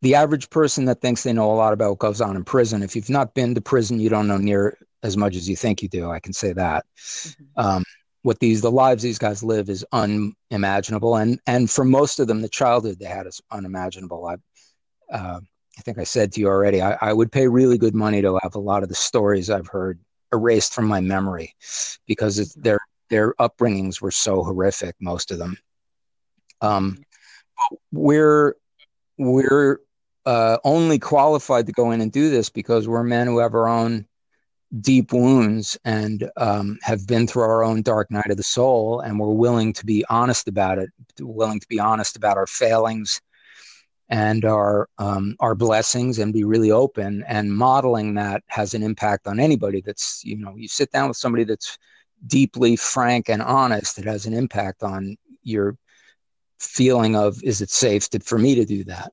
the 0.04 0.14
average 0.14 0.50
person 0.50 0.84
that 0.84 1.00
thinks 1.00 1.22
they 1.22 1.32
know 1.32 1.50
a 1.50 1.56
lot 1.56 1.72
about 1.72 1.88
what 1.88 1.98
goes 1.98 2.20
on 2.20 2.36
in 2.36 2.44
prison, 2.44 2.82
if 2.82 2.94
you've 2.94 3.08
not 3.08 3.32
been 3.32 3.54
to 3.54 3.60
prison, 3.62 3.98
you 3.98 4.10
don't 4.10 4.28
know 4.28 4.36
near 4.36 4.76
as 5.02 5.16
much 5.16 5.34
as 5.34 5.48
you 5.48 5.56
think 5.56 5.80
you 5.80 5.88
do. 5.88 6.10
I 6.10 6.20
can 6.20 6.34
say 6.34 6.52
that. 6.52 6.84
Mm-hmm. 6.98 7.44
Um, 7.56 7.84
what 8.20 8.38
these 8.38 8.60
the 8.60 8.70
lives 8.70 9.02
these 9.02 9.18
guys 9.18 9.42
live 9.42 9.70
is 9.70 9.84
unimaginable, 9.92 11.16
and 11.16 11.40
and 11.46 11.70
for 11.70 11.86
most 11.86 12.20
of 12.20 12.26
them, 12.26 12.42
the 12.42 12.50
childhood 12.50 12.98
they 12.98 13.06
had 13.06 13.26
is 13.26 13.40
unimaginable. 13.50 14.26
I, 14.26 14.34
uh, 15.14 15.40
I 15.78 15.80
think 15.80 15.98
I 15.98 16.04
said 16.04 16.32
to 16.32 16.40
you 16.40 16.48
already, 16.48 16.82
I, 16.82 16.98
I 17.00 17.14
would 17.14 17.32
pay 17.32 17.48
really 17.48 17.78
good 17.78 17.94
money 17.94 18.20
to 18.20 18.38
have 18.42 18.56
a 18.56 18.60
lot 18.60 18.82
of 18.82 18.90
the 18.90 18.94
stories 18.94 19.48
I've 19.48 19.68
heard 19.68 19.98
erased 20.34 20.74
from 20.74 20.86
my 20.86 21.00
memory 21.00 21.54
because 22.06 22.38
mm-hmm. 22.38 22.60
their 22.60 22.80
their 23.08 23.32
upbringings 23.40 24.02
were 24.02 24.10
so 24.10 24.44
horrific, 24.44 24.96
most 25.00 25.30
of 25.30 25.38
them. 25.38 25.56
Um, 26.60 26.92
mm-hmm. 26.92 27.78
we're 27.90 28.56
we're 29.16 29.78
uh, 30.26 30.58
only 30.64 30.98
qualified 30.98 31.66
to 31.66 31.72
go 31.72 31.90
in 31.90 32.00
and 32.00 32.12
do 32.12 32.30
this 32.30 32.48
because 32.48 32.88
we're 32.88 33.02
men 33.02 33.26
who 33.26 33.38
have 33.38 33.54
our 33.54 33.68
own 33.68 34.06
deep 34.80 35.12
wounds 35.12 35.78
and 35.84 36.28
um, 36.36 36.78
have 36.82 37.06
been 37.06 37.26
through 37.26 37.42
our 37.42 37.62
own 37.62 37.82
dark 37.82 38.10
night 38.10 38.30
of 38.30 38.36
the 38.36 38.42
soul, 38.42 39.00
and 39.00 39.18
we're 39.18 39.28
willing 39.28 39.72
to 39.72 39.86
be 39.86 40.04
honest 40.08 40.48
about 40.48 40.78
it, 40.78 40.90
willing 41.20 41.60
to 41.60 41.68
be 41.68 41.78
honest 41.78 42.16
about 42.16 42.36
our 42.36 42.46
failings 42.46 43.20
and 44.08 44.44
our 44.44 44.88
um, 44.98 45.36
our 45.40 45.54
blessings, 45.54 46.18
and 46.18 46.32
be 46.32 46.44
really 46.44 46.70
open. 46.70 47.24
And 47.28 47.54
modeling 47.56 48.14
that 48.14 48.42
has 48.48 48.74
an 48.74 48.82
impact 48.82 49.26
on 49.26 49.38
anybody. 49.38 49.82
That's 49.84 50.22
you 50.24 50.36
know, 50.36 50.54
you 50.56 50.68
sit 50.68 50.90
down 50.90 51.08
with 51.08 51.16
somebody 51.16 51.44
that's 51.44 51.78
deeply 52.26 52.76
frank 52.76 53.28
and 53.28 53.42
honest. 53.42 53.98
It 53.98 54.06
has 54.06 54.26
an 54.26 54.34
impact 54.34 54.82
on 54.82 55.16
your 55.42 55.76
feeling 56.58 57.14
of 57.14 57.42
is 57.44 57.60
it 57.60 57.70
safe 57.70 58.08
to, 58.08 58.20
for 58.20 58.38
me 58.38 58.54
to 58.54 58.64
do 58.64 58.84
that 58.84 59.12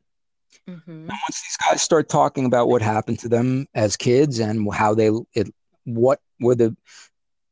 Mm-hmm. 0.69 1.08
once 1.08 1.41
these 1.41 1.58
guys 1.69 1.82
start 1.82 2.08
talking 2.08 2.45
about 2.45 2.67
what 2.69 2.84
happened 2.84 3.17
to 3.19 3.28
them 3.28 3.65
as 3.74 3.97
kids 3.97 4.39
and 4.39 4.71
how 4.71 4.93
they 4.93 5.10
it 5.34 5.52
what 5.86 6.19
were 6.39 6.56
the 6.56 6.76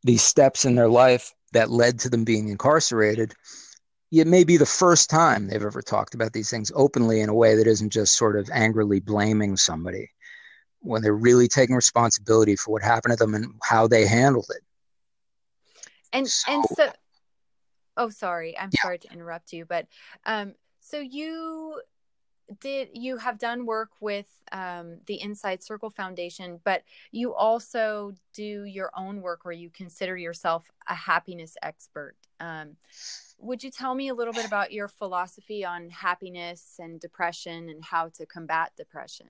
these 0.04 0.22
steps 0.22 0.64
in 0.66 0.76
their 0.76 0.88
life 0.88 1.34
that 1.54 1.70
led 1.70 2.00
to 2.00 2.10
them 2.10 2.24
being 2.24 2.48
incarcerated, 2.50 3.34
it 4.12 4.28
may 4.28 4.44
be 4.44 4.58
the 4.58 4.66
first 4.66 5.10
time 5.10 5.48
they've 5.48 5.64
ever 5.64 5.82
talked 5.82 6.14
about 6.14 6.34
these 6.34 6.50
things 6.50 6.72
openly 6.76 7.22
in 7.22 7.30
a 7.30 7.34
way 7.34 7.56
that 7.56 7.68
isn't 7.68 7.92
just 7.92 8.16
sort 8.16 8.38
of 8.38 8.50
angrily 8.52 9.00
blaming 9.00 9.58
somebody 9.58 10.10
when 10.82 11.02
they're 11.02 11.14
really 11.14 11.48
taking 11.48 11.76
responsibility 11.76 12.56
for 12.56 12.72
what 12.72 12.82
happened 12.82 13.12
to 13.12 13.18
them 13.18 13.36
and 13.36 13.54
how 13.64 13.88
they 13.88 14.08
handled 14.08 14.50
it. 14.50 14.64
And 16.14 16.28
so, 16.28 16.52
and 16.52 16.66
so 16.76 16.92
oh 17.98 18.10
sorry, 18.10 18.58
I'm 18.58 18.70
yeah. 18.74 18.82
sorry 18.82 19.00
to 19.00 19.12
interrupt 19.12 19.54
you, 19.54 19.66
but 19.66 19.88
um 20.26 20.54
so 20.80 21.00
you 21.00 21.82
did 22.60 22.90
you 22.94 23.18
have 23.18 23.38
done 23.38 23.66
work 23.66 23.90
with 24.00 24.28
um, 24.52 24.98
the 25.06 25.22
Inside 25.22 25.64
Circle 25.64 25.90
Foundation, 25.90 26.60
but 26.64 26.84
you 27.12 27.34
also 27.34 28.14
do 28.34 28.64
your 28.66 28.92
own 28.96 29.22
work 29.22 29.46
where 29.46 29.54
you 29.54 29.70
consider 29.70 30.18
yourself 30.18 30.70
a 30.88 30.96
happiness 30.96 31.56
expert. 31.62 32.16
Um, 32.40 32.76
would 33.38 33.64
you 33.64 33.72
tell 33.72 33.96
me 33.96 34.10
a 34.10 34.14
little 34.14 34.34
bit 34.34 34.46
about 34.46 34.72
your 34.72 34.88
philosophy 34.88 35.64
on 35.64 35.90
happiness 35.90 36.76
and 36.80 37.00
depression 37.00 37.70
and 37.70 37.84
how 37.84 38.10
to 38.10 38.26
combat 38.26 38.72
depression? 38.76 39.28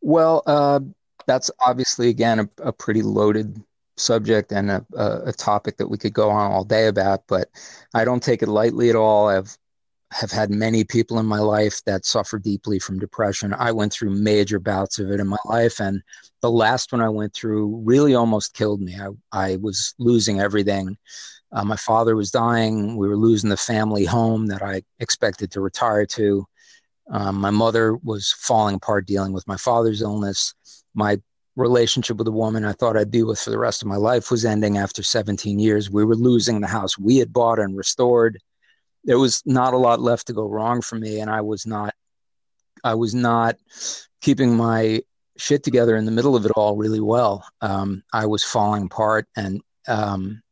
Well, 0.00 0.42
uh, 0.46 0.80
that's 1.26 1.50
obviously, 1.60 2.08
again, 2.08 2.40
a, 2.40 2.48
a 2.58 2.72
pretty 2.72 3.02
loaded 3.02 3.62
subject 3.96 4.52
and 4.52 4.70
a, 4.70 4.84
a, 4.96 5.32
topic 5.32 5.76
that 5.76 5.86
we 5.86 5.96
could 5.96 6.12
go 6.12 6.28
on 6.28 6.50
all 6.50 6.64
day 6.64 6.88
about, 6.88 7.22
but 7.28 7.48
I 7.94 8.04
don't 8.04 8.22
take 8.22 8.42
it 8.42 8.48
lightly 8.48 8.90
at 8.90 8.96
all. 8.96 9.28
I've 9.28 9.36
have 9.36 9.58
had 10.30 10.50
many 10.50 10.84
people 10.84 11.18
in 11.18 11.26
my 11.26 11.40
life 11.40 11.82
that 11.84 12.04
suffer 12.04 12.38
deeply 12.38 12.78
from 12.78 12.98
depression. 12.98 13.54
I 13.54 13.72
went 13.72 13.92
through 13.92 14.10
major 14.10 14.58
bouts 14.58 14.98
of 14.98 15.10
it 15.10 15.20
in 15.20 15.26
my 15.26 15.38
life, 15.44 15.80
and 15.80 16.02
the 16.40 16.50
last 16.50 16.92
one 16.92 17.00
I 17.00 17.08
went 17.08 17.34
through 17.34 17.82
really 17.84 18.14
almost 18.14 18.54
killed 18.54 18.80
me. 18.80 18.96
I, 18.96 19.08
I 19.32 19.56
was 19.56 19.94
losing 19.98 20.40
everything. 20.40 20.96
Uh, 21.52 21.64
my 21.64 21.76
father 21.76 22.16
was 22.16 22.30
dying. 22.30 22.96
We 22.96 23.08
were 23.08 23.16
losing 23.16 23.50
the 23.50 23.56
family 23.56 24.04
home 24.04 24.46
that 24.46 24.62
I 24.62 24.82
expected 25.00 25.50
to 25.52 25.60
retire 25.60 26.06
to. 26.06 26.46
Um, 27.10 27.36
my 27.36 27.50
mother 27.50 27.96
was 27.96 28.34
falling 28.38 28.76
apart 28.76 29.06
dealing 29.06 29.32
with 29.32 29.46
my 29.46 29.56
father's 29.56 30.00
illness. 30.00 30.54
My 30.94 31.20
relationship 31.56 32.16
with 32.16 32.28
a 32.28 32.32
woman 32.32 32.64
I 32.64 32.72
thought 32.72 32.96
I'd 32.96 33.10
be 33.10 33.22
with 33.22 33.38
for 33.38 33.50
the 33.50 33.58
rest 33.58 33.82
of 33.82 33.88
my 33.88 33.96
life 33.96 34.30
was 34.30 34.44
ending 34.44 34.78
after 34.78 35.02
17 35.02 35.58
years. 35.58 35.90
We 35.90 36.04
were 36.04 36.16
losing 36.16 36.60
the 36.60 36.66
house 36.66 36.98
we 36.98 37.18
had 37.18 37.32
bought 37.32 37.58
and 37.58 37.76
restored 37.76 38.40
there 39.04 39.18
was 39.18 39.42
not 39.44 39.74
a 39.74 39.78
lot 39.78 40.00
left 40.00 40.26
to 40.26 40.32
go 40.32 40.48
wrong 40.48 40.80
for 40.80 40.96
me 40.96 41.20
and 41.20 41.30
i 41.30 41.40
was 41.40 41.66
not 41.66 41.94
i 42.82 42.94
was 42.94 43.14
not 43.14 43.56
keeping 44.20 44.56
my 44.56 45.00
shit 45.36 45.62
together 45.62 45.96
in 45.96 46.04
the 46.04 46.10
middle 46.10 46.36
of 46.36 46.44
it 46.44 46.52
all 46.52 46.76
really 46.76 47.00
well. 47.00 47.44
Um, 47.60 48.02
i 48.12 48.26
was 48.26 48.44
falling 48.44 48.84
apart 48.84 49.26
and 49.36 49.60
um, 49.88 50.42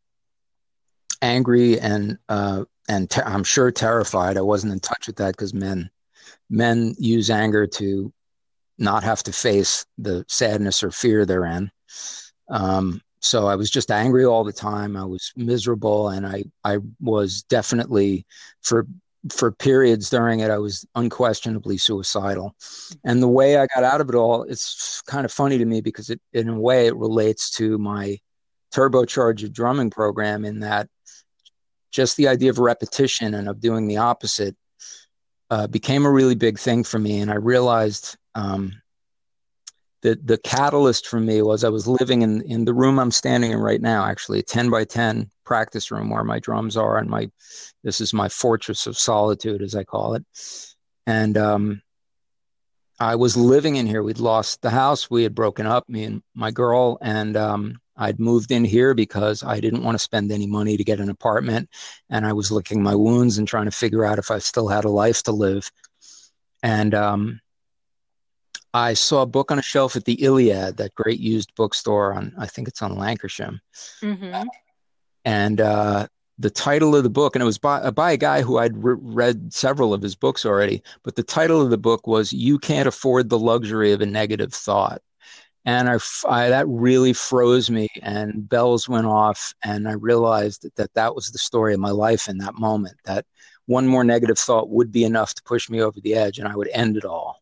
angry 1.20 1.78
and 1.80 2.18
uh, 2.28 2.64
and 2.88 3.08
ter- 3.08 3.24
i'm 3.24 3.44
sure 3.44 3.70
terrified. 3.70 4.36
I 4.36 4.42
wasn't 4.42 4.72
in 4.72 4.80
touch 4.80 5.06
with 5.06 5.16
that 5.16 5.36
because 5.36 5.54
men 5.54 5.90
men 6.50 6.94
use 6.98 7.30
anger 7.30 7.66
to 7.66 8.12
not 8.78 9.04
have 9.04 9.22
to 9.22 9.32
face 9.32 9.86
the 9.98 10.24
sadness 10.28 10.82
or 10.82 10.90
fear 10.90 11.24
they're 11.24 11.46
in. 11.46 11.70
Um, 12.48 13.00
so 13.22 13.46
I 13.46 13.56
was 13.56 13.70
just 13.70 13.90
angry 13.90 14.24
all 14.24 14.44
the 14.44 14.52
time. 14.52 14.96
I 14.96 15.04
was 15.04 15.32
miserable, 15.36 16.08
and 16.08 16.26
I 16.26 16.44
I 16.64 16.78
was 17.00 17.42
definitely 17.44 18.26
for 18.62 18.86
for 19.30 19.52
periods 19.52 20.10
during 20.10 20.40
it, 20.40 20.50
I 20.50 20.58
was 20.58 20.84
unquestionably 20.96 21.78
suicidal. 21.78 22.56
And 23.04 23.22
the 23.22 23.28
way 23.28 23.56
I 23.56 23.66
got 23.72 23.84
out 23.84 24.00
of 24.00 24.08
it 24.08 24.16
all, 24.16 24.42
it's 24.42 25.00
kind 25.02 25.24
of 25.24 25.32
funny 25.32 25.58
to 25.58 25.64
me 25.64 25.80
because 25.80 26.10
it, 26.10 26.20
in 26.32 26.48
a 26.48 26.58
way, 26.58 26.88
it 26.88 26.96
relates 26.96 27.50
to 27.52 27.78
my 27.78 28.18
turbocharged 28.74 29.52
drumming 29.52 29.90
program 29.90 30.44
in 30.44 30.60
that 30.60 30.88
just 31.92 32.16
the 32.16 32.26
idea 32.26 32.50
of 32.50 32.58
repetition 32.58 33.34
and 33.34 33.48
of 33.48 33.60
doing 33.60 33.86
the 33.86 33.98
opposite 33.98 34.56
uh, 35.50 35.66
became 35.66 36.04
a 36.04 36.10
really 36.10 36.34
big 36.34 36.58
thing 36.58 36.82
for 36.82 36.98
me. 36.98 37.20
And 37.20 37.30
I 37.30 37.36
realized 37.36 38.16
um, 38.34 38.81
that 40.02 40.26
the 40.26 40.38
catalyst 40.38 41.06
for 41.06 41.20
me 41.20 41.42
was 41.42 41.64
I 41.64 41.68
was 41.68 41.86
living 41.86 42.22
in, 42.22 42.42
in 42.42 42.64
the 42.64 42.74
room 42.74 42.98
I'm 42.98 43.10
standing 43.10 43.52
in 43.52 43.58
right 43.58 43.80
now, 43.80 44.04
actually, 44.04 44.40
a 44.40 44.42
10 44.42 44.68
by 44.68 44.84
10 44.84 45.30
practice 45.44 45.90
room 45.90 46.10
where 46.10 46.24
my 46.24 46.38
drums 46.38 46.76
are. 46.76 46.98
And 46.98 47.08
my, 47.08 47.30
this 47.84 48.00
is 48.00 48.12
my 48.12 48.28
fortress 48.28 48.86
of 48.86 48.98
solitude, 48.98 49.62
as 49.62 49.74
I 49.74 49.84
call 49.84 50.14
it. 50.14 50.24
And 51.06 51.38
um, 51.38 51.82
I 52.98 53.14
was 53.14 53.36
living 53.36 53.76
in 53.76 53.86
here. 53.86 54.02
We'd 54.02 54.18
lost 54.18 54.60
the 54.60 54.70
house. 54.70 55.08
We 55.08 55.22
had 55.22 55.34
broken 55.34 55.66
up, 55.66 55.88
me 55.88 56.04
and 56.04 56.22
my 56.34 56.50
girl. 56.50 56.98
And 57.00 57.36
um, 57.36 57.78
I'd 57.96 58.18
moved 58.18 58.50
in 58.50 58.64
here 58.64 58.94
because 58.94 59.44
I 59.44 59.60
didn't 59.60 59.84
want 59.84 59.94
to 59.94 60.02
spend 60.02 60.32
any 60.32 60.48
money 60.48 60.76
to 60.76 60.84
get 60.84 61.00
an 61.00 61.10
apartment. 61.10 61.68
And 62.10 62.26
I 62.26 62.32
was 62.32 62.50
licking 62.50 62.82
my 62.82 62.96
wounds 62.96 63.38
and 63.38 63.46
trying 63.46 63.66
to 63.66 63.70
figure 63.70 64.04
out 64.04 64.18
if 64.18 64.32
I 64.32 64.38
still 64.38 64.66
had 64.66 64.84
a 64.84 64.90
life 64.90 65.22
to 65.24 65.32
live. 65.32 65.70
And 66.64 66.94
um, 66.94 67.40
I 68.74 68.94
saw 68.94 69.22
a 69.22 69.26
book 69.26 69.50
on 69.50 69.58
a 69.58 69.62
shelf 69.62 69.96
at 69.96 70.04
the 70.04 70.22
Iliad, 70.22 70.76
that 70.78 70.94
great 70.94 71.20
used 71.20 71.54
bookstore 71.54 72.14
on, 72.14 72.32
I 72.38 72.46
think 72.46 72.68
it's 72.68 72.82
on 72.82 72.96
Lankershim. 72.96 73.58
Mm-hmm. 74.02 74.48
And 75.24 75.60
uh, 75.60 76.06
the 76.38 76.50
title 76.50 76.96
of 76.96 77.02
the 77.02 77.10
book, 77.10 77.36
and 77.36 77.42
it 77.42 77.46
was 77.46 77.58
by, 77.58 77.90
by 77.90 78.12
a 78.12 78.16
guy 78.16 78.42
who 78.42 78.58
I'd 78.58 78.82
re- 78.82 78.96
read 78.98 79.52
several 79.52 79.92
of 79.92 80.02
his 80.02 80.16
books 80.16 80.46
already, 80.46 80.82
but 81.02 81.16
the 81.16 81.22
title 81.22 81.60
of 81.60 81.70
the 81.70 81.78
book 81.78 82.06
was 82.06 82.32
You 82.32 82.58
Can't 82.58 82.88
Afford 82.88 83.28
the 83.28 83.38
Luxury 83.38 83.92
of 83.92 84.00
a 84.00 84.06
Negative 84.06 84.52
Thought 84.52 85.02
and 85.64 85.88
I, 85.88 85.98
I, 86.28 86.48
that 86.48 86.66
really 86.68 87.12
froze 87.12 87.70
me 87.70 87.88
and 88.02 88.48
bells 88.48 88.88
went 88.88 89.06
off 89.06 89.54
and 89.64 89.88
i 89.88 89.92
realized 89.92 90.68
that 90.76 90.94
that 90.94 91.14
was 91.14 91.30
the 91.30 91.38
story 91.38 91.74
of 91.74 91.80
my 91.80 91.90
life 91.90 92.28
in 92.28 92.38
that 92.38 92.54
moment 92.54 92.96
that 93.04 93.24
one 93.66 93.86
more 93.86 94.04
negative 94.04 94.38
thought 94.38 94.70
would 94.70 94.90
be 94.90 95.04
enough 95.04 95.34
to 95.34 95.42
push 95.44 95.70
me 95.70 95.80
over 95.80 96.00
the 96.00 96.14
edge 96.14 96.38
and 96.38 96.48
i 96.48 96.56
would 96.56 96.68
end 96.68 96.96
it 96.96 97.04
all 97.04 97.41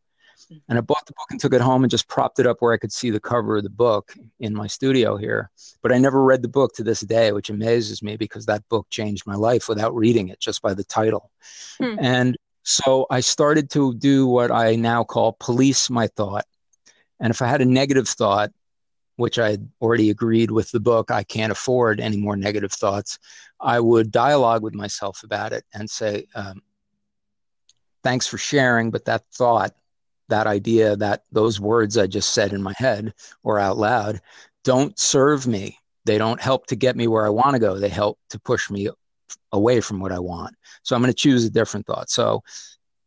and 0.68 0.78
i 0.78 0.80
bought 0.80 1.06
the 1.06 1.12
book 1.12 1.26
and 1.30 1.40
took 1.40 1.54
it 1.54 1.60
home 1.60 1.84
and 1.84 1.90
just 1.90 2.08
propped 2.08 2.38
it 2.38 2.46
up 2.46 2.56
where 2.60 2.72
i 2.72 2.76
could 2.76 2.92
see 2.92 3.10
the 3.10 3.20
cover 3.20 3.56
of 3.56 3.62
the 3.62 3.70
book 3.70 4.14
in 4.40 4.54
my 4.54 4.66
studio 4.66 5.16
here. 5.16 5.50
But 5.82 5.92
i 5.92 5.98
never 5.98 6.22
read 6.22 6.42
the 6.42 6.48
book 6.48 6.74
to 6.74 6.84
this 6.84 7.00
day 7.00 7.32
which 7.32 7.50
amazes 7.50 8.02
me 8.02 8.16
because 8.16 8.46
that 8.46 8.68
book 8.68 8.86
changed 8.90 9.26
my 9.26 9.34
life 9.34 9.68
without 9.68 9.94
reading 9.94 10.28
it 10.28 10.40
just 10.40 10.62
by 10.62 10.74
the 10.74 10.84
title. 10.84 11.30
Hmm. 11.78 11.96
and 11.98 12.36
so 12.62 13.06
i 13.10 13.20
started 13.20 13.70
to 13.70 13.94
do 13.94 14.26
what 14.26 14.50
i 14.50 14.74
now 14.74 15.04
call 15.04 15.36
police 15.40 15.88
my 15.90 16.06
thought. 16.08 16.44
And 17.20 17.30
if 17.30 17.42
I 17.42 17.46
had 17.46 17.60
a 17.60 17.66
negative 17.66 18.08
thought, 18.08 18.50
which 19.16 19.38
I 19.38 19.50
had 19.50 19.68
already 19.82 20.08
agreed 20.08 20.50
with 20.50 20.70
the 20.70 20.80
book, 20.80 21.10
I 21.10 21.22
can't 21.22 21.52
afford 21.52 22.00
any 22.00 22.16
more 22.16 22.36
negative 22.36 22.72
thoughts, 22.72 23.18
I 23.60 23.78
would 23.78 24.10
dialogue 24.10 24.62
with 24.62 24.74
myself 24.74 25.22
about 25.22 25.52
it 25.52 25.64
and 25.74 25.88
say, 25.88 26.26
um, 26.34 26.62
thanks 28.02 28.26
for 28.26 28.38
sharing, 28.38 28.90
but 28.90 29.04
that 29.04 29.24
thought, 29.34 29.74
that 30.30 30.46
idea, 30.46 30.96
that 30.96 31.24
those 31.30 31.60
words 31.60 31.98
I 31.98 32.06
just 32.06 32.30
said 32.30 32.52
in 32.52 32.62
my 32.62 32.74
head 32.76 33.14
or 33.42 33.58
out 33.58 33.76
loud 33.76 34.20
don't 34.64 34.98
serve 34.98 35.46
me. 35.46 35.78
They 36.04 36.18
don't 36.18 36.40
help 36.40 36.66
to 36.66 36.76
get 36.76 36.96
me 36.96 37.06
where 37.06 37.26
I 37.26 37.30
want 37.30 37.54
to 37.54 37.60
go. 37.60 37.78
They 37.78 37.88
help 37.88 38.18
to 38.30 38.38
push 38.40 38.70
me 38.70 38.88
away 39.52 39.80
from 39.80 40.00
what 40.00 40.12
I 40.12 40.18
want. 40.18 40.56
So 40.82 40.96
I'm 40.96 41.02
going 41.02 41.12
to 41.12 41.16
choose 41.16 41.44
a 41.44 41.50
different 41.50 41.86
thought. 41.86 42.10
So 42.10 42.42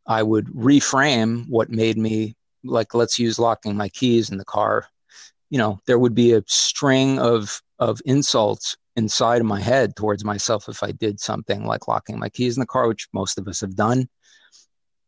I 0.05 0.23
would 0.23 0.47
reframe 0.47 1.49
what 1.49 1.69
made 1.69 1.97
me 1.97 2.35
like 2.63 2.93
let's 2.93 3.19
use 3.19 3.39
locking 3.39 3.75
my 3.75 3.89
keys 3.89 4.29
in 4.29 4.37
the 4.37 4.45
car 4.45 4.87
you 5.49 5.57
know 5.57 5.79
there 5.85 5.99
would 5.99 6.15
be 6.15 6.33
a 6.33 6.43
string 6.47 7.19
of 7.19 7.61
of 7.79 8.01
insults 8.05 8.77
inside 8.95 9.41
of 9.41 9.47
my 9.47 9.59
head 9.59 9.95
towards 9.95 10.23
myself 10.23 10.69
if 10.69 10.81
i 10.83 10.91
did 10.91 11.19
something 11.19 11.65
like 11.65 11.87
locking 11.87 12.17
my 12.17 12.29
keys 12.29 12.55
in 12.55 12.61
the 12.61 12.65
car 12.65 12.87
which 12.87 13.07
most 13.13 13.37
of 13.37 13.47
us 13.47 13.61
have 13.61 13.75
done 13.75 14.07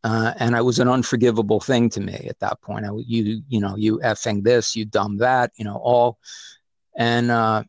uh, 0.06 0.32
and 0.38 0.54
it 0.54 0.64
was 0.64 0.78
an 0.78 0.88
unforgivable 0.88 1.60
thing 1.60 1.90
to 1.90 2.00
me 2.00 2.26
at 2.28 2.38
that 2.38 2.60
point 2.60 2.84
I, 2.84 2.90
you 2.96 3.42
you 3.48 3.60
know 3.60 3.76
you 3.76 3.98
effing 3.98 4.44
this 4.44 4.76
you 4.76 4.84
dumb 4.84 5.18
that 5.18 5.50
you 5.56 5.64
know 5.64 5.76
all 5.76 6.18
and 6.96 7.30
uh, 7.30 7.62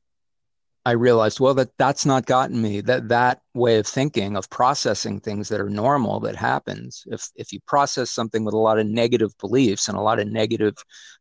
I 0.88 0.92
realized, 0.92 1.42
well, 1.42 1.54
that 1.56 1.78
that's 1.78 2.06
not 2.06 2.26
gotten 2.28 2.62
me 2.62 2.80
that 2.80 3.10
that 3.10 3.42
way 3.54 3.78
of 3.78 3.86
thinking 3.86 4.38
of 4.38 4.50
processing 4.50 5.20
things 5.20 5.50
that 5.50 5.60
are 5.60 5.70
normal 5.70 6.22
that 6.22 6.38
happens. 6.38 7.04
If 7.08 7.30
if 7.36 7.52
you 7.52 7.60
process 7.68 8.10
something 8.10 8.46
with 8.46 8.54
a 8.54 8.58
lot 8.58 8.80
of 8.80 8.88
negative 8.88 9.38
beliefs 9.38 9.90
and 9.90 9.98
a 9.98 10.02
lot 10.02 10.20
of 10.22 10.30
negative 10.30 10.76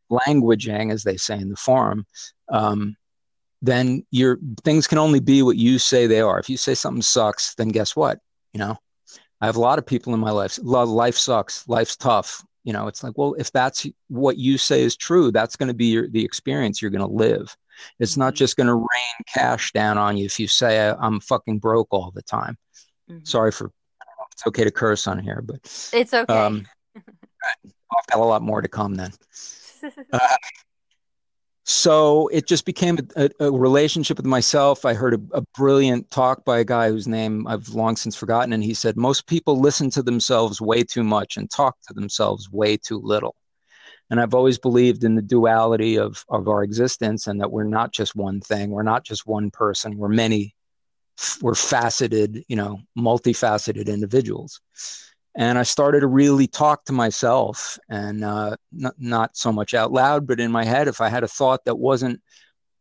languaging, 0.09 0.93
as 0.93 1.03
they 1.03 1.17
say 1.17 1.35
in 1.41 1.49
the 1.49 1.57
forum, 1.57 2.07
um, 2.49 2.95
then 3.61 4.07
your 4.13 4.39
things 4.63 4.87
can 4.87 4.99
only 4.99 5.19
be 5.19 5.43
what 5.43 5.57
you 5.57 5.81
say 5.81 6.07
they 6.07 6.21
are. 6.21 6.39
If 6.39 6.49
you 6.49 6.57
say 6.57 6.75
something 6.75 7.03
sucks, 7.03 7.57
then 7.57 7.71
guess 7.71 7.97
what? 7.97 8.21
You 8.53 8.61
know, 8.61 8.79
I 9.47 9.49
have 9.49 9.55
a 9.55 9.61
lot 9.61 9.79
of 9.79 9.87
people 9.87 10.13
in 10.13 10.19
my 10.19 10.33
life. 10.33 10.59
Life 10.61 11.15
sucks. 11.15 11.69
Life's 11.69 11.95
tough. 11.95 12.45
You 12.65 12.73
know, 12.73 12.89
it's 12.89 13.05
like, 13.05 13.13
well, 13.17 13.35
if 13.35 13.53
that's 13.53 13.87
what 14.09 14.39
you 14.39 14.59
say 14.59 14.83
is 14.83 14.97
true, 14.97 15.31
that's 15.31 15.55
going 15.55 15.69
to 15.69 15.75
be 15.75 15.87
your, 15.87 16.09
the 16.09 16.25
experience 16.25 16.83
you're 16.83 16.91
going 16.91 17.09
to 17.09 17.15
live. 17.15 17.57
It's 18.01 18.17
not 18.17 18.35
mm-hmm. 18.35 18.39
just 18.39 18.57
going 18.57 18.67
to 18.67 18.75
rain 18.75 19.25
cash 19.33 19.71
down 19.71 19.99
on 19.99 20.17
you 20.17 20.25
if 20.25 20.41
you 20.41 20.49
say 20.49 20.89
I'm 20.89 21.21
fucking 21.21 21.61
broke 21.61 21.87
all 21.93 22.11
the 22.13 22.23
time. 22.23 22.59
Mm-hmm. 23.09 23.23
Sorry 23.23 23.53
for 23.53 23.71
it's 24.33 24.45
okay 24.49 24.65
to 24.65 24.73
curse 24.73 25.07
on 25.07 25.21
here, 25.21 25.43
but 25.47 25.61
it's 25.95 26.13
okay. 26.13 26.35
Um, 26.35 26.67
I've 26.97 28.07
got 28.11 28.19
a 28.19 28.25
lot 28.25 28.43
more 28.43 28.63
to 28.63 28.69
come 28.69 28.97
then. 28.97 29.13
Uh, 30.13 30.19
so 31.69 32.29
it 32.29 32.47
just 32.47 32.65
became 32.65 32.97
a, 33.17 33.29
a, 33.41 33.51
relationship 33.51 34.19
with 34.19 34.27
myself. 34.27 34.85
I 34.85 34.95
heard 34.95 35.15
a, 35.15 35.39
a, 35.39 35.43
brilliant 35.57 36.09
talk 36.13 36.45
by 36.45 36.61
a 36.61 36.65
guy 36.65 36.91
whose 36.91 37.09
name 37.09 37.45
I've 37.49 37.69
long 37.71 37.97
since 37.97 38.15
forgotten, 38.15 38.53
and 38.53 38.63
he 38.63 38.73
said 38.73 38.97
most 38.97 39.27
people 39.27 39.59
listen 39.59 39.91
to 39.91 40.03
themselves 40.05 40.61
way 40.61 40.85
too 40.85 41.03
much 41.03 41.37
and 41.37 41.51
talk 41.51 41.77
to 41.89 41.93
themselves 41.93 42.49
way 42.53 42.77
too 42.77 43.01
little. 43.03 43.35
And 44.11 44.21
I've 44.21 44.33
always 44.33 44.59
believed 44.59 45.03
in 45.03 45.17
the 45.17 45.23
duality 45.23 45.99
of, 45.99 46.25
of 46.29 46.47
our 46.47 46.63
existence 46.63 47.27
and 47.27 47.41
that 47.41 47.51
we're 47.51 47.65
not 47.65 47.93
just 47.93 48.15
one 48.15 48.41
thing, 48.41 48.71
we're 48.71 48.85
not 48.85 49.03
just 49.03 49.27
one 49.27 49.51
person, 49.51 49.99
we're 49.99 50.07
many, 50.09 50.55
we're 51.43 51.57
faceted, 51.57 52.45
you 52.47 52.55
know, 52.55 52.79
multifaceted 52.97 53.89
individuals. 53.89 54.61
And 55.37 55.59
I 55.59 55.65
started 55.65 56.01
to 56.01 56.07
really 56.07 56.47
talk 56.47 56.87
to 56.87 56.93
myself 56.93 57.79
and 57.91 58.25
uh, 58.25 58.57
not, 58.73 58.95
not 58.99 59.37
so 59.37 59.53
much 59.53 59.75
out 59.75 59.93
loud, 59.93 60.27
but 60.27 60.41
in 60.41 60.51
my 60.51 60.65
head, 60.65 60.89
if 60.89 61.03
I 61.03 61.11
had 61.11 61.25
a 61.25 61.29
thought 61.29 61.67
that 61.67 61.77
wasn't, 61.77 62.23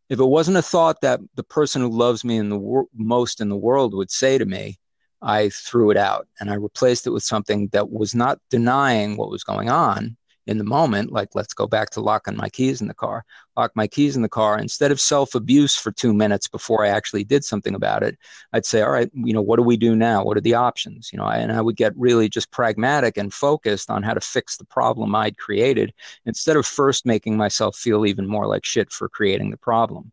if 0.10 0.20
it 0.20 0.26
wasn't 0.26 0.58
a 0.58 0.62
thought 0.62 1.01
that 1.01 1.20
the 1.36 1.43
person 1.43 1.82
who 1.82 1.89
loves 1.89 2.24
me 2.24 2.38
in 2.38 2.49
the 2.49 2.58
wor- 2.58 2.88
most 2.93 3.41
in 3.41 3.49
the 3.49 3.58
world 3.58 3.93
would 3.93 4.10
say 4.10 4.38
to 4.38 4.45
me, 4.45 4.78
I 5.22 5.49
threw 5.49 5.91
it 5.91 5.97
out 5.97 6.28
and 6.39 6.49
I 6.49 6.53
replaced 6.53 7.08
it 7.08 7.10
with 7.10 7.24
something 7.24 7.68
that 7.74 7.91
was 7.91 8.16
not 8.16 8.39
denying 8.49 9.18
what 9.18 9.32
was 9.32 9.43
going 9.43 9.70
on, 9.70 10.16
in 10.48 10.58
the 10.58 10.64
moment, 10.64 11.12
like 11.12 11.30
let's 11.34 11.54
go 11.54 11.68
back 11.68 11.89
to 11.91 12.02
locking 12.02 12.36
my 12.36 12.50
keys 12.50 12.82
in 12.82 12.88
the 12.88 12.93
car, 12.93 13.26
lock 13.58 13.72
my 13.76 13.88
keys 13.88 14.16
in 14.16 14.22
the 14.22 14.30
car, 14.30 14.60
instead 14.60 14.91
of 14.91 15.00
self 15.00 15.36
abuse 15.36 15.76
for 15.76 15.91
two 15.91 16.14
minutes 16.14 16.48
before 16.48 16.86
I 16.86 16.89
actually 16.89 17.24
did 17.24 17.43
something 17.43 17.76
about 17.76 18.04
it, 18.04 18.18
I'd 18.54 18.66
say, 18.66 18.82
all 18.82 18.91
right, 18.91 19.10
you 19.14 19.34
know, 19.34 19.41
what 19.41 19.58
do 19.58 19.64
we 19.64 19.78
do 19.78 19.96
now? 19.96 20.24
What 20.24 20.38
are 20.38 20.41
the 20.41 20.54
options? 20.54 21.10
You 21.12 21.18
know, 21.18 21.26
and 21.26 21.52
I 21.52 21.62
would 21.62 21.76
get 21.76 21.98
really 21.98 22.30
just 22.30 22.52
pragmatic 22.52 23.18
and 23.18 23.34
focused 23.34 23.89
on 23.89 24.04
how 24.04 24.14
to 24.14 24.22
fix 24.22 24.58
the 24.58 24.66
problem 24.66 25.16
I'd 25.16 25.38
created 25.38 25.93
instead 26.26 26.58
of 26.58 26.66
first 26.66 27.06
making 27.06 27.38
myself 27.38 27.76
feel 27.76 28.06
even 28.06 28.28
more 28.28 28.48
like 28.48 28.66
shit 28.66 28.91
for 28.91 29.10
creating 29.10 29.52
the 29.52 29.58
problem. 29.58 30.10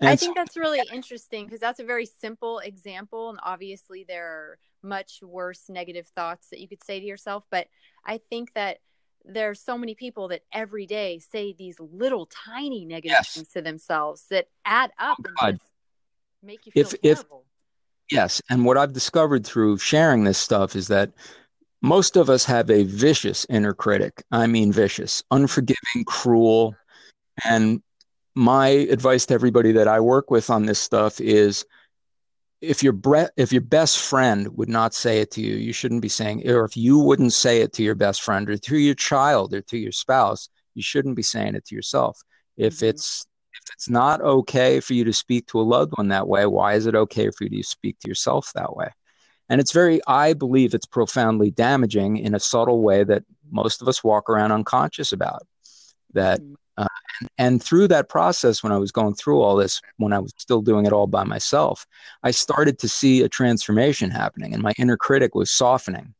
And 0.00 0.08
I 0.08 0.16
think 0.16 0.36
that's 0.36 0.56
really 0.56 0.80
interesting 0.92 1.44
because 1.44 1.60
that's 1.60 1.80
a 1.80 1.84
very 1.84 2.06
simple 2.06 2.58
example. 2.60 3.30
And 3.30 3.38
obviously, 3.42 4.04
there 4.08 4.26
are 4.26 4.58
much 4.82 5.20
worse 5.22 5.68
negative 5.68 6.06
thoughts 6.16 6.48
that 6.50 6.60
you 6.60 6.68
could 6.68 6.82
say 6.82 7.00
to 7.00 7.06
yourself. 7.06 7.44
But 7.50 7.66
I 8.04 8.18
think 8.30 8.54
that 8.54 8.78
there 9.24 9.50
are 9.50 9.54
so 9.54 9.76
many 9.76 9.94
people 9.94 10.28
that 10.28 10.42
every 10.52 10.86
day 10.86 11.18
say 11.18 11.52
these 11.52 11.78
little 11.78 12.26
tiny 12.26 12.86
negative 12.86 13.16
yes. 13.18 13.34
things 13.34 13.50
to 13.50 13.60
themselves 13.60 14.24
that 14.30 14.46
add 14.64 14.90
up 14.98 15.18
oh, 15.42 15.46
and 15.46 15.60
make 16.42 16.64
you 16.64 16.72
feel 16.72 16.86
if, 16.86 17.00
terrible. 17.02 17.44
If, 18.08 18.14
yes. 18.16 18.42
And 18.48 18.64
what 18.64 18.78
I've 18.78 18.94
discovered 18.94 19.44
through 19.44 19.78
sharing 19.78 20.24
this 20.24 20.38
stuff 20.38 20.74
is 20.74 20.88
that 20.88 21.12
most 21.82 22.16
of 22.16 22.30
us 22.30 22.44
have 22.44 22.70
a 22.70 22.84
vicious 22.84 23.46
inner 23.50 23.74
critic. 23.74 24.22
I 24.32 24.46
mean, 24.46 24.72
vicious, 24.72 25.22
unforgiving, 25.30 26.04
cruel. 26.06 26.74
And 27.44 27.82
my 28.34 28.68
advice 28.68 29.26
to 29.26 29.34
everybody 29.34 29.72
that 29.72 29.88
I 29.88 30.00
work 30.00 30.30
with 30.30 30.50
on 30.50 30.66
this 30.66 30.78
stuff 30.78 31.20
is 31.20 31.64
if 32.60 32.82
your 32.82 32.92
bre- 32.92 33.32
if 33.36 33.52
your 33.52 33.62
best 33.62 33.98
friend 33.98 34.48
would 34.56 34.68
not 34.68 34.94
say 34.94 35.20
it 35.20 35.30
to 35.32 35.40
you, 35.40 35.56
you 35.56 35.72
shouldn't 35.72 36.02
be 36.02 36.08
saying, 36.08 36.48
or 36.48 36.64
if 36.64 36.76
you 36.76 36.98
wouldn't 36.98 37.32
say 37.32 37.62
it 37.62 37.72
to 37.74 37.82
your 37.82 37.94
best 37.94 38.22
friend 38.22 38.48
or 38.48 38.56
to 38.56 38.76
your 38.76 38.94
child 38.94 39.54
or 39.54 39.62
to 39.62 39.78
your 39.78 39.92
spouse, 39.92 40.48
you 40.74 40.82
shouldn't 40.82 41.16
be 41.16 41.22
saying 41.22 41.54
it 41.54 41.64
to 41.66 41.74
yourself. 41.74 42.20
If 42.56 42.76
mm-hmm. 42.76 42.86
it's 42.86 43.26
if 43.52 43.74
it's 43.74 43.88
not 43.88 44.20
okay 44.20 44.80
for 44.80 44.94
you 44.94 45.04
to 45.04 45.12
speak 45.12 45.46
to 45.48 45.60
a 45.60 45.62
loved 45.62 45.92
one 45.96 46.08
that 46.08 46.28
way, 46.28 46.46
why 46.46 46.74
is 46.74 46.86
it 46.86 46.94
okay 46.94 47.30
for 47.30 47.44
you 47.44 47.62
to 47.62 47.68
speak 47.68 47.98
to 48.00 48.08
yourself 48.08 48.52
that 48.54 48.76
way? 48.76 48.88
And 49.48 49.60
it's 49.60 49.72
very, 49.72 50.00
I 50.06 50.34
believe 50.34 50.74
it's 50.74 50.86
profoundly 50.86 51.50
damaging 51.50 52.18
in 52.18 52.36
a 52.36 52.40
subtle 52.40 52.82
way 52.82 53.02
that 53.02 53.24
most 53.50 53.82
of 53.82 53.88
us 53.88 54.04
walk 54.04 54.30
around 54.30 54.52
unconscious 54.52 55.12
about. 55.12 55.42
That 56.12 56.40
mm-hmm. 56.40 56.54
Uh, 56.80 56.86
and 57.36 57.62
through 57.62 57.88
that 57.88 58.08
process, 58.08 58.62
when 58.62 58.72
I 58.72 58.78
was 58.78 58.92
going 58.92 59.14
through 59.14 59.40
all 59.42 59.56
this, 59.56 59.80
when 59.98 60.12
I 60.12 60.18
was 60.18 60.32
still 60.38 60.62
doing 60.62 60.86
it 60.86 60.92
all 60.92 61.06
by 61.06 61.24
myself, 61.24 61.86
I 62.22 62.30
started 62.32 62.78
to 62.78 62.88
see 62.88 63.22
a 63.22 63.28
transformation 63.28 64.10
happening, 64.10 64.54
and 64.54 64.62
my 64.62 64.72
inner 64.78 64.96
critic 64.96 65.34
was 65.34 65.50
softening. 65.50 66.14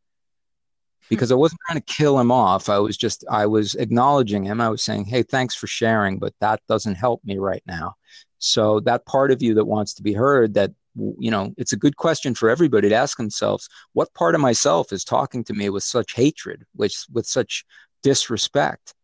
because 1.10 1.32
I 1.32 1.34
wasn't 1.34 1.60
trying 1.66 1.80
to 1.80 1.92
kill 1.92 2.18
him 2.18 2.30
off. 2.30 2.68
I 2.68 2.78
was 2.78 2.96
just, 2.96 3.24
I 3.28 3.44
was 3.44 3.74
acknowledging 3.74 4.44
him. 4.44 4.60
I 4.60 4.70
was 4.70 4.82
saying, 4.82 5.04
hey, 5.06 5.22
thanks 5.24 5.54
for 5.54 5.66
sharing, 5.66 6.18
but 6.18 6.32
that 6.40 6.60
doesn't 6.68 6.94
help 6.94 7.20
me 7.24 7.36
right 7.38 7.62
now. 7.66 7.96
So 8.38 8.80
that 8.80 9.04
part 9.06 9.32
of 9.32 9.42
you 9.42 9.52
that 9.54 9.66
wants 9.66 9.92
to 9.94 10.02
be 10.02 10.14
heard, 10.14 10.54
that, 10.54 10.70
you 10.94 11.30
know, 11.30 11.52
it's 11.58 11.72
a 11.72 11.76
good 11.76 11.96
question 11.96 12.34
for 12.34 12.48
everybody 12.48 12.88
to 12.88 12.94
ask 12.94 13.18
themselves 13.18 13.68
what 13.92 14.14
part 14.14 14.34
of 14.36 14.40
myself 14.40 14.92
is 14.92 15.04
talking 15.04 15.42
to 15.44 15.52
me 15.52 15.68
with 15.68 15.82
such 15.82 16.14
hatred, 16.14 16.64
with, 16.76 16.94
with 17.12 17.26
such 17.26 17.64
disrespect? 18.02 18.94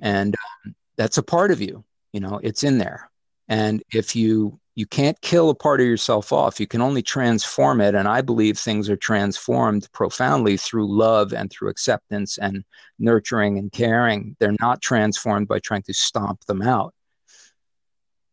And 0.00 0.34
um, 0.64 0.74
that's 0.96 1.18
a 1.18 1.22
part 1.22 1.50
of 1.50 1.60
you, 1.60 1.84
you 2.12 2.20
know, 2.20 2.40
it's 2.42 2.64
in 2.64 2.78
there. 2.78 3.10
And 3.48 3.82
if 3.92 4.16
you 4.16 4.60
you 4.74 4.86
can't 4.86 5.20
kill 5.20 5.50
a 5.50 5.54
part 5.54 5.80
of 5.80 5.86
yourself 5.86 6.32
off. 6.32 6.58
You 6.58 6.66
can 6.66 6.80
only 6.80 7.02
transform 7.02 7.80
it. 7.80 7.94
And 7.94 8.08
I 8.08 8.22
believe 8.22 8.58
things 8.58 8.88
are 8.88 8.96
transformed 8.96 9.86
profoundly 9.92 10.56
through 10.56 10.90
love 10.90 11.34
and 11.34 11.50
through 11.50 11.68
acceptance 11.68 12.38
and 12.38 12.64
nurturing 12.98 13.58
and 13.58 13.70
caring. 13.70 14.34
They're 14.40 14.56
not 14.60 14.80
transformed 14.80 15.48
by 15.48 15.58
trying 15.58 15.82
to 15.82 15.94
stomp 15.94 16.44
them 16.46 16.62
out. 16.62 16.94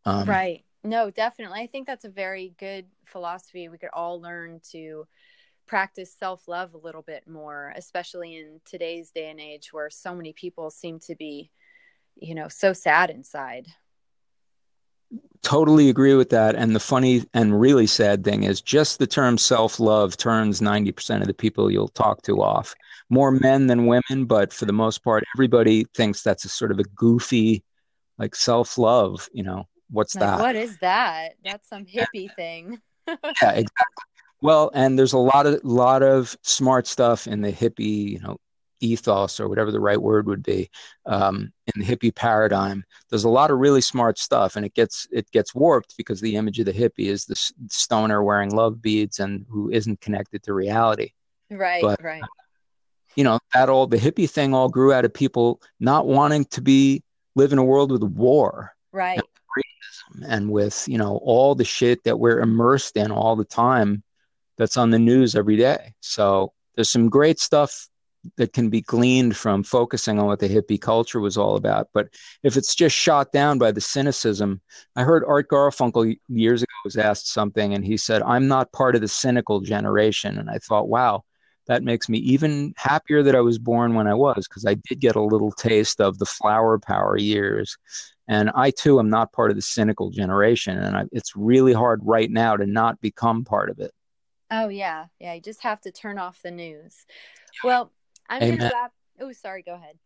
Um, 0.06 0.28
right. 0.28 0.64
No, 0.82 1.10
definitely. 1.10 1.60
I 1.60 1.66
think 1.66 1.86
that's 1.86 2.06
a 2.06 2.10
very 2.10 2.54
good 2.58 2.86
philosophy. 3.04 3.68
We 3.68 3.76
could 3.76 3.90
all 3.92 4.18
learn 4.18 4.60
to 4.70 5.06
practice 5.70 6.14
self 6.18 6.48
love 6.48 6.74
a 6.74 6.78
little 6.78 7.02
bit 7.02 7.26
more, 7.26 7.72
especially 7.76 8.36
in 8.36 8.60
today's 8.64 9.10
day 9.12 9.30
and 9.30 9.40
age 9.40 9.72
where 9.72 9.88
so 9.88 10.14
many 10.14 10.32
people 10.32 10.70
seem 10.70 10.98
to 10.98 11.14
be, 11.14 11.50
you 12.16 12.34
know, 12.34 12.48
so 12.48 12.72
sad 12.72 13.08
inside 13.08 13.66
totally 15.42 15.88
agree 15.88 16.14
with 16.14 16.30
that. 16.30 16.54
And 16.54 16.74
the 16.74 16.80
funny 16.80 17.24
and 17.34 17.58
really 17.58 17.86
sad 17.86 18.24
thing 18.24 18.44
is 18.44 18.60
just 18.60 18.98
the 18.98 19.06
term 19.06 19.38
self 19.38 19.80
love 19.80 20.16
turns 20.16 20.60
90% 20.60 21.20
of 21.20 21.26
the 21.26 21.34
people 21.34 21.70
you'll 21.70 21.88
talk 21.88 22.22
to 22.22 22.42
off. 22.42 22.74
More 23.08 23.30
men 23.32 23.66
than 23.66 23.86
women, 23.86 24.26
but 24.26 24.52
for 24.52 24.66
the 24.66 24.72
most 24.72 25.02
part, 25.02 25.24
everybody 25.34 25.84
thinks 25.94 26.22
that's 26.22 26.44
a 26.44 26.48
sort 26.48 26.70
of 26.70 26.78
a 26.78 26.84
goofy, 26.84 27.64
like 28.18 28.34
self 28.34 28.78
love. 28.78 29.28
You 29.32 29.42
know, 29.42 29.64
what's 29.90 30.14
like, 30.14 30.22
that? 30.22 30.40
What 30.40 30.56
is 30.56 30.78
that? 30.78 31.32
That's 31.44 31.68
some 31.68 31.86
hippie 31.86 32.32
thing. 32.34 32.80
yeah, 33.08 33.14
exactly. 33.50 34.09
Well, 34.42 34.70
and 34.74 34.98
there's 34.98 35.12
a 35.12 35.18
lot 35.18 35.46
of 35.46 35.60
lot 35.64 36.02
of 36.02 36.36
smart 36.42 36.86
stuff 36.86 37.26
in 37.26 37.42
the 37.42 37.52
hippie, 37.52 38.12
you 38.12 38.20
know, 38.20 38.38
ethos 38.80 39.38
or 39.38 39.48
whatever 39.48 39.70
the 39.70 39.80
right 39.80 40.00
word 40.00 40.26
would 40.26 40.42
be 40.42 40.70
um, 41.06 41.52
in 41.74 41.80
the 41.80 41.86
hippie 41.86 42.14
paradigm. 42.14 42.84
There's 43.08 43.24
a 43.24 43.28
lot 43.28 43.50
of 43.50 43.58
really 43.58 43.80
smart 43.80 44.18
stuff 44.18 44.56
and 44.56 44.64
it 44.64 44.74
gets 44.74 45.06
it 45.12 45.30
gets 45.30 45.54
warped 45.54 45.96
because 45.96 46.20
the 46.20 46.36
image 46.36 46.58
of 46.58 46.66
the 46.66 46.72
hippie 46.72 47.08
is 47.08 47.26
the 47.26 47.36
stoner 47.68 48.22
wearing 48.22 48.50
love 48.50 48.82
beads 48.82 49.20
and 49.20 49.46
who 49.48 49.70
isn't 49.70 50.00
connected 50.00 50.42
to 50.44 50.54
reality. 50.54 51.12
Right 51.50 51.82
but, 51.82 52.02
right. 52.02 52.22
you 53.16 53.24
know 53.24 53.40
that 53.54 53.68
all 53.68 53.86
the 53.86 53.96
hippie 53.96 54.30
thing 54.30 54.54
all 54.54 54.68
grew 54.68 54.92
out 54.92 55.04
of 55.04 55.12
people 55.12 55.60
not 55.80 56.06
wanting 56.06 56.44
to 56.46 56.60
be 56.60 57.02
live 57.34 57.52
in 57.52 57.58
a 57.58 57.64
world 57.64 57.90
with 57.90 58.04
war 58.04 58.72
right. 58.92 59.20
and, 60.14 60.24
and 60.24 60.50
with 60.50 60.86
you 60.86 60.96
know 60.96 61.18
all 61.24 61.56
the 61.56 61.64
shit 61.64 62.04
that 62.04 62.20
we're 62.20 62.38
immersed 62.38 62.96
in 62.96 63.10
all 63.10 63.34
the 63.34 63.44
time 63.44 64.04
that's 64.60 64.76
on 64.76 64.90
the 64.90 64.98
news 64.98 65.34
every 65.34 65.56
day 65.56 65.92
so 66.00 66.52
there's 66.76 66.90
some 66.90 67.08
great 67.08 67.40
stuff 67.40 67.88
that 68.36 68.52
can 68.52 68.68
be 68.68 68.80
gleaned 68.82 69.36
from 69.36 69.62
focusing 69.62 70.18
on 70.18 70.26
what 70.26 70.40
the 70.40 70.48
hippie 70.48 70.80
culture 70.80 71.20
was 71.20 71.36
all 71.36 71.56
about. 71.56 71.88
But 71.92 72.08
if 72.42 72.56
it's 72.56 72.74
just 72.74 72.96
shot 72.96 73.32
down 73.32 73.58
by 73.58 73.72
the 73.72 73.80
cynicism, 73.80 74.60
I 74.96 75.02
heard 75.02 75.24
Art 75.26 75.48
Garfunkel 75.48 76.16
years 76.28 76.62
ago 76.62 76.72
was 76.84 76.96
asked 76.96 77.28
something, 77.28 77.74
and 77.74 77.84
he 77.84 77.96
said, 77.96 78.22
"I'm 78.22 78.48
not 78.48 78.72
part 78.72 78.94
of 78.94 79.00
the 79.00 79.08
cynical 79.08 79.60
generation." 79.60 80.38
And 80.38 80.50
I 80.50 80.58
thought, 80.58 80.88
wow, 80.88 81.24
that 81.66 81.82
makes 81.82 82.08
me 82.08 82.18
even 82.18 82.74
happier 82.76 83.22
that 83.22 83.36
I 83.36 83.40
was 83.40 83.58
born 83.58 83.94
when 83.94 84.06
I 84.06 84.14
was, 84.14 84.46
because 84.48 84.66
I 84.66 84.74
did 84.74 85.00
get 85.00 85.16
a 85.16 85.22
little 85.22 85.52
taste 85.52 86.00
of 86.00 86.18
the 86.18 86.26
flower 86.26 86.78
power 86.78 87.16
years. 87.16 87.76
And 88.28 88.50
I 88.54 88.70
too 88.70 88.98
am 88.98 89.10
not 89.10 89.32
part 89.32 89.50
of 89.50 89.56
the 89.56 89.62
cynical 89.62 90.10
generation, 90.10 90.78
and 90.78 90.96
I, 90.96 91.04
it's 91.12 91.34
really 91.36 91.72
hard 91.72 92.00
right 92.04 92.30
now 92.30 92.56
to 92.56 92.66
not 92.66 93.00
become 93.00 93.44
part 93.44 93.70
of 93.70 93.78
it. 93.80 93.92
Oh 94.50 94.68
yeah, 94.68 95.06
yeah. 95.18 95.34
You 95.34 95.40
just 95.40 95.62
have 95.62 95.80
to 95.82 95.92
turn 95.92 96.18
off 96.18 96.42
the 96.42 96.50
news. 96.50 97.06
Well, 97.62 97.92
I'm 98.28 98.42
amen. 98.42 98.58
gonna 98.58 98.70
wrap. 98.72 98.92
Oh, 99.20 99.32
sorry. 99.32 99.62
Go 99.62 99.74
ahead. 99.74 99.96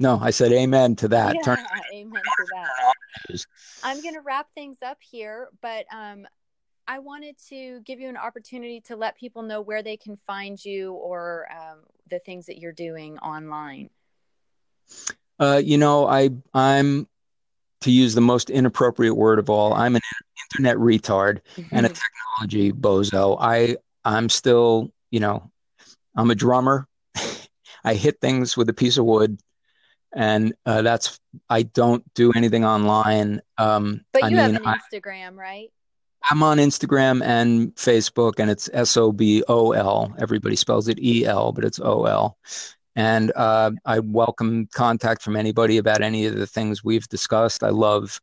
No, 0.00 0.18
I 0.20 0.30
said 0.30 0.52
amen 0.52 0.96
to 0.96 1.08
that. 1.08 1.34
Yeah, 1.34 1.42
Turn- 1.42 1.58
amen 1.94 2.22
to 2.22 2.46
that. 2.52 3.40
I'm 3.82 4.02
gonna 4.02 4.20
wrap 4.20 4.48
things 4.54 4.78
up 4.82 4.98
here, 5.00 5.48
but 5.60 5.86
um, 5.92 6.26
I 6.86 7.00
wanted 7.00 7.36
to 7.48 7.80
give 7.80 8.00
you 8.00 8.08
an 8.08 8.16
opportunity 8.16 8.80
to 8.82 8.96
let 8.96 9.16
people 9.16 9.42
know 9.42 9.60
where 9.60 9.82
they 9.82 9.96
can 9.96 10.16
find 10.26 10.62
you 10.64 10.92
or 10.92 11.46
um, 11.52 11.80
the 12.08 12.18
things 12.18 12.46
that 12.46 12.58
you're 12.58 12.72
doing 12.72 13.18
online. 13.18 13.90
Uh, 15.38 15.60
you 15.62 15.78
know, 15.78 16.06
I 16.06 16.30
I'm 16.54 17.06
to 17.82 17.90
use 17.90 18.14
the 18.14 18.20
most 18.20 18.50
inappropriate 18.50 19.16
word 19.16 19.38
of 19.38 19.50
all. 19.50 19.72
I'm 19.72 19.96
an 19.96 20.02
internet 20.50 20.76
retard 20.78 21.40
and 21.70 21.86
a 21.86 21.90
technology 21.90 22.72
bozo. 22.72 23.36
I 23.40 23.76
I'm 24.04 24.28
still, 24.28 24.92
you 25.10 25.20
know, 25.20 25.50
I'm 26.16 26.30
a 26.30 26.34
drummer. 26.34 26.86
I 27.84 27.94
hit 27.94 28.20
things 28.20 28.56
with 28.56 28.68
a 28.68 28.74
piece 28.74 28.96
of 28.96 29.04
wood, 29.04 29.38
and 30.12 30.54
uh, 30.66 30.82
that's 30.82 31.18
I 31.48 31.62
don't 31.62 32.02
do 32.14 32.32
anything 32.32 32.64
online. 32.64 33.40
Um, 33.56 34.04
but 34.12 34.24
I 34.24 34.28
you 34.28 34.36
mean, 34.36 34.54
have 34.54 34.62
an 34.62 34.80
Instagram, 34.80 35.32
I, 35.32 35.40
right? 35.40 35.72
I'm 36.30 36.42
on 36.42 36.58
Instagram 36.58 37.22
and 37.22 37.74
Facebook, 37.76 38.34
and 38.38 38.50
it's 38.50 38.68
S 38.72 38.96
O 38.96 39.12
B 39.12 39.42
O 39.48 39.72
L. 39.72 40.14
Everybody 40.18 40.56
spells 40.56 40.88
it 40.88 40.98
E 40.98 41.24
L, 41.24 41.52
but 41.52 41.64
it's 41.64 41.80
O 41.80 42.04
L. 42.04 42.36
And 42.98 43.30
uh, 43.36 43.70
I 43.84 44.00
welcome 44.00 44.66
contact 44.74 45.22
from 45.22 45.36
anybody 45.36 45.78
about 45.78 46.02
any 46.02 46.26
of 46.26 46.34
the 46.34 46.48
things 46.48 46.82
we've 46.82 47.08
discussed. 47.08 47.62
I 47.62 47.68
love, 47.68 48.20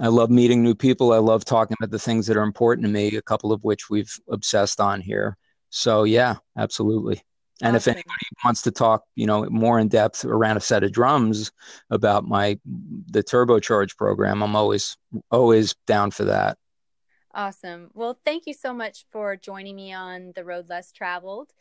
I 0.00 0.06
love 0.06 0.30
meeting 0.30 0.62
new 0.62 0.74
people. 0.74 1.12
I 1.12 1.18
love 1.18 1.44
talking 1.44 1.76
about 1.78 1.90
the 1.90 1.98
things 1.98 2.26
that 2.26 2.38
are 2.38 2.42
important 2.42 2.86
to 2.86 2.90
me. 2.90 3.14
A 3.16 3.20
couple 3.20 3.52
of 3.52 3.62
which 3.62 3.90
we've 3.90 4.10
obsessed 4.30 4.80
on 4.80 5.02
here. 5.02 5.36
So 5.68 6.04
yeah, 6.04 6.36
absolutely. 6.56 7.20
And 7.60 7.76
awesome. 7.76 7.90
if 7.90 7.94
anybody 7.94 8.26
wants 8.42 8.62
to 8.62 8.70
talk, 8.70 9.04
you 9.16 9.26
know, 9.26 9.44
more 9.50 9.78
in 9.78 9.88
depth 9.88 10.24
around 10.24 10.56
a 10.56 10.60
set 10.60 10.82
of 10.82 10.92
drums 10.92 11.52
about 11.90 12.24
my 12.24 12.58
the 13.10 13.22
turbocharge 13.22 13.98
program, 13.98 14.42
I'm 14.42 14.56
always 14.56 14.96
always 15.30 15.74
down 15.86 16.10
for 16.10 16.24
that. 16.24 16.56
Awesome. 17.34 17.90
Well, 17.92 18.18
thank 18.24 18.46
you 18.46 18.54
so 18.54 18.72
much 18.72 19.04
for 19.12 19.36
joining 19.36 19.76
me 19.76 19.92
on 19.92 20.32
the 20.34 20.44
road 20.44 20.70
less 20.70 20.90
traveled, 20.90 21.52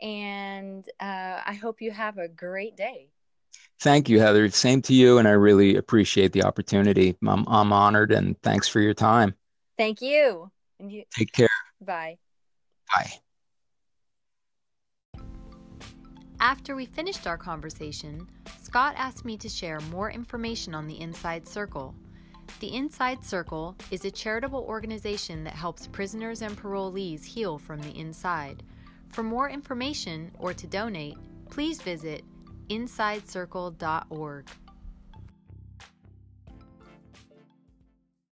and 0.00 0.88
uh, 1.00 1.40
I 1.46 1.58
hope 1.60 1.80
you 1.80 1.90
have 1.90 2.18
a 2.18 2.28
great 2.28 2.76
day. 2.76 3.10
Thank 3.80 4.08
you, 4.08 4.18
Heather. 4.20 4.48
Same 4.50 4.82
to 4.82 4.94
you, 4.94 5.18
and 5.18 5.28
I 5.28 5.32
really 5.32 5.76
appreciate 5.76 6.32
the 6.32 6.42
opportunity. 6.42 7.16
I'm 7.26 7.44
I'm 7.48 7.72
honored, 7.72 8.12
and 8.12 8.40
thanks 8.42 8.68
for 8.68 8.80
your 8.80 8.94
time. 8.94 9.34
Thank 9.76 10.02
you. 10.02 10.50
And 10.80 10.90
you 10.90 11.04
take 11.14 11.32
care. 11.32 11.48
Bye. 11.80 12.18
Bye. 12.92 13.12
After 16.40 16.76
we 16.76 16.86
finished 16.86 17.26
our 17.26 17.36
conversation, 17.36 18.28
Scott 18.62 18.94
asked 18.96 19.24
me 19.24 19.36
to 19.38 19.48
share 19.48 19.80
more 19.80 20.10
information 20.10 20.74
on 20.74 20.86
the 20.86 21.00
Inside 21.00 21.48
Circle. 21.48 21.94
The 22.60 22.74
Inside 22.74 23.24
Circle 23.24 23.76
is 23.90 24.04
a 24.04 24.10
charitable 24.10 24.64
organization 24.68 25.44
that 25.44 25.54
helps 25.54 25.86
prisoners 25.88 26.42
and 26.42 26.56
parolees 26.56 27.24
heal 27.24 27.58
from 27.58 27.80
the 27.80 27.96
inside. 27.96 28.62
For 29.10 29.22
more 29.22 29.48
information 29.48 30.30
or 30.38 30.54
to 30.54 30.66
donate, 30.66 31.16
please 31.50 31.80
visit 31.80 32.24
insidecircle.org. 32.68 34.48